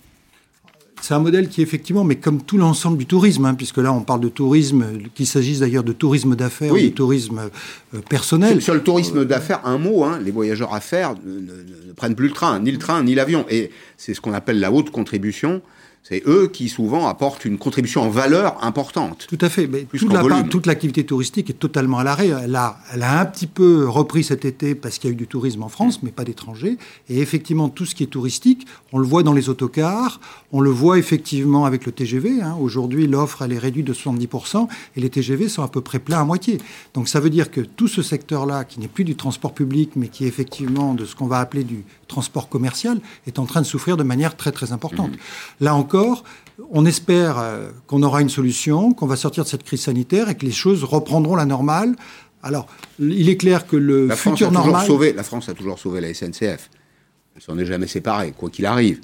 C'est 1.02 1.14
un 1.14 1.20
modèle 1.20 1.50
qui, 1.50 1.62
effectivement, 1.62 2.04
mais 2.04 2.16
comme 2.18 2.42
tout 2.42 2.58
l'ensemble 2.58 2.98
du 2.98 3.06
tourisme, 3.06 3.46
hein, 3.46 3.54
puisque 3.56 3.78
là, 3.78 3.92
on 3.94 4.02
parle 4.02 4.20
de 4.22 4.30
tourisme, 4.30 4.86
qu'il 5.16 5.26
s'agisse 5.28 5.60
d'ailleurs 5.60 5.84
de 5.84 5.94
tourisme 5.94 6.36
d'affaires 6.36 6.72
Oui. 6.74 6.86
ou 6.86 6.90
de 6.90 6.94
tourisme 6.96 7.40
euh, 7.94 8.00
personnel. 8.10 8.62
Sur, 8.62 8.74
le 8.74 8.84
tourisme 8.84 9.26
d'affaires, 9.26 9.62
un 9.66 9.78
mot, 9.78 10.04
hein, 10.04 10.20
les 10.24 10.32
voyageurs 10.32 10.74
affaires 10.74 11.16
ne, 11.26 11.34
ne- 11.40 11.88
ne 11.88 11.94
prennent 11.94 12.16
plus 12.16 12.28
le 12.28 12.34
train, 12.34 12.60
ni 12.60 12.72
le 12.72 12.78
train, 12.78 13.04
ni 13.04 13.16
l'avion. 13.16 13.46
Et 13.50 13.72
c'est 13.98 14.14
ce 14.14 14.22
qu'on 14.22 14.34
appelle 14.34 14.60
la 14.60 14.72
haute 14.72 14.90
contribution. 14.92 15.62
C'est 16.02 16.24
eux 16.26 16.48
qui 16.52 16.70
souvent 16.70 17.08
apportent 17.08 17.46
une 17.46 17.60
contribution 17.60 18.02
en 18.02 18.10
valeur 18.10 18.64
importante. 18.64 19.28
Tout 19.30 19.38
à 19.42 19.50
fait. 19.50 19.68
Mais 19.68 19.84
toute, 19.84 20.12
la 20.12 20.24
part- 20.24 20.50
toute 20.50 20.66
l'activité 20.66 21.06
touristique 21.06 21.52
est 21.52 21.60
totalement 21.60 22.00
à 22.00 22.04
l'arrêt. 22.04 22.30
Elle 22.30 22.56
a, 22.56 22.80
elle 22.94 23.04
a 23.04 23.20
un 23.22 23.26
petit 23.26 23.46
peu 23.46 23.88
repris 23.88 24.24
cet 24.24 24.44
été 24.44 24.74
parce 24.74 24.98
qu'il 24.98 25.10
y 25.10 25.12
a 25.12 25.14
eu 25.14 25.18
du 25.18 25.28
tourisme 25.28 25.62
en 25.62 25.70
France, 25.70 26.02
mais 26.02 26.10
pas 26.10 26.24
d'étrangers. 26.24 26.78
Et 27.10 27.20
effectivement, 27.20 27.70
tout 27.70 27.86
ce 27.86 27.94
qui 27.94 28.02
est 28.04 28.08
touristique, 28.08 28.66
on 28.92 28.98
le 28.98 29.06
voit 29.06 29.22
dans 29.22 29.34
les 29.34 29.50
autocars, 29.50 30.20
on 30.52 30.62
le 30.62 30.72
voit 30.72 30.98
effectivement 30.98 31.66
avec 31.66 31.86
le 31.86 31.92
TGV. 31.92 32.42
hein. 32.42 32.56
Aujourd'hui, 32.60 33.06
l'offre, 33.06 33.44
elle 33.44 33.54
est 33.54 33.60
réduite 33.60 33.86
de 33.86 33.94
70% 33.94 34.68
et 34.96 35.02
les 35.02 35.10
TGV 35.12 35.48
sont 35.48 35.62
à 35.62 35.68
peu 35.68 35.82
près 35.82 36.00
pleins 36.00 36.22
à 36.22 36.26
moitié. 36.26 36.58
Donc 36.96 37.08
ça 37.08 37.20
veut 37.20 37.30
dire 37.30 37.52
que 37.52 37.62
tout 37.62 37.88
ce 37.88 38.02
secteur-là, 38.02 38.64
qui 38.64 38.80
n'est 38.80 38.88
plus 38.88 39.04
du 39.04 39.16
transport 39.16 39.54
public, 39.54 39.92
mais 39.96 40.08
qui 40.08 40.24
est 40.26 40.28
effectivement 40.28 40.96
de 40.96 41.06
ce 41.06 41.16
qu'on 41.16 41.28
va 41.28 41.40
appeler 41.40 41.64
du 41.64 41.84
transport 42.10 42.50
commercial, 42.50 43.00
est 43.26 43.40
en 43.40 43.46
train 43.46 43.62
de 43.62 43.66
souffrir 43.66 43.96
de 43.96 44.04
manière 44.04 44.36
très 44.36 44.52
très 44.52 44.74
importante. 44.74 45.12
Là 45.62 45.76
encore, 45.76 46.26
on 46.72 46.86
espère 46.86 47.40
euh, 47.40 47.70
qu'on 47.88 48.04
aura 48.04 48.22
une 48.22 48.30
solution, 48.30 48.94
qu'on 48.94 49.08
va 49.08 49.16
sortir 49.16 49.46
de 49.46 49.50
cette 49.50 49.64
crise 49.64 49.84
sanitaire 49.84 50.28
et 50.28 50.36
que 50.36 50.46
les 50.46 50.52
choses 50.52 50.84
reprendront 50.84 51.38
la 51.38 51.46
normale. 51.46 51.96
Alors, 52.44 52.68
il 53.00 53.30
est 53.30 53.38
clair 53.38 53.66
que 53.68 53.78
le 53.78 54.08
La 54.08 54.18
France, 54.18 54.42
a 54.42 54.52
normal. 54.52 54.86
sauvé, 54.86 55.14
la 55.14 55.24
France 55.24 55.48
a 55.48 55.54
toujours 55.54 55.80
sauvé 55.80 56.02
la 56.02 56.14
SNCF. 56.14 56.70
Elle 57.36 57.42
s'en 57.42 57.58
est 57.58 57.66
jamais 57.66 57.88
séparée, 57.88 58.34
quoi 58.36 58.50
qu'il 58.50 58.66
arrive. 58.66 59.00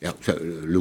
Le 0.00 0.08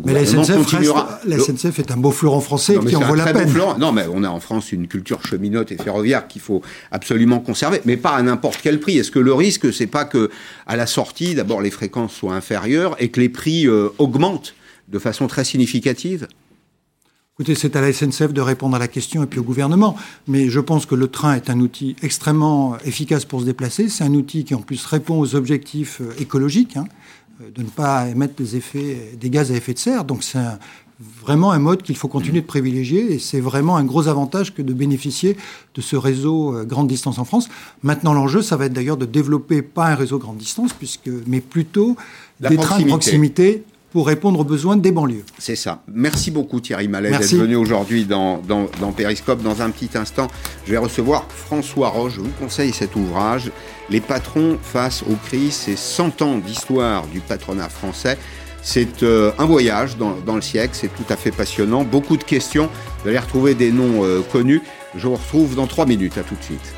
Mais 0.05 0.13
la 0.13 0.21
gouvernement 0.23 0.43
SNCF, 0.43 0.55
continuera. 0.57 1.19
reste- 1.23 1.25
la 1.25 1.39
SNCF 1.39 1.79
est 1.79 1.91
un 1.91 1.97
beau 1.97 2.11
fleuron 2.11 2.39
français 2.39 2.75
Non, 2.75 2.83
qui 2.83 2.95
en 2.95 3.01
vaut 3.01 3.15
la 3.15 3.33
peine. 3.33 3.51
Non, 3.79 3.91
mais 3.91 4.05
on 4.13 4.23
a 4.23 4.29
en 4.29 4.39
France 4.39 4.71
une 4.71 4.87
culture 4.87 5.25
cheminote 5.25 5.71
et 5.71 5.77
ferroviaire 5.77 6.27
qu'il 6.27 6.41
faut 6.41 6.61
absolument 6.91 7.39
conserver, 7.39 7.81
mais 7.85 7.97
pas 7.97 8.11
à 8.11 8.21
n'importe 8.21 8.59
quel 8.61 8.79
prix. 8.79 8.99
Est-ce 8.99 9.09
que 9.09 9.17
le 9.19 9.33
risque, 9.33 9.73
c'est 9.73 9.87
pas 9.87 10.05
que 10.05 10.29
à 10.67 10.75
la 10.75 10.85
sortie, 10.85 11.33
d'abord 11.33 11.61
les 11.61 11.71
fréquences 11.71 12.13
soient 12.13 12.35
inférieures 12.35 12.95
et 12.99 13.09
que 13.09 13.19
les 13.19 13.29
prix 13.29 13.65
euh, 13.67 13.89
augmentent 13.97 14.53
de 14.87 14.99
façon 14.99 15.25
très 15.25 15.43
significative? 15.43 16.27
Écoutez, 17.39 17.55
c'est 17.55 17.75
à 17.75 17.81
la 17.81 17.93
SNCF 17.93 18.33
de 18.33 18.41
répondre 18.41 18.75
à 18.75 18.79
la 18.79 18.87
question 18.87 19.23
et 19.23 19.27
puis 19.27 19.39
au 19.39 19.43
gouvernement. 19.43 19.95
Mais 20.27 20.49
je 20.49 20.59
pense 20.59 20.85
que 20.87 20.95
le 20.95 21.07
train 21.07 21.35
est 21.35 21.49
un 21.51 21.59
outil 21.59 21.95
extrêmement 22.03 22.77
efficace 22.85 23.25
pour 23.25 23.41
se 23.41 23.45
déplacer. 23.45 23.89
C'est 23.89 24.03
un 24.03 24.13
outil 24.13 24.43
qui 24.43 24.53
en 24.55 24.61
plus 24.61 24.83
répond 24.85 25.19
aux 25.19 25.35
objectifs 25.35 26.01
euh, 26.01 26.13
écologiques, 26.19 26.77
hein, 26.77 26.85
de 27.55 27.61
ne 27.61 27.67
pas 27.69 28.07
émettre 28.07 28.35
des 28.35 28.55
effets, 28.55 29.13
des 29.19 29.29
gaz 29.29 29.51
à 29.51 29.55
effet 29.55 29.73
de 29.73 29.79
serre. 29.79 30.03
Donc 30.05 30.23
c'est 30.23 30.37
un- 30.39 30.57
vraiment 31.23 31.51
un 31.51 31.59
mode 31.59 31.83
qu'il 31.83 31.95
faut 31.95 32.07
continuer 32.07 32.41
de 32.41 32.45
privilégier 32.47 33.13
et 33.13 33.19
c'est 33.19 33.39
vraiment 33.39 33.77
un 33.77 33.83
gros 33.83 34.07
avantage 34.07 34.53
que 34.55 34.63
de 34.63 34.73
bénéficier 34.73 35.37
de 35.75 35.81
ce 35.81 35.95
réseau 35.95 36.55
euh, 36.55 36.63
grande 36.65 36.87
distance 36.87 37.19
en 37.19 37.25
France. 37.25 37.49
Maintenant, 37.83 38.13
l'enjeu, 38.15 38.41
ça 38.41 38.57
va 38.57 38.65
être 38.65 38.73
d'ailleurs 38.73 38.97
de 38.97 39.05
développer 39.05 39.61
pas 39.61 39.87
un 39.89 39.95
réseau 39.95 40.17
grande 40.17 40.37
distance, 40.37 40.73
puisque, 40.73 41.09
mais 41.27 41.39
plutôt 41.39 41.95
La 42.39 42.49
des 42.49 42.57
trains 42.57 42.77
de 42.77 42.87
proximité. 42.87 43.63
Pour 43.91 44.07
répondre 44.07 44.39
aux 44.39 44.43
besoins 44.43 44.77
des 44.77 44.91
banlieues. 44.91 45.23
C'est 45.37 45.55
ça. 45.55 45.81
Merci 45.91 46.31
beaucoup 46.31 46.59
Thierry 46.59 46.87
Mallet 46.87 47.11
d'être 47.11 47.35
venu 47.35 47.55
aujourd'hui 47.55 48.05
dans, 48.05 48.37
dans, 48.39 48.67
dans 48.79 48.91
Périscope. 48.91 49.41
Dans 49.41 49.61
un 49.61 49.69
petit 49.69 49.97
instant, 49.97 50.27
je 50.65 50.71
vais 50.71 50.77
recevoir 50.77 51.25
François 51.29 51.89
Roche. 51.89 52.13
Je 52.15 52.21
vous 52.21 52.31
conseille 52.39 52.73
cet 52.73 52.95
ouvrage. 52.95 53.51
Les 53.89 54.01
patrons 54.01 54.57
face 54.61 55.03
aux 55.03 55.15
crises, 55.27 55.53
c'est 55.53 55.77
100 55.77 56.21
ans 56.21 56.37
d'histoire 56.37 57.07
du 57.07 57.19
patronat 57.21 57.69
français. 57.69 58.17
C'est 58.61 59.03
euh, 59.03 59.31
un 59.37 59.45
voyage 59.45 59.95
dans, 59.97 60.15
dans 60.25 60.35
le 60.35 60.41
siècle, 60.41 60.71
c'est 60.73 60.93
tout 60.93 61.05
à 61.09 61.15
fait 61.15 61.31
passionnant. 61.31 61.85
Beaucoup 61.85 62.17
de 62.17 62.23
questions. 62.23 62.69
Vous 63.01 63.09
allez 63.09 63.19
retrouver 63.19 63.55
des 63.55 63.71
noms 63.71 64.03
euh, 64.03 64.21
connus. 64.31 64.61
Je 64.95 65.07
vous 65.07 65.15
retrouve 65.15 65.55
dans 65.55 65.67
trois 65.67 65.85
minutes. 65.85 66.17
À 66.17 66.23
tout 66.23 66.35
de 66.35 66.43
suite. 66.43 66.76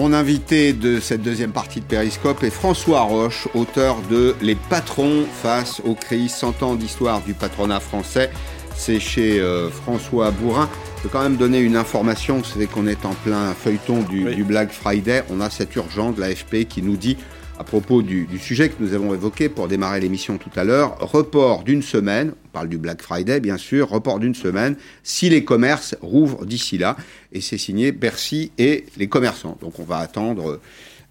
Mon 0.00 0.14
invité 0.14 0.72
de 0.72 0.98
cette 0.98 1.20
deuxième 1.20 1.52
partie 1.52 1.80
de 1.80 1.84
Périscope 1.84 2.42
est 2.42 2.48
François 2.48 3.02
Roche, 3.02 3.48
auteur 3.52 3.98
de 4.10 4.34
Les 4.40 4.54
patrons 4.54 5.26
face 5.30 5.82
aux 5.84 5.94
crises, 5.94 6.32
100 6.36 6.62
ans 6.62 6.74
d'histoire 6.74 7.20
du 7.20 7.34
patronat 7.34 7.80
français. 7.80 8.30
C'est 8.74 8.98
chez 8.98 9.38
euh, 9.40 9.68
François 9.68 10.30
Bourrin. 10.30 10.70
Je 10.96 11.02
peux 11.02 11.08
quand 11.10 11.22
même 11.22 11.36
donner 11.36 11.58
une 11.58 11.76
information, 11.76 12.38
vous 12.38 12.44
savez 12.44 12.66
qu'on 12.66 12.86
est 12.86 13.04
en 13.04 13.12
plein 13.12 13.52
feuilleton 13.52 14.00
du, 14.00 14.34
du 14.34 14.42
Black 14.42 14.72
Friday. 14.72 15.22
On 15.28 15.38
a 15.42 15.50
cette 15.50 15.76
urgence 15.76 16.16
de 16.16 16.22
l'AFP 16.22 16.66
qui 16.66 16.80
nous 16.80 16.96
dit, 16.96 17.18
à 17.58 17.64
propos 17.64 18.00
du, 18.00 18.24
du 18.24 18.38
sujet 18.38 18.70
que 18.70 18.82
nous 18.82 18.94
avons 18.94 19.12
évoqué 19.12 19.50
pour 19.50 19.68
démarrer 19.68 20.00
l'émission 20.00 20.38
tout 20.38 20.58
à 20.58 20.64
l'heure, 20.64 20.96
report 21.00 21.62
d'une 21.62 21.82
semaine, 21.82 22.32
on 22.50 22.52
parle 22.52 22.68
du 22.68 22.78
Black 22.78 23.00
Friday 23.00 23.38
bien 23.38 23.56
sûr, 23.56 23.88
report 23.88 24.18
d'une 24.18 24.34
semaine, 24.34 24.74
si 25.04 25.30
les 25.30 25.44
commerces 25.44 25.94
rouvrent 26.00 26.44
d'ici 26.44 26.78
là. 26.78 26.96
Et 27.32 27.40
c'est 27.40 27.58
signé 27.58 27.92
Bercy 27.92 28.50
et 28.58 28.86
les 28.96 29.08
commerçants. 29.08 29.56
Donc 29.60 29.78
on 29.78 29.84
va 29.84 29.98
attendre, 29.98 30.50
euh, 30.50 30.60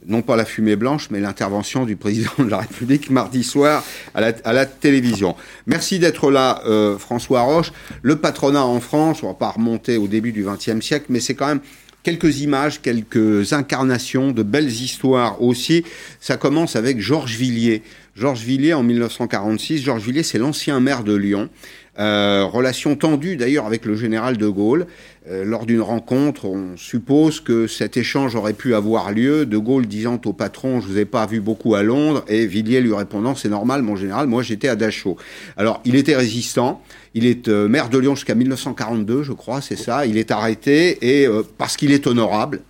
non 0.06 0.22
pas 0.22 0.36
la 0.36 0.44
fumée 0.44 0.76
blanche, 0.76 1.10
mais 1.12 1.22
l'intervention 1.22 1.86
du 1.86 1.96
président 1.96 2.32
de 2.40 2.50
la 2.50 2.58
République 2.58 3.10
mardi 3.10 3.44
soir 3.44 3.86
à 4.14 4.22
la, 4.22 4.66
télévision. 4.66 5.36
Merci 5.66 5.98
d'être 6.00 6.30
là, 6.30 6.62
euh, 6.66 6.98
François 6.98 7.42
Roche. 7.42 7.72
Le 8.02 8.18
patronat 8.18 8.66
en 8.66 8.82
France, 8.82 9.24
on 9.24 9.28
va 9.28 9.34
pas 9.34 9.52
remonter 9.52 9.96
au 9.96 10.08
début 10.08 10.34
du 10.34 10.44
XXe 10.44 10.86
siècle, 10.86 11.06
mais 11.08 11.22
c'est 11.22 11.36
quand 11.36 11.48
même 11.48 11.62
quelques 12.04 12.40
images, 12.40 12.82
quelques 12.82 13.54
incarnations, 13.54 14.32
de 14.32 14.44
belles 14.44 14.72
histoires 14.72 15.42
aussi. 15.42 15.84
Ça 16.20 16.38
commence 16.38 16.76
avec 16.76 17.00
Georges 17.00 17.36
Villiers. 17.36 17.84
Georges 18.20 18.44
Villiers 18.44 18.74
en 18.74 18.84
1946. 18.84 19.82
Georges 19.82 20.04
Villiers, 20.04 20.24
c'est 20.24 20.38
l'ancien 20.38 20.80
maire 20.82 21.06
de 21.06 21.16
Lyon. 21.16 21.50
Euh, 21.98 22.46
relation 22.46 22.96
tendue 22.96 23.36
d'ailleurs 23.38 23.66
avec 23.66 23.86
le 23.86 23.96
général 23.96 24.38
de 24.38 24.48
Gaulle. 24.48 24.88
Euh, 25.30 25.46
lors 25.46 25.66
d'une 25.66 25.82
rencontre, 25.82 26.46
on 26.46 26.76
suppose 26.76 27.40
que 27.40 27.68
cet 27.68 27.96
échange 27.98 28.36
aurait 28.36 28.54
pu 28.54 28.76
avoir 28.76 29.12
lieu. 29.12 29.46
De 29.46 29.58
Gaulle 29.58 29.86
disant 29.86 30.20
au 30.26 30.34
patron, 30.34 30.82
je 30.82 30.88
vous 30.88 30.98
ai 30.98 31.06
pas 31.06 31.26
vu 31.26 31.40
beaucoup 31.40 31.76
à 31.76 31.84
Londres, 31.84 32.26
et 32.28 32.46
Villiers 32.46 32.82
lui 32.82 32.94
répondant, 32.94 33.36
c'est 33.36 33.50
normal, 33.50 33.84
mon 33.84 33.96
général, 33.96 34.28
moi 34.28 34.44
j'étais 34.44 34.68
à 34.68 34.76
Dachau. 34.76 35.18
Alors, 35.56 35.82
il 35.86 35.96
était 35.96 36.16
résistant. 36.16 36.82
Il 37.14 37.26
est 37.26 37.48
euh, 37.48 37.68
maire 37.68 37.90
de 37.90 37.98
Lyon 37.98 38.16
jusqu'à 38.16 38.36
1942, 38.36 39.24
je 39.24 39.34
crois, 39.34 39.62
c'est 39.62 39.76
ça. 39.76 40.06
Il 40.06 40.18
est 40.18 40.32
arrêté 40.32 40.98
et 41.02 41.26
euh, 41.26 41.44
parce 41.58 41.76
qu'il 41.76 41.92
est 41.92 42.06
honorable, 42.06 42.62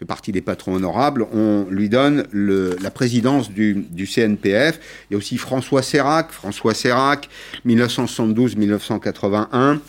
fait 0.00 0.06
partie 0.06 0.32
des 0.32 0.40
patrons 0.40 0.74
honorables, 0.76 1.26
on 1.30 1.66
lui 1.68 1.90
donne 1.90 2.24
la 2.32 2.90
présidence 2.90 3.50
du, 3.50 3.84
CNPF. 4.06 4.80
Il 5.10 5.12
y 5.12 5.14
a 5.14 5.18
aussi 5.18 5.36
François 5.36 5.82
Sérac, 5.82 6.32
François 6.32 6.72
Sérac, 6.72 7.28
1972-1981. 7.66 9.80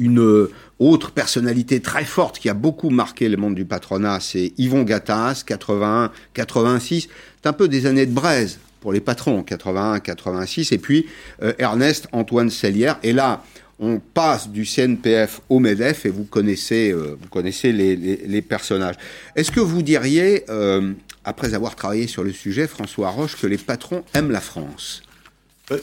Une 0.00 0.18
euh, 0.18 0.50
autre 0.80 1.12
personnalité 1.12 1.80
très 1.80 2.04
forte 2.04 2.40
qui 2.40 2.48
a 2.48 2.54
beaucoup 2.54 2.90
marqué 2.90 3.28
le 3.28 3.36
monde 3.36 3.54
du 3.54 3.64
patronat, 3.64 4.18
c'est 4.18 4.52
Yvon 4.58 4.82
Gattaz, 4.82 5.44
81-86. 5.46 7.06
C'est 7.40 7.48
un 7.48 7.52
peu 7.52 7.68
des 7.68 7.86
années 7.86 8.06
de 8.06 8.12
braise 8.12 8.58
pour 8.80 8.92
les 8.92 9.00
patrons, 9.00 9.42
81-86. 9.42 10.74
Et 10.74 10.78
puis 10.78 11.06
euh, 11.42 11.52
Ernest 11.58 12.08
Antoine 12.10 12.50
Sellière. 12.50 12.98
Et 13.04 13.12
là, 13.12 13.44
on 13.80 13.98
passe 13.98 14.50
du 14.50 14.66
CNPF 14.66 15.40
au 15.48 15.58
MEDEF 15.58 16.04
et 16.04 16.10
vous 16.10 16.24
connaissez, 16.24 16.92
euh, 16.92 17.16
les, 17.64 18.42
personnages. 18.42 18.96
Est-ce 19.34 19.50
que 19.50 19.60
vous 19.60 19.80
diriez, 19.80 20.44
euh, 20.50 20.92
après 21.24 21.54
avoir 21.54 21.76
travaillé 21.76 22.06
sur 22.06 22.22
le 22.22 22.32
sujet, 22.32 22.66
François 22.66 23.08
Roche, 23.08 23.36
que 23.36 23.46
les 23.46 23.56
patrons 23.56 24.04
aiment 24.14 24.30
la 24.30 24.42
France? 24.42 25.02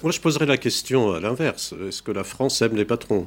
Moi, 0.03 0.11
je 0.11 0.19
poserais 0.19 0.45
la 0.45 0.57
question 0.57 1.13
à 1.13 1.19
l'inverse. 1.19 1.73
Est-ce 1.87 2.03
que 2.03 2.11
la 2.11 2.23
France 2.23 2.61
aime 2.61 2.75
les 2.75 2.85
patrons? 2.85 3.25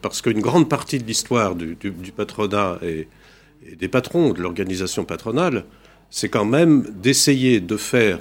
Parce 0.00 0.22
qu'une 0.22 0.40
grande 0.40 0.68
partie 0.68 0.98
de 0.98 1.04
l'histoire 1.04 1.54
du, 1.54 1.76
patronat 2.16 2.78
et, 2.82 3.08
des 3.76 3.88
patrons 3.88 4.32
de 4.32 4.40
l'organisation 4.40 5.04
patronale, 5.04 5.64
c'est 6.10 6.28
quand 6.28 6.44
même 6.44 6.86
d'essayer 7.00 7.60
de 7.60 7.76
faire 7.76 8.20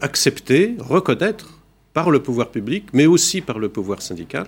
accepter, 0.00 0.76
reconnaître 0.78 1.60
par 1.92 2.10
le 2.10 2.20
pouvoir 2.20 2.50
public, 2.50 2.86
mais 2.92 3.06
aussi 3.06 3.40
par 3.40 3.58
le 3.58 3.68
pouvoir 3.68 4.02
syndical, 4.02 4.46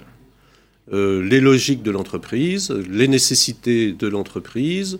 euh, 0.92 1.22
les 1.22 1.40
logiques 1.40 1.82
de 1.82 1.90
l'entreprise, 1.90 2.70
les 2.70 3.08
nécessités 3.08 3.92
de 3.92 4.06
l'entreprise, 4.06 4.98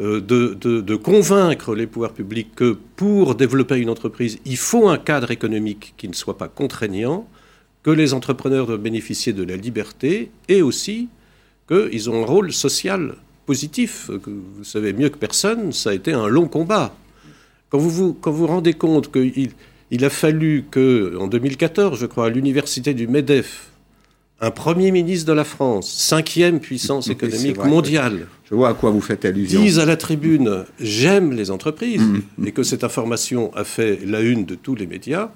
euh, 0.00 0.20
de, 0.20 0.96
convaincre 0.96 1.74
les 1.74 1.86
pouvoirs 1.86 2.12
publics 2.12 2.54
que 2.56 2.76
pour 2.96 3.34
développer 3.34 3.76
une 3.76 3.90
entreprise, 3.90 4.38
il 4.44 4.56
faut 4.56 4.88
un 4.88 4.98
cadre 4.98 5.30
économique 5.30 5.94
qui 5.96 6.08
ne 6.08 6.14
soit 6.14 6.38
pas 6.38 6.48
contraignant, 6.48 7.28
que 7.82 7.90
les 7.90 8.14
entrepreneurs 8.14 8.66
doivent 8.66 8.80
bénéficier 8.80 9.32
de 9.32 9.44
la 9.44 9.56
liberté 9.56 10.30
et 10.48 10.62
aussi 10.62 11.08
qu'ils 11.68 12.10
ont 12.10 12.22
un 12.22 12.26
rôle 12.26 12.52
social 12.52 13.14
positif. 13.46 14.10
Vous 14.10 14.64
savez 14.64 14.92
mieux 14.92 15.10
que 15.10 15.18
personne, 15.18 15.72
ça 15.72 15.90
a 15.90 15.94
été 15.94 16.12
un 16.12 16.26
long 16.26 16.48
combat. 16.48 16.96
Quand 17.70 17.78
vous 17.78 17.90
vous, 17.90 18.14
quand 18.14 18.32
vous 18.32 18.46
rendez 18.46 18.74
compte 18.74 19.12
qu'il 19.12 19.50
il 19.90 20.04
a 20.04 20.10
fallu 20.10 20.64
que, 20.70 21.16
en 21.18 21.28
2014, 21.28 22.00
je 22.00 22.06
crois, 22.06 22.26
à 22.26 22.30
l'université 22.30 22.94
du 22.94 23.06
MEDEF, 23.06 23.70
un 24.44 24.50
Premier 24.50 24.90
ministre 24.90 25.26
de 25.26 25.32
la 25.32 25.44
France, 25.44 25.90
cinquième 25.90 26.60
puissance 26.60 27.08
économique 27.08 27.56
mondiale, 27.64 28.26
je 28.44 28.54
vois 28.54 28.68
à 28.68 28.74
quoi 28.74 28.90
vous 28.90 29.00
faites 29.00 29.24
allusion, 29.24 29.58
dise 29.58 29.78
à 29.78 29.86
la 29.86 29.96
tribune 29.96 30.64
J'aime 30.78 31.32
les 31.32 31.50
entreprises, 31.50 32.02
mm. 32.02 32.46
et 32.46 32.52
que 32.52 32.62
cette 32.62 32.84
information 32.84 33.50
a 33.54 33.64
fait 33.64 34.00
la 34.04 34.20
une 34.20 34.44
de 34.44 34.54
tous 34.54 34.74
les 34.74 34.86
médias, 34.86 35.30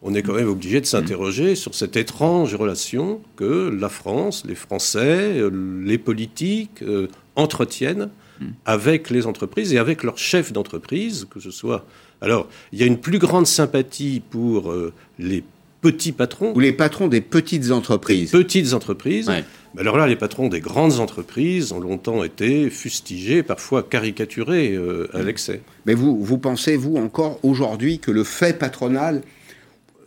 on 0.00 0.14
est 0.14 0.22
quand 0.22 0.32
même 0.32 0.48
obligé 0.48 0.80
de 0.80 0.86
s'interroger 0.86 1.56
sur 1.56 1.74
cette 1.74 1.96
étrange 1.96 2.54
relation 2.54 3.20
que 3.36 3.68
la 3.68 3.90
France, 3.90 4.44
les 4.46 4.54
Français, 4.54 5.38
euh, 5.38 5.50
les 5.84 5.98
politiques 5.98 6.82
euh, 6.82 7.08
entretiennent 7.36 8.08
mm. 8.40 8.46
avec 8.64 9.10
les 9.10 9.26
entreprises 9.26 9.74
et 9.74 9.78
avec 9.78 10.02
leurs 10.02 10.18
chefs 10.18 10.54
d'entreprise, 10.54 11.26
que 11.30 11.38
ce 11.38 11.50
soit. 11.50 11.84
Alors, 12.22 12.48
il 12.72 12.80
y 12.80 12.82
a 12.82 12.86
une 12.86 12.98
plus 12.98 13.18
grande 13.18 13.46
sympathie 13.46 14.22
pour 14.30 14.70
euh, 14.70 14.94
les 15.18 15.44
petits 15.84 16.12
patrons. 16.12 16.54
Ou 16.54 16.60
les 16.60 16.72
patrons 16.72 17.08
des 17.08 17.20
petites 17.20 17.70
entreprises. 17.70 18.30
petites 18.30 18.72
entreprises. 18.72 19.30
Alors 19.76 19.98
là, 19.98 20.06
les 20.06 20.16
patrons 20.16 20.48
des 20.48 20.60
grandes 20.60 20.98
entreprises 20.98 21.72
ont 21.72 21.80
longtemps 21.80 22.24
été 22.24 22.70
fustigés, 22.70 23.42
parfois 23.42 23.82
caricaturés 23.82 24.72
euh, 24.72 25.08
à 25.12 25.22
l'excès. 25.22 25.60
Mais 25.84 25.92
vous, 25.92 26.24
vous 26.24 26.38
pensez, 26.38 26.76
vous, 26.76 26.96
encore 26.96 27.38
aujourd'hui, 27.42 27.98
que 27.98 28.10
le 28.10 28.24
fait 28.24 28.58
patronal, 28.58 29.20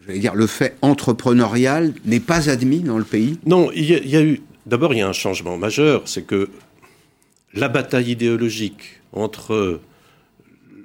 j'allais 0.07 0.19
dire 0.19 0.34
le 0.34 0.47
fait 0.47 0.75
entrepreneurial, 0.82 1.93
n'est 2.05 2.19
pas 2.19 2.49
admis 2.49 2.80
dans 2.80 2.97
le 2.97 3.03
pays? 3.03 3.38
Non, 3.45 3.69
il 3.75 3.86
y, 3.86 4.15
a 4.15 4.23
eu. 4.23 4.41
D'abord, 4.65 4.95
il 4.95 4.97
y 4.97 5.01
a 5.01 5.07
un 5.07 5.13
changement 5.13 5.57
majeur, 5.57 6.01
c'est 6.05 6.25
que 6.25 6.49
la 7.53 7.67
bataille 7.67 8.11
idéologique 8.11 8.99
entre 9.13 9.80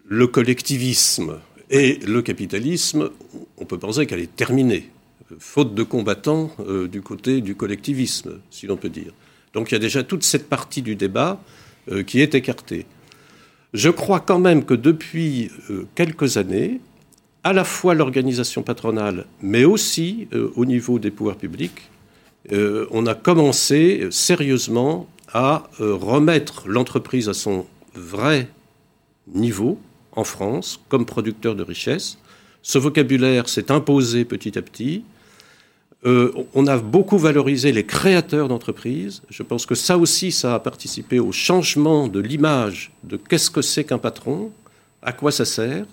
le 0.06 0.26
collectivisme 0.26 1.38
et 1.72 1.98
le 2.06 2.20
capitalisme, 2.20 3.10
on 3.56 3.64
peut 3.64 3.78
penser 3.78 4.06
qu'elle 4.06 4.20
est 4.20 4.36
terminée, 4.36 4.90
faute 5.38 5.74
de 5.74 5.82
combattants 5.82 6.50
euh, 6.60 6.86
du 6.86 7.00
côté 7.00 7.40
du 7.40 7.54
collectivisme, 7.56 8.40
si 8.50 8.66
l'on 8.66 8.76
peut 8.76 8.90
dire. 8.90 9.12
Donc 9.54 9.70
il 9.70 9.74
y 9.74 9.76
a 9.76 9.80
déjà 9.80 10.02
toute 10.02 10.22
cette 10.22 10.50
partie 10.50 10.82
du 10.82 10.96
débat 10.96 11.40
euh, 11.90 12.02
qui 12.02 12.20
est 12.20 12.34
écartée. 12.34 12.84
Je 13.72 13.88
crois 13.88 14.20
quand 14.20 14.38
même 14.38 14.66
que 14.66 14.74
depuis 14.74 15.50
euh, 15.70 15.86
quelques 15.94 16.36
années, 16.36 16.78
à 17.42 17.54
la 17.54 17.64
fois 17.64 17.94
l'organisation 17.94 18.62
patronale, 18.62 19.24
mais 19.40 19.64
aussi 19.64 20.28
au 20.54 20.64
niveau 20.64 21.00
des 21.00 21.10
pouvoirs 21.10 21.34
publics, 21.34 21.90
on 22.52 23.04
a 23.06 23.16
commencé 23.16 24.06
sérieusement 24.12 25.08
à 25.32 25.64
remettre 25.80 26.68
l'entreprise 26.68 27.28
à 27.28 27.34
son 27.34 27.66
vrai 27.96 28.46
niveau, 29.26 29.80
en 30.12 30.24
France 30.24 30.80
comme 30.88 31.06
producteur 31.06 31.54
de 31.54 31.62
richesse. 31.62 32.18
Ce 32.62 32.78
vocabulaire 32.78 33.48
s'est 33.48 33.70
imposé 33.70 34.24
petit 34.24 34.56
à 34.58 34.62
petit. 34.62 35.04
Euh, 36.04 36.32
on 36.54 36.66
a 36.66 36.78
beaucoup 36.78 37.18
valorisé 37.18 37.72
les 37.72 37.84
créateurs 37.84 38.48
d'entreprises. 38.48 39.22
Je 39.30 39.42
pense 39.42 39.66
que 39.66 39.74
ça 39.74 39.98
aussi, 39.98 40.32
ça 40.32 40.54
a 40.54 40.58
participé 40.58 41.20
au 41.20 41.32
changement 41.32 42.08
de 42.08 42.20
l'image 42.20 42.92
de 43.04 43.16
qu'est-ce 43.16 43.50
que 43.50 43.62
c'est 43.62 43.84
qu'un 43.84 43.98
patron, 43.98 44.50
à 45.02 45.12
quoi 45.12 45.30
ça 45.30 45.44
sert. 45.44 45.86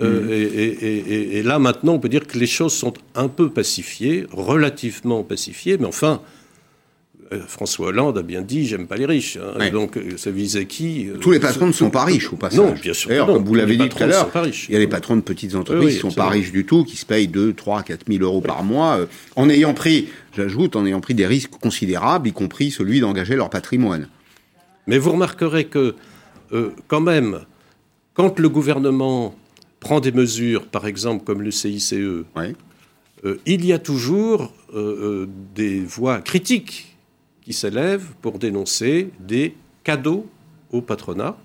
Euh, 0.00 0.24
mmh. 0.24 0.30
et, 0.30 1.38
et, 1.38 1.42
là, 1.42 1.58
maintenant, 1.58 1.94
on 1.94 1.98
peut 1.98 2.08
dire 2.08 2.26
que 2.26 2.38
les 2.38 2.46
choses 2.46 2.74
sont 2.74 2.92
un 3.14 3.28
peu 3.28 3.48
pacifiées, 3.48 4.26
relativement 4.30 5.22
pacifiées, 5.22 5.78
mais 5.78 5.86
enfin, 5.86 6.20
François 7.46 7.88
Hollande 7.88 8.18
a 8.18 8.22
bien 8.22 8.42
dit 8.42 8.66
j'aime 8.66 8.86
pas 8.86 8.96
les 8.96 9.06
riches. 9.06 9.36
Hein. 9.36 9.70
Donc 9.70 9.96
euh, 9.96 10.16
ça 10.16 10.30
visait 10.30 10.66
qui 10.66 11.08
euh, 11.08 11.16
Tous 11.18 11.30
les 11.30 11.40
patrons 11.40 11.66
ne 11.66 11.72
sont 11.72 11.90
pas 11.90 12.04
riches 12.04 12.32
au 12.32 12.36
passage. 12.36 12.58
Non, 12.58 12.72
bien 12.72 12.92
sûr. 12.92 13.08
D'ailleurs, 13.08 13.26
comme 13.26 13.44
vous 13.44 13.54
l'avez 13.54 13.76
dit 13.76 13.88
tout 13.88 14.02
à 14.02 14.06
l'heure, 14.06 14.30
il 14.68 14.72
y 14.72 14.76
a 14.76 14.78
des 14.78 14.86
patrons 14.86 15.16
de 15.16 15.22
petites 15.22 15.54
entreprises 15.54 15.98
qui 15.98 16.06
ne 16.06 16.10
sont 16.10 16.16
pas 16.16 16.28
riches 16.28 16.52
du 16.52 16.64
tout, 16.66 16.84
qui 16.84 16.96
se 16.96 17.06
payent 17.06 17.28
2, 17.28 17.54
3, 17.54 17.82
4 17.82 18.06
000 18.08 18.22
euros 18.22 18.40
par 18.40 18.62
mois, 18.62 19.00
en 19.36 19.48
ayant 19.48 19.74
pris, 19.74 20.08
j'ajoute, 20.36 20.76
en 20.76 20.86
ayant 20.86 21.00
pris 21.00 21.14
des 21.14 21.26
risques 21.26 21.52
considérables, 21.60 22.28
y 22.28 22.32
compris 22.32 22.70
celui 22.70 23.00
d'engager 23.00 23.36
leur 23.36 23.50
patrimoine. 23.50 24.08
Mais 24.86 24.98
vous 24.98 25.12
remarquerez 25.12 25.66
que, 25.66 25.94
quand 26.88 27.00
même, 27.00 27.40
quand 28.14 28.38
le 28.38 28.48
gouvernement 28.48 29.34
prend 29.80 30.00
des 30.00 30.12
mesures, 30.12 30.66
par 30.66 30.86
exemple 30.86 31.24
comme 31.24 31.42
le 31.42 31.50
CICE, 31.50 31.94
il 33.46 33.64
y 33.64 33.72
a 33.72 33.78
toujours 33.78 34.52
des 35.54 35.80
voix 35.80 36.20
critiques 36.20 36.95
qui 37.46 37.52
s'élèvent 37.52 38.08
pour 38.22 38.40
dénoncer 38.40 39.10
des 39.20 39.54
cadeaux 39.84 40.26
au 40.72 40.82
patronat. 40.82 41.36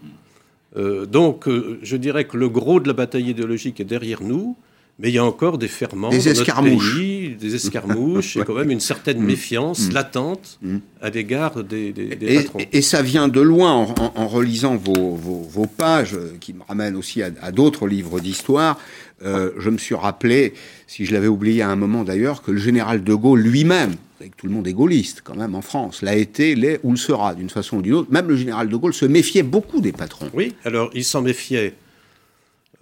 Euh, 0.76 1.06
donc, 1.06 1.47
euh, 1.47 1.78
je 1.84 1.95
dirais 1.95 2.26
que 2.26 2.38
le 2.38 2.49
gros 2.49 2.80
de 2.80 2.88
la 2.88 2.95
bataille 2.95 3.30
idéologique 3.30 3.80
est 3.80 3.86
derrière 3.86 4.24
nous, 4.24 4.56
mais 4.97 5.10
il 5.10 5.14
y 5.14 5.20
a 5.20 5.24
encore 5.24 5.60
des 5.60 5.68
ferments 5.68 6.10
des 6.10 6.28
escarmouches. 6.28 6.99
des 7.39 7.54
escarmouches, 7.54 8.36
et 8.38 8.43
quand 8.43 8.56
même 8.56 8.72
une 8.72 8.80
certaine 8.80 9.20
mm. 9.20 9.26
méfiance 9.26 9.89
mm. 9.89 9.93
latente 9.93 10.58
mm. 10.64 10.78
à 11.04 11.12
l'égard 11.12 11.64
des, 11.64 11.93
patrons. 12.36 12.60
Et, 12.72 12.82
ça 12.82 13.04
vient 13.04 13.28
de 13.28 13.41
loin, 13.41 13.72
en, 14.16 14.28
relisant 14.28 14.78
vos, 14.78 15.68
pages, 15.68 16.18
qui 16.39 16.54
me 16.54 16.64
ramènent 16.68 16.95
aussi 16.95 17.22
à, 17.22 17.52
d'autres 17.52 17.86
livres 17.88 18.20
d'histoire. 18.20 18.80
Euh, 19.24 19.52
je 19.60 19.70
me 19.70 19.78
suis 19.78 19.93
rappelé, 19.93 20.56
si 20.88 21.06
je 21.06 21.14
l'avais 21.14 21.28
oublié 21.28 21.62
à 21.62 21.70
un 21.70 21.76
moment 21.76 22.04
d'ailleurs, 22.04 22.41
que 22.41 22.49
le 22.49 22.58
général 22.58 23.04
de 23.04 23.14
Gaulle 23.14 23.41
lui-même, 23.41 23.93
que 24.30 24.36
tout 24.36 24.47
le 24.47 24.53
monde 24.53 24.67
est 24.67 24.74
gaulliste 24.74 25.22
quand 25.24 25.36
même 25.36 25.55
en 25.55 25.61
France, 25.61 26.01
l'a 26.01 26.15
été, 26.15 26.55
l'est 26.55 26.80
ou 26.84 26.91
le 26.91 26.97
sera 26.97 27.34
d'une 27.34 27.49
façon 27.49 27.78
ou 27.78 27.82
d'une 27.82 27.93
autre. 27.93 28.11
Même 28.11 28.28
le 28.28 28.36
général 28.36 28.69
de 28.69 28.76
Gaulle 28.76 28.93
se 28.93 29.05
méfiait 29.05 29.43
beaucoup 29.43 29.82
des 29.82 29.91
patrons. 29.91 30.30
Oui, 30.34 30.55
alors 30.63 30.89
il 30.93 31.03
s'en 31.03 31.22
méfiait 31.22 31.74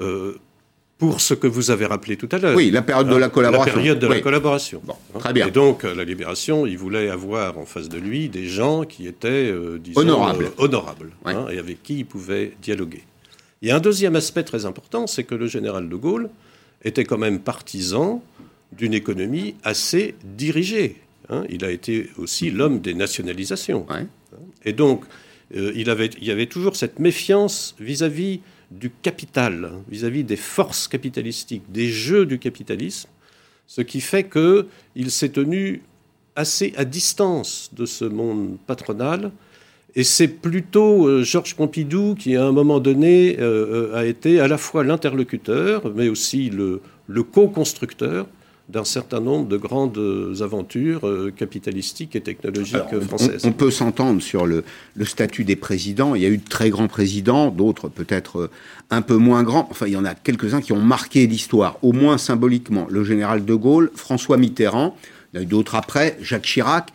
euh, 0.01 0.35
pour 0.97 1.21
ce 1.21 1.33
que 1.33 1.47
vous 1.47 1.71
avez 1.71 1.85
rappelé 1.85 2.17
tout 2.17 2.27
à 2.31 2.37
l'heure. 2.37 2.55
Oui, 2.55 2.71
la 2.71 2.81
période 2.81 3.07
de 3.07 3.15
la 3.15 3.29
collaboration. 3.29 3.73
La 3.73 3.81
période 3.81 3.99
de 3.99 4.07
la 4.07 4.19
collaboration. 4.19 4.81
Bon, 4.83 4.95
très 5.17 5.31
bien. 5.31 5.47
Et 5.47 5.51
donc, 5.51 5.83
la 5.83 6.03
Libération, 6.03 6.65
il 6.65 6.77
voulait 6.77 7.09
avoir 7.09 7.57
en 7.57 7.65
face 7.65 7.87
de 7.87 7.97
lui 7.97 8.27
des 8.27 8.47
gens 8.47 8.83
qui 8.83 9.07
étaient, 9.07 9.49
euh, 9.49 9.79
disons, 9.79 10.01
honorables, 10.01 10.45
euh, 10.45 10.63
honorables 10.63 11.11
hein, 11.25 11.47
et 11.49 11.57
avec 11.57 11.81
qui 11.83 11.99
il 11.99 12.05
pouvait 12.05 12.51
dialoguer. 12.61 13.03
Il 13.61 13.69
y 13.69 13.71
a 13.71 13.77
un 13.77 13.79
deuxième 13.79 14.15
aspect 14.15 14.43
très 14.43 14.65
important, 14.65 15.07
c'est 15.07 15.23
que 15.23 15.35
le 15.35 15.47
général 15.47 15.87
de 15.87 15.95
Gaulle 15.95 16.29
était 16.83 17.05
quand 17.05 17.17
même 17.17 17.39
partisan 17.39 18.21
d'une 18.71 18.93
économie 18.93 19.55
assez 19.63 20.15
dirigée. 20.23 20.97
Hein, 21.29 21.43
il 21.49 21.63
a 21.63 21.71
été 21.71 22.09
aussi 22.17 22.49
l'homme 22.49 22.79
des 22.79 22.93
nationalisations. 22.93 23.85
Et 24.65 24.73
donc, 24.73 25.05
euh, 25.55 25.71
il, 25.75 25.89
avait, 25.89 26.09
il 26.19 26.25
y 26.25 26.31
avait 26.31 26.47
toujours 26.47 26.75
cette 26.75 26.99
méfiance 26.99 27.75
vis-à-vis 27.79 28.41
du 28.71 28.89
capital, 28.89 29.71
vis-à-vis 29.89 30.23
des 30.23 30.35
forces 30.35 30.87
capitalistiques, 30.87 31.63
des 31.71 31.87
jeux 31.87 32.25
du 32.25 32.39
capitalisme, 32.39 33.09
ce 33.67 33.81
qui 33.81 34.01
fait 34.01 34.29
qu'il 34.29 35.11
s'est 35.11 35.29
tenu 35.29 35.83
assez 36.35 36.73
à 36.77 36.85
distance 36.85 37.69
de 37.73 37.85
ce 37.85 38.05
monde 38.05 38.57
patronal. 38.65 39.31
Et 39.95 40.03
c'est 40.03 40.27
plutôt 40.27 41.07
euh, 41.07 41.23
Georges 41.23 41.55
Pompidou 41.55 42.15
qui, 42.15 42.35
à 42.35 42.45
un 42.45 42.51
moment 42.51 42.79
donné, 42.79 43.37
euh, 43.39 43.95
a 43.95 44.05
été 44.05 44.39
à 44.39 44.47
la 44.47 44.57
fois 44.57 44.83
l'interlocuteur, 44.83 45.91
mais 45.95 46.09
aussi 46.09 46.49
le, 46.49 46.81
le 47.07 47.23
co-constructeur 47.23 48.27
d'un 48.69 48.83
certain 48.83 49.19
nombre 49.19 49.47
de 49.47 49.57
grandes 49.57 49.99
aventures 50.41 51.07
euh, 51.07 51.33
capitalistiques 51.35 52.15
et 52.15 52.21
technologiques 52.21 52.99
françaises. 53.01 53.43
On, 53.43 53.51
peut 53.51 53.71
s'entendre 53.71 54.21
sur 54.21 54.45
le, 54.45 54.63
statut 55.03 55.43
des 55.43 55.55
présidents. 55.55 56.13
Il 56.13 56.21
y 56.21 56.25
a 56.25 56.29
eu 56.29 56.37
de 56.37 56.47
très 56.47 56.69
grands 56.69 56.87
présidents, 56.87 57.49
d'autres 57.49 57.89
peut-être 57.89 58.39
euh, 58.39 58.51
un 58.91 59.01
peu 59.01 59.17
moins 59.17 59.41
grands. 59.41 59.67
Enfin, 59.71 59.87
il 59.87 59.93
y 59.93 59.97
en 59.97 60.05
a 60.05 60.13
quelques-uns 60.13 60.61
qui 60.61 60.71
ont 60.71 60.81
marqué 60.81 61.25
l'histoire, 61.25 61.79
au 61.81 61.93
moins 61.93 62.19
symboliquement. 62.19 62.87
Le 62.91 63.03
général 63.03 63.43
de 63.43 63.55
Gaulle, 63.55 63.91
François 63.95 64.37
Mitterrand, 64.37 64.95
il 65.33 65.37
y 65.37 65.39
en 65.39 65.41
a 65.41 65.43
eu 65.43 65.47
d'autres 65.47 65.73
après, 65.73 66.17
Jacques 66.21 66.45
Chirac. 66.45 66.89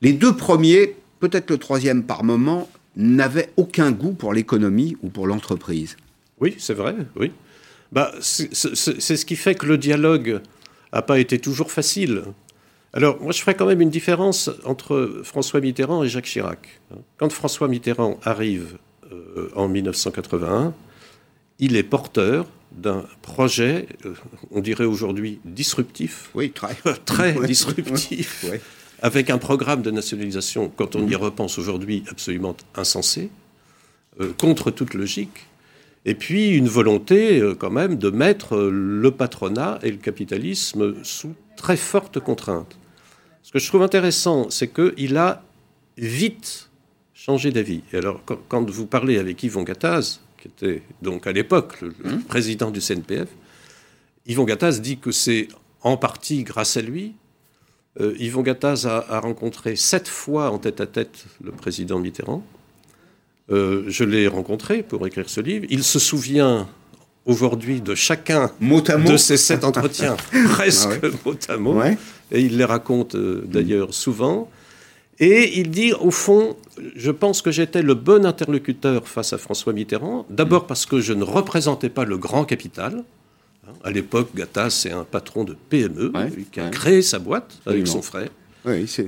Les 0.00 0.14
deux 0.14 0.34
premiers, 0.34 0.94
peut-être 1.20 1.50
le 1.50 1.58
troisième 1.58 2.04
par 2.04 2.24
moment, 2.24 2.70
n'avaient 2.96 3.50
aucun 3.56 3.92
goût 3.92 4.12
pour 4.12 4.32
l'économie 4.32 4.96
ou 5.02 5.10
pour 5.10 5.26
l'entreprise. 5.26 5.96
Oui, 6.40 6.54
c'est 6.58 6.74
vrai, 6.74 6.96
oui. 7.16 7.32
Bah, 7.92 8.12
c'est 8.20 8.54
ce 8.54 9.24
qui 9.24 9.36
fait 9.36 9.54
que 9.54 9.66
le 9.66 9.78
dialogue 9.78 10.40
n'a 10.92 11.02
pas 11.02 11.18
été 11.18 11.38
toujours 11.38 11.70
facile. 11.70 12.22
Alors, 12.92 13.20
moi, 13.20 13.32
je 13.32 13.40
ferais 13.40 13.54
quand 13.54 13.66
même 13.66 13.80
une 13.80 13.90
différence 13.90 14.50
entre 14.64 15.20
François 15.22 15.60
Mitterrand 15.60 16.02
et 16.02 16.08
Jacques 16.08 16.24
Chirac. 16.24 16.80
Quand 17.18 17.30
François 17.30 17.68
Mitterrand 17.68 18.18
arrive 18.24 18.78
euh, 19.12 19.50
en 19.54 19.68
1981, 19.68 20.72
il 21.58 21.76
est 21.76 21.82
porteur 21.82 22.46
d'un 22.72 23.04
projet, 23.22 23.86
euh, 24.04 24.14
on 24.50 24.60
dirait 24.60 24.84
aujourd'hui 24.84 25.40
disruptif. 25.44 26.30
Oui, 26.34 26.50
très, 26.50 26.74
très 27.04 27.34
disruptif. 27.46 28.46
Avec 29.00 29.30
un 29.30 29.38
programme 29.38 29.82
de 29.82 29.90
nationalisation, 29.90 30.72
quand 30.74 30.96
on 30.96 31.06
y 31.06 31.14
repense 31.14 31.58
aujourd'hui, 31.58 32.04
absolument 32.10 32.56
insensé, 32.74 33.30
euh, 34.20 34.32
contre 34.36 34.70
toute 34.70 34.94
logique. 34.94 35.46
Et 36.08 36.14
puis 36.14 36.48
une 36.56 36.68
volonté 36.68 37.42
quand 37.58 37.70
même 37.70 37.96
de 37.96 38.08
mettre 38.08 38.56
le 38.56 39.10
patronat 39.10 39.78
et 39.82 39.90
le 39.90 39.98
capitalisme 39.98 40.94
sous 41.04 41.34
très 41.54 41.76
forte 41.76 42.18
contrainte. 42.18 42.78
Ce 43.42 43.52
que 43.52 43.58
je 43.58 43.68
trouve 43.68 43.82
intéressant, 43.82 44.48
c'est 44.48 44.68
qu'il 44.68 45.18
a 45.18 45.42
vite 45.98 46.70
changé 47.12 47.50
d'avis. 47.50 47.82
Et 47.92 47.98
alors, 47.98 48.22
quand 48.48 48.70
vous 48.70 48.86
parlez 48.86 49.18
avec 49.18 49.42
Yvon 49.42 49.64
Gattaz, 49.64 50.20
qui 50.38 50.48
était 50.48 50.82
donc 51.02 51.26
à 51.26 51.32
l'époque 51.32 51.78
le, 51.82 51.88
mmh. 51.88 52.22
président 52.22 52.70
du 52.70 52.80
CNPF, 52.80 53.28
Yvon 54.26 54.44
Gattaz 54.44 54.80
dit 54.80 54.96
que 54.96 55.10
c'est 55.10 55.48
en 55.82 55.98
partie 55.98 56.42
grâce 56.42 56.78
à 56.78 56.80
lui. 56.80 57.16
Euh, 58.00 58.14
Yvon 58.18 58.40
Gattaz 58.40 58.86
a, 58.86 59.20
rencontré 59.20 59.76
sept 59.76 60.08
fois 60.08 60.50
en 60.50 60.58
tête 60.58 60.80
à 60.80 60.86
tête 60.86 61.26
le 61.44 61.50
président 61.50 61.98
Mitterrand. 61.98 62.42
Euh, 63.50 63.84
je 63.88 64.04
l'ai 64.04 64.28
rencontré 64.28 64.82
pour 64.82 65.06
écrire 65.06 65.28
ce 65.28 65.40
livre. 65.40 65.66
Il 65.70 65.82
se 65.82 65.98
souvient 65.98 66.68
aujourd'hui 67.24 67.80
de 67.80 67.94
chacun 67.94 68.50
de 68.60 69.16
ces 69.16 69.36
sept 69.36 69.64
entretiens, 69.64 70.16
presque 70.50 71.00
ah 71.02 71.06
mot 71.24 71.36
à 71.48 71.56
mot. 71.56 71.82
Et 72.30 72.40
il 72.40 72.56
les 72.56 72.64
raconte 72.64 73.14
euh, 73.14 73.42
d'ailleurs 73.46 73.94
souvent. 73.94 74.50
Et 75.20 75.58
il 75.58 75.70
dit, 75.70 75.92
au 75.94 76.10
fond, 76.10 76.56
je 76.94 77.10
pense 77.10 77.42
que 77.42 77.50
j'étais 77.50 77.82
le 77.82 77.94
bon 77.94 78.24
interlocuteur 78.24 79.08
face 79.08 79.32
à 79.32 79.38
François 79.38 79.72
Mitterrand, 79.72 80.26
d'abord 80.30 80.66
parce 80.66 80.86
que 80.86 81.00
je 81.00 81.12
ne 81.12 81.24
représentais 81.24 81.88
pas 81.88 82.04
le 82.04 82.16
grand 82.18 82.44
capital. 82.44 83.02
Hein, 83.66 83.72
à 83.82 83.90
l'époque, 83.90 84.28
Gattaz, 84.34 84.70
c'est 84.70 84.92
un 84.92 85.04
patron 85.04 85.44
de 85.44 85.56
PME 85.70 86.12
qui 86.52 86.60
a 86.60 86.68
créé 86.68 87.02
sa 87.02 87.18
boîte 87.18 87.58
avec 87.66 87.86
son 87.86 88.02
frère. 88.02 88.28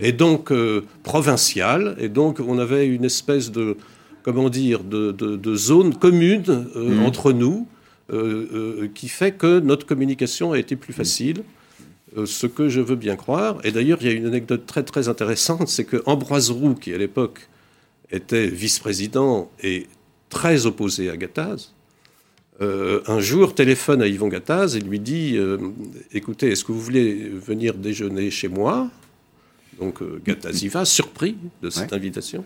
et 0.01 0.12
donc 0.12 0.51
euh, 0.51 0.84
provincial. 1.03 1.95
Et 1.99 2.09
donc 2.09 2.41
on 2.41 2.59
avait 2.59 2.86
une 2.86 3.05
espèce 3.05 3.51
de, 3.53 3.76
comment 4.23 4.49
dire, 4.49 4.85
de, 4.85 5.55
zone 5.57 5.95
commune 5.95 6.45
euh, 6.49 6.95
mmh. 6.97 7.05
entre 7.05 7.33
nous. 7.33 7.66
Euh, 8.12 8.49
euh, 8.83 8.89
qui 8.93 9.09
fait 9.09 9.31
que 9.31 9.61
notre 9.61 9.87
communication 9.87 10.51
a 10.51 10.59
été 10.59 10.75
plus 10.75 10.93
facile. 10.93 11.45
Euh, 12.16 12.27
ce 12.27 12.49
que 12.49 12.68
je 12.68 12.81
veux 12.81 12.97
bien 12.97 13.14
croire. 13.14 13.59
Et 13.62 13.71
d'ailleurs, 13.71 13.99
il 14.01 14.09
y 14.09 14.11
a 14.11 14.14
une 14.14 14.27
anecdote 14.27 14.66
très 14.66 14.83
très 14.83 15.07
intéressante, 15.07 15.68
c'est 15.68 15.85
que 15.85 16.03
Ambroise 16.07 16.51
Roux, 16.51 16.75
qui 16.75 16.93
à 16.93 16.99
l'époque 16.99 17.49
était 18.11 18.49
vice-président 18.49 19.49
et 19.62 19.87
très 20.29 20.66
opposé 20.66 21.09
à 21.09 21.16
Gattaz, 21.16 21.73
un 22.61 23.21
jour 23.21 23.55
téléphone 23.55 24.03
à 24.03 24.07
Yvon 24.07 24.29
Gattaz 24.29 24.77
et 24.77 24.81
lui 24.81 24.99
dit 24.99 25.39
Écoutez, 26.12 26.51
est-ce 26.51 26.64
que 26.64 26.73
vous 26.73 26.81
voulez 26.81 27.14
venir 27.29 27.75
déjeuner 27.75 28.31
chez 28.31 28.49
moi? 28.49 28.91
Donc 29.79 30.03
Gattaz 30.25 30.62
y 30.62 30.68
va, 30.68 30.85
surpris 30.85 31.37
de 31.62 31.71
cette 31.71 31.93
invitation. 31.93 32.45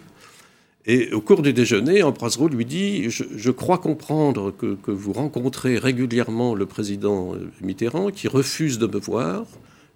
Et 0.86 1.12
au 1.12 1.20
cours 1.20 1.40
du 1.40 1.52
déjeuner, 1.52 2.02
Ambroise 2.02 2.36
Roux 2.36 2.48
lui 2.48 2.66
dit 2.66 3.08
je, 3.08 3.50
crois 3.50 3.78
comprendre 3.78 4.52
que, 4.56 4.74
que, 4.74 4.90
vous 4.90 5.12
rencontrez 5.12 5.78
régulièrement 5.78 6.54
le 6.54 6.66
président 6.66 7.32
Mitterrand 7.62 8.10
qui 8.10 8.28
refuse 8.28 8.78
de 8.78 8.86
me 8.86 8.98
voir. 8.98 9.46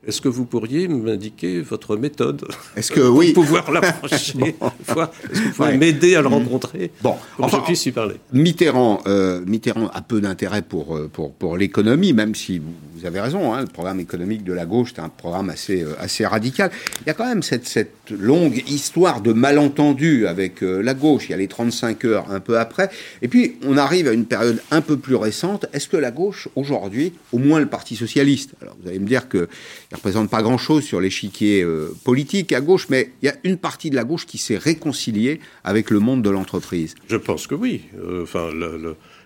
Est-ce 0.07 0.21
que 0.21 0.29
vous 0.29 0.45
pourriez 0.45 0.87
m'indiquer 0.87 1.61
votre 1.61 1.97
méthode? 1.97 2.47
Est-ce 2.77 2.93
que 2.93 3.01
oui? 3.01 3.33
Pour 3.35 3.45
pouvoir 3.45 3.71
l'approcher. 3.73 4.17
Est-ce 4.17 4.33
que 4.33 5.39
vous 5.39 5.51
pouvez 5.51 5.77
m'aider 5.77 6.15
à 6.15 6.23
le 6.23 6.29
rencontrer. 6.29 6.93
Bon, 7.03 7.17
pour 7.37 7.51
que 7.51 7.57
je 7.57 7.61
puisse 7.63 7.85
y 7.87 7.93
parler. 7.93 8.15
Mitterrand, 8.33 9.01
euh, 9.07 9.43
Mitterrand 9.45 9.89
a 9.89 10.01
peu 10.01 10.21
d'intérêt 10.21 10.63
pour, 10.63 10.97
euh, 10.97 11.11
pour, 11.13 11.33
pour 11.33 11.57
l'économie, 11.57 12.13
même 12.13 12.37
si 12.37 12.59
vous 12.59 13.05
avez 13.07 13.21
raison, 13.21 13.53
hein, 13.53 13.61
le 13.61 13.67
programme 13.67 13.99
économique 13.99 14.45
de 14.45 14.53
la 14.53 14.67
gauche, 14.67 14.93
c'est 14.95 15.03
un 15.03 15.09
programme 15.09 15.51
assez, 15.51 15.83
euh, 15.83 15.95
assez 15.99 16.25
radical. 16.25 16.71
Il 17.03 17.09
y 17.09 17.11
a 17.11 17.15
quand 17.15 17.27
même 17.27 17.43
cette, 17.43 17.67
cette 17.67 17.98
longue 18.11 18.63
histoire 18.69 19.21
de 19.21 19.33
malentendus 19.33 20.27
avec 20.27 20.61
la 20.61 20.95
gauche. 20.95 21.27
Il 21.29 21.31
y 21.33 21.35
a 21.35 21.39
les 21.39 21.49
35 21.49 22.05
heures 22.05 22.31
un 22.31 22.41
peu 22.41 22.59
après. 22.59 22.91
Et 23.23 23.29
puis, 23.29 23.57
on 23.65 23.77
arrive 23.77 24.09
à 24.09 24.13
une 24.13 24.25
période 24.25 24.61
un 24.71 24.81
peu 24.81 24.97
plus 24.97 25.17
récente. 25.17 25.67
Est-ce 25.73 25.89
que 25.89 25.97
la 25.97 26.11
gauche, 26.11 26.49
aujourd'hui, 26.57 27.13
au 27.33 27.39
moins 27.39 27.61
le 27.61 27.67
Parti 27.67 27.97
Socialiste, 27.97 28.55
alors 28.63 28.77
vous 28.83 28.89
allez 28.89 28.99
me 28.99 29.07
dire 29.07 29.29
que 29.29 29.49
ne 29.93 29.97
représente 29.97 30.31
pas 30.31 30.43
grand-chose 30.43 30.85
sur 30.85 31.01
l'échiquier 31.01 31.63
euh, 31.63 31.95
politique 32.05 32.53
à 32.53 32.61
gauche, 32.61 32.87
mais 32.89 33.13
il 33.23 33.27
y 33.27 33.29
a 33.29 33.35
une 33.45 33.57
partie 33.57 33.91
de 33.91 33.97
la 33.97 34.05
gauche 34.05 34.27
qui 34.27 34.39
s'est 34.39 34.59
réconciliée 34.59 35.41
avec 35.65 35.91
le 35.91 36.01
monde 36.01 36.23
de 36.23 36.31
l'entreprise. 36.31 36.95
Je 37.09 37.17
pense 37.17 37.47
que 37.47 37.55
oui. 37.55 37.83
Euh, 37.99 38.23
enfin, 38.23 38.51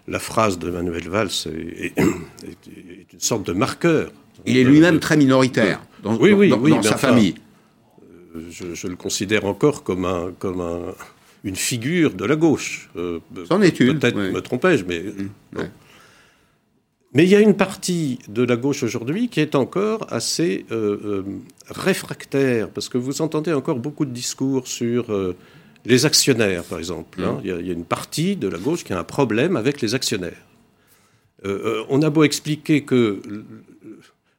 la 0.08 0.18
phrase 0.18 0.58
de 0.58 0.70
Manuel 0.70 1.08
Valls 1.08 1.30
est, 1.46 1.98
une 1.98 3.20
sorte 3.20 3.46
de 3.46 3.52
marqueur. 3.52 4.10
Il 4.46 4.56
est 4.56 4.64
lui-même 4.64 4.98
très 4.98 5.16
minoritaire 5.16 5.80
dans, 6.02 6.16
oui, 6.16 6.32
oui, 6.32 6.52
oui, 6.52 6.74
sa 6.82 6.96
famille. 6.96 7.34
Euh, 8.36 8.40
je, 8.50 8.86
le 8.86 8.96
considère 8.96 9.44
encore 9.44 9.82
comme, 9.82 10.04
un, 10.04 10.32
comme 10.38 10.62
une 11.44 11.56
figure 11.56 12.14
de 12.14 12.24
la 12.24 12.36
gauche. 12.36 12.90
C'en 13.48 13.62
est 13.62 13.80
une. 13.80 13.98
Peut-être 13.98 14.16
me 14.16 14.40
trompais-je, 14.40 14.84
mais... 14.84 15.02
Mmh, 15.02 15.60
mais 17.14 17.24
il 17.24 17.28
y 17.28 17.36
a 17.36 17.40
une 17.40 17.56
partie 17.56 18.18
de 18.28 18.42
la 18.42 18.56
gauche 18.56 18.82
aujourd'hui 18.82 19.28
qui 19.28 19.40
est 19.40 19.54
encore 19.54 20.10
assez 20.10 20.64
euh, 20.70 20.98
euh, 21.04 21.22
réfractaire, 21.68 22.70
parce 22.70 22.88
que 22.88 22.96
vous 22.96 23.20
entendez 23.20 23.52
encore 23.52 23.78
beaucoup 23.78 24.06
de 24.06 24.12
discours 24.12 24.66
sur 24.66 25.12
euh, 25.12 25.36
les 25.84 26.06
actionnaires, 26.06 26.64
par 26.64 26.78
exemple. 26.78 27.22
Hein. 27.22 27.38
Il, 27.44 27.50
y 27.50 27.70
a, 27.70 27.72
une 27.72 27.84
partie 27.84 28.36
de 28.36 28.48
la 28.48 28.56
gauche 28.56 28.82
qui 28.84 28.94
a 28.94 28.98
un 28.98 29.04
problème 29.04 29.56
avec 29.56 29.82
les 29.82 29.94
actionnaires. 29.94 30.42
on 31.44 32.00
a 32.00 32.08
beau 32.08 32.24
expliquer 32.24 32.82
que 32.84 33.20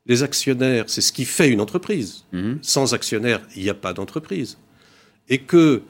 les 0.06 0.24
actionnaires, 0.24 0.86
c'est 0.88 1.02
ce 1.02 1.12
qui 1.14 1.26
fait 1.26 1.50
une 1.50 1.62
entreprise. 1.62 2.26
Mmh. 2.32 2.56
Sans 2.62 2.94
actionnaires, 2.94 3.42
il 3.56 3.64
n'y 3.64 3.70
a 3.70 3.74
pas 3.74 3.94
d'entreprise. 3.94 4.58
Et 5.30 5.40
que, 5.40 5.82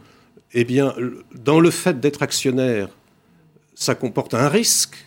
eh 0.53 0.63
bien, 0.63 0.93
dans 1.33 1.59
le 1.59 1.71
fait 1.71 1.99
d'être 1.99 2.21
actionnaire, 2.21 2.89
ça 3.73 3.95
comporte 3.95 4.33
un 4.33 4.49
risque 4.49 4.97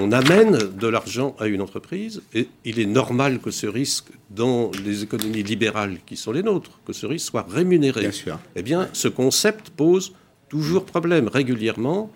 on, 0.00 0.12
amène 0.12 0.58
de 0.78 0.86
l'argent 0.86 1.34
à 1.38 1.46
une 1.46 1.60
entreprise 1.60 2.22
et 2.34 2.48
il 2.64 2.78
est 2.78 2.86
normal 2.86 3.38
que 3.38 3.50
ce 3.50 3.66
risque, 3.66 4.06
dans 4.30 4.70
les 4.84 5.02
économies 5.02 5.42
libérales 5.42 5.98
qui 6.04 6.16
sont 6.16 6.32
les 6.32 6.42
nôtres, 6.42 6.80
que 6.86 6.92
ce 6.92 7.06
risque 7.06 7.26
soit 7.26 7.46
rémunéré. 7.48 8.02
Bien 8.02 8.12
sûr. 8.12 8.38
Eh 8.54 8.62
bien, 8.62 8.88
ce 8.92 9.08
concept 9.08 9.70
pose 9.70 10.12
toujours 10.48 10.84
problème 10.84 11.28
régulièrement. 11.28 12.10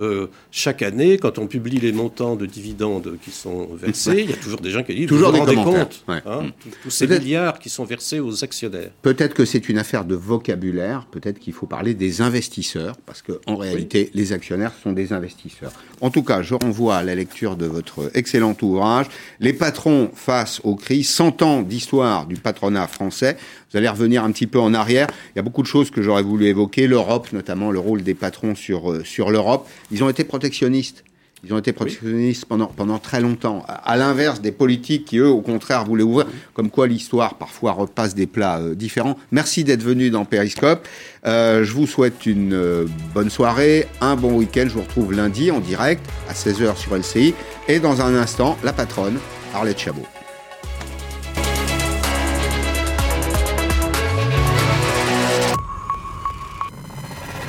Euh, 0.00 0.28
chaque 0.50 0.80
année, 0.80 1.18
quand 1.18 1.38
on 1.38 1.46
publie 1.46 1.78
les 1.78 1.92
montants 1.92 2.34
de 2.34 2.46
dividendes 2.46 3.18
qui 3.22 3.30
sont 3.30 3.68
versés, 3.74 4.22
il 4.22 4.30
y 4.30 4.32
a 4.32 4.36
toujours 4.36 4.60
des 4.60 4.70
gens 4.70 4.82
qui 4.82 4.94
disent 4.94 5.06
toujours 5.06 5.32
vous 5.32 5.44
des 5.44 5.54
comptes 5.54 6.02
hein, 6.08 6.44
mm. 6.44 6.70
tous 6.82 6.90
ces 6.90 7.06
milliards 7.06 7.58
qui 7.58 7.68
sont 7.68 7.84
versés 7.84 8.18
aux 8.18 8.42
actionnaires. 8.42 8.90
Peut-être 9.02 9.34
que 9.34 9.44
c'est 9.44 9.68
une 9.68 9.76
affaire 9.76 10.06
de 10.06 10.14
vocabulaire, 10.14 11.06
peut-être 11.10 11.38
qu'il 11.38 11.52
faut 11.52 11.66
parler 11.66 11.92
des 11.92 12.22
investisseurs, 12.22 12.96
parce 13.04 13.20
qu'en 13.20 13.56
réalité, 13.56 14.10
les 14.14 14.32
actionnaires 14.32 14.72
sont 14.82 14.92
des 14.92 15.12
investisseurs. 15.12 15.72
En 16.00 16.08
tout 16.08 16.22
cas, 16.22 16.40
je 16.40 16.54
renvoie 16.54 16.96
à 16.96 17.02
la 17.02 17.14
lecture 17.14 17.56
de 17.56 17.66
votre 17.66 18.10
excellent 18.14 18.56
ouvrage, 18.62 19.06
Les 19.40 19.52
patrons 19.52 20.10
face 20.14 20.62
aux 20.64 20.74
crises, 20.74 21.10
100 21.10 21.42
ans 21.42 21.62
d'histoire 21.62 22.26
du 22.26 22.36
patronat 22.36 22.86
français. 22.86 23.36
Vous 23.72 23.78
allez 23.78 23.88
revenir 23.88 24.22
un 24.22 24.30
petit 24.32 24.46
peu 24.46 24.60
en 24.60 24.74
arrière. 24.74 25.06
Il 25.34 25.36
y 25.36 25.38
a 25.38 25.42
beaucoup 25.42 25.62
de 25.62 25.66
choses 25.66 25.90
que 25.90 26.02
j'aurais 26.02 26.22
voulu 26.22 26.46
évoquer, 26.46 26.86
l'Europe, 26.86 27.32
notamment 27.32 27.70
le 27.70 27.78
rôle 27.78 28.02
des 28.02 28.14
patrons 28.14 28.54
sur, 28.54 28.92
euh, 28.92 29.02
sur 29.02 29.30
l'Europe. 29.30 29.66
Ils 29.90 30.04
ont 30.04 30.10
été 30.10 30.24
protectionnistes. 30.24 31.04
Ils 31.44 31.52
ont 31.54 31.58
été 31.58 31.72
protectionnistes 31.72 32.44
pendant, 32.44 32.66
pendant 32.66 32.98
très 32.98 33.20
longtemps, 33.20 33.64
à, 33.66 33.96
l'inverse 33.96 34.40
des 34.40 34.52
politiques 34.52 35.06
qui, 35.06 35.16
eux, 35.16 35.28
au 35.28 35.40
contraire, 35.40 35.84
voulaient 35.84 36.04
ouvrir, 36.04 36.26
comme 36.54 36.70
quoi 36.70 36.86
l'histoire 36.86 37.34
parfois 37.34 37.72
repasse 37.72 38.14
des 38.14 38.26
plats 38.26 38.60
euh, 38.60 38.74
différents. 38.74 39.16
Merci 39.32 39.64
d'être 39.64 39.82
venu 39.82 40.10
dans 40.10 40.26
Periscope. 40.26 40.86
Euh, 41.26 41.64
je 41.64 41.72
vous 41.72 41.86
souhaite 41.86 42.26
une 42.26 42.86
bonne 43.14 43.30
soirée, 43.30 43.88
un 44.02 44.16
bon 44.16 44.36
week-end. 44.36 44.66
Je 44.68 44.74
vous 44.74 44.82
retrouve 44.82 45.14
lundi 45.14 45.50
en 45.50 45.60
direct 45.60 46.04
à 46.28 46.34
16h 46.34 46.76
sur 46.76 46.94
LCI. 46.94 47.34
Et 47.68 47.80
dans 47.80 48.02
un 48.02 48.14
instant, 48.14 48.58
la 48.62 48.74
patronne, 48.74 49.18
Arlette 49.54 49.78
Chabot. 49.78 50.06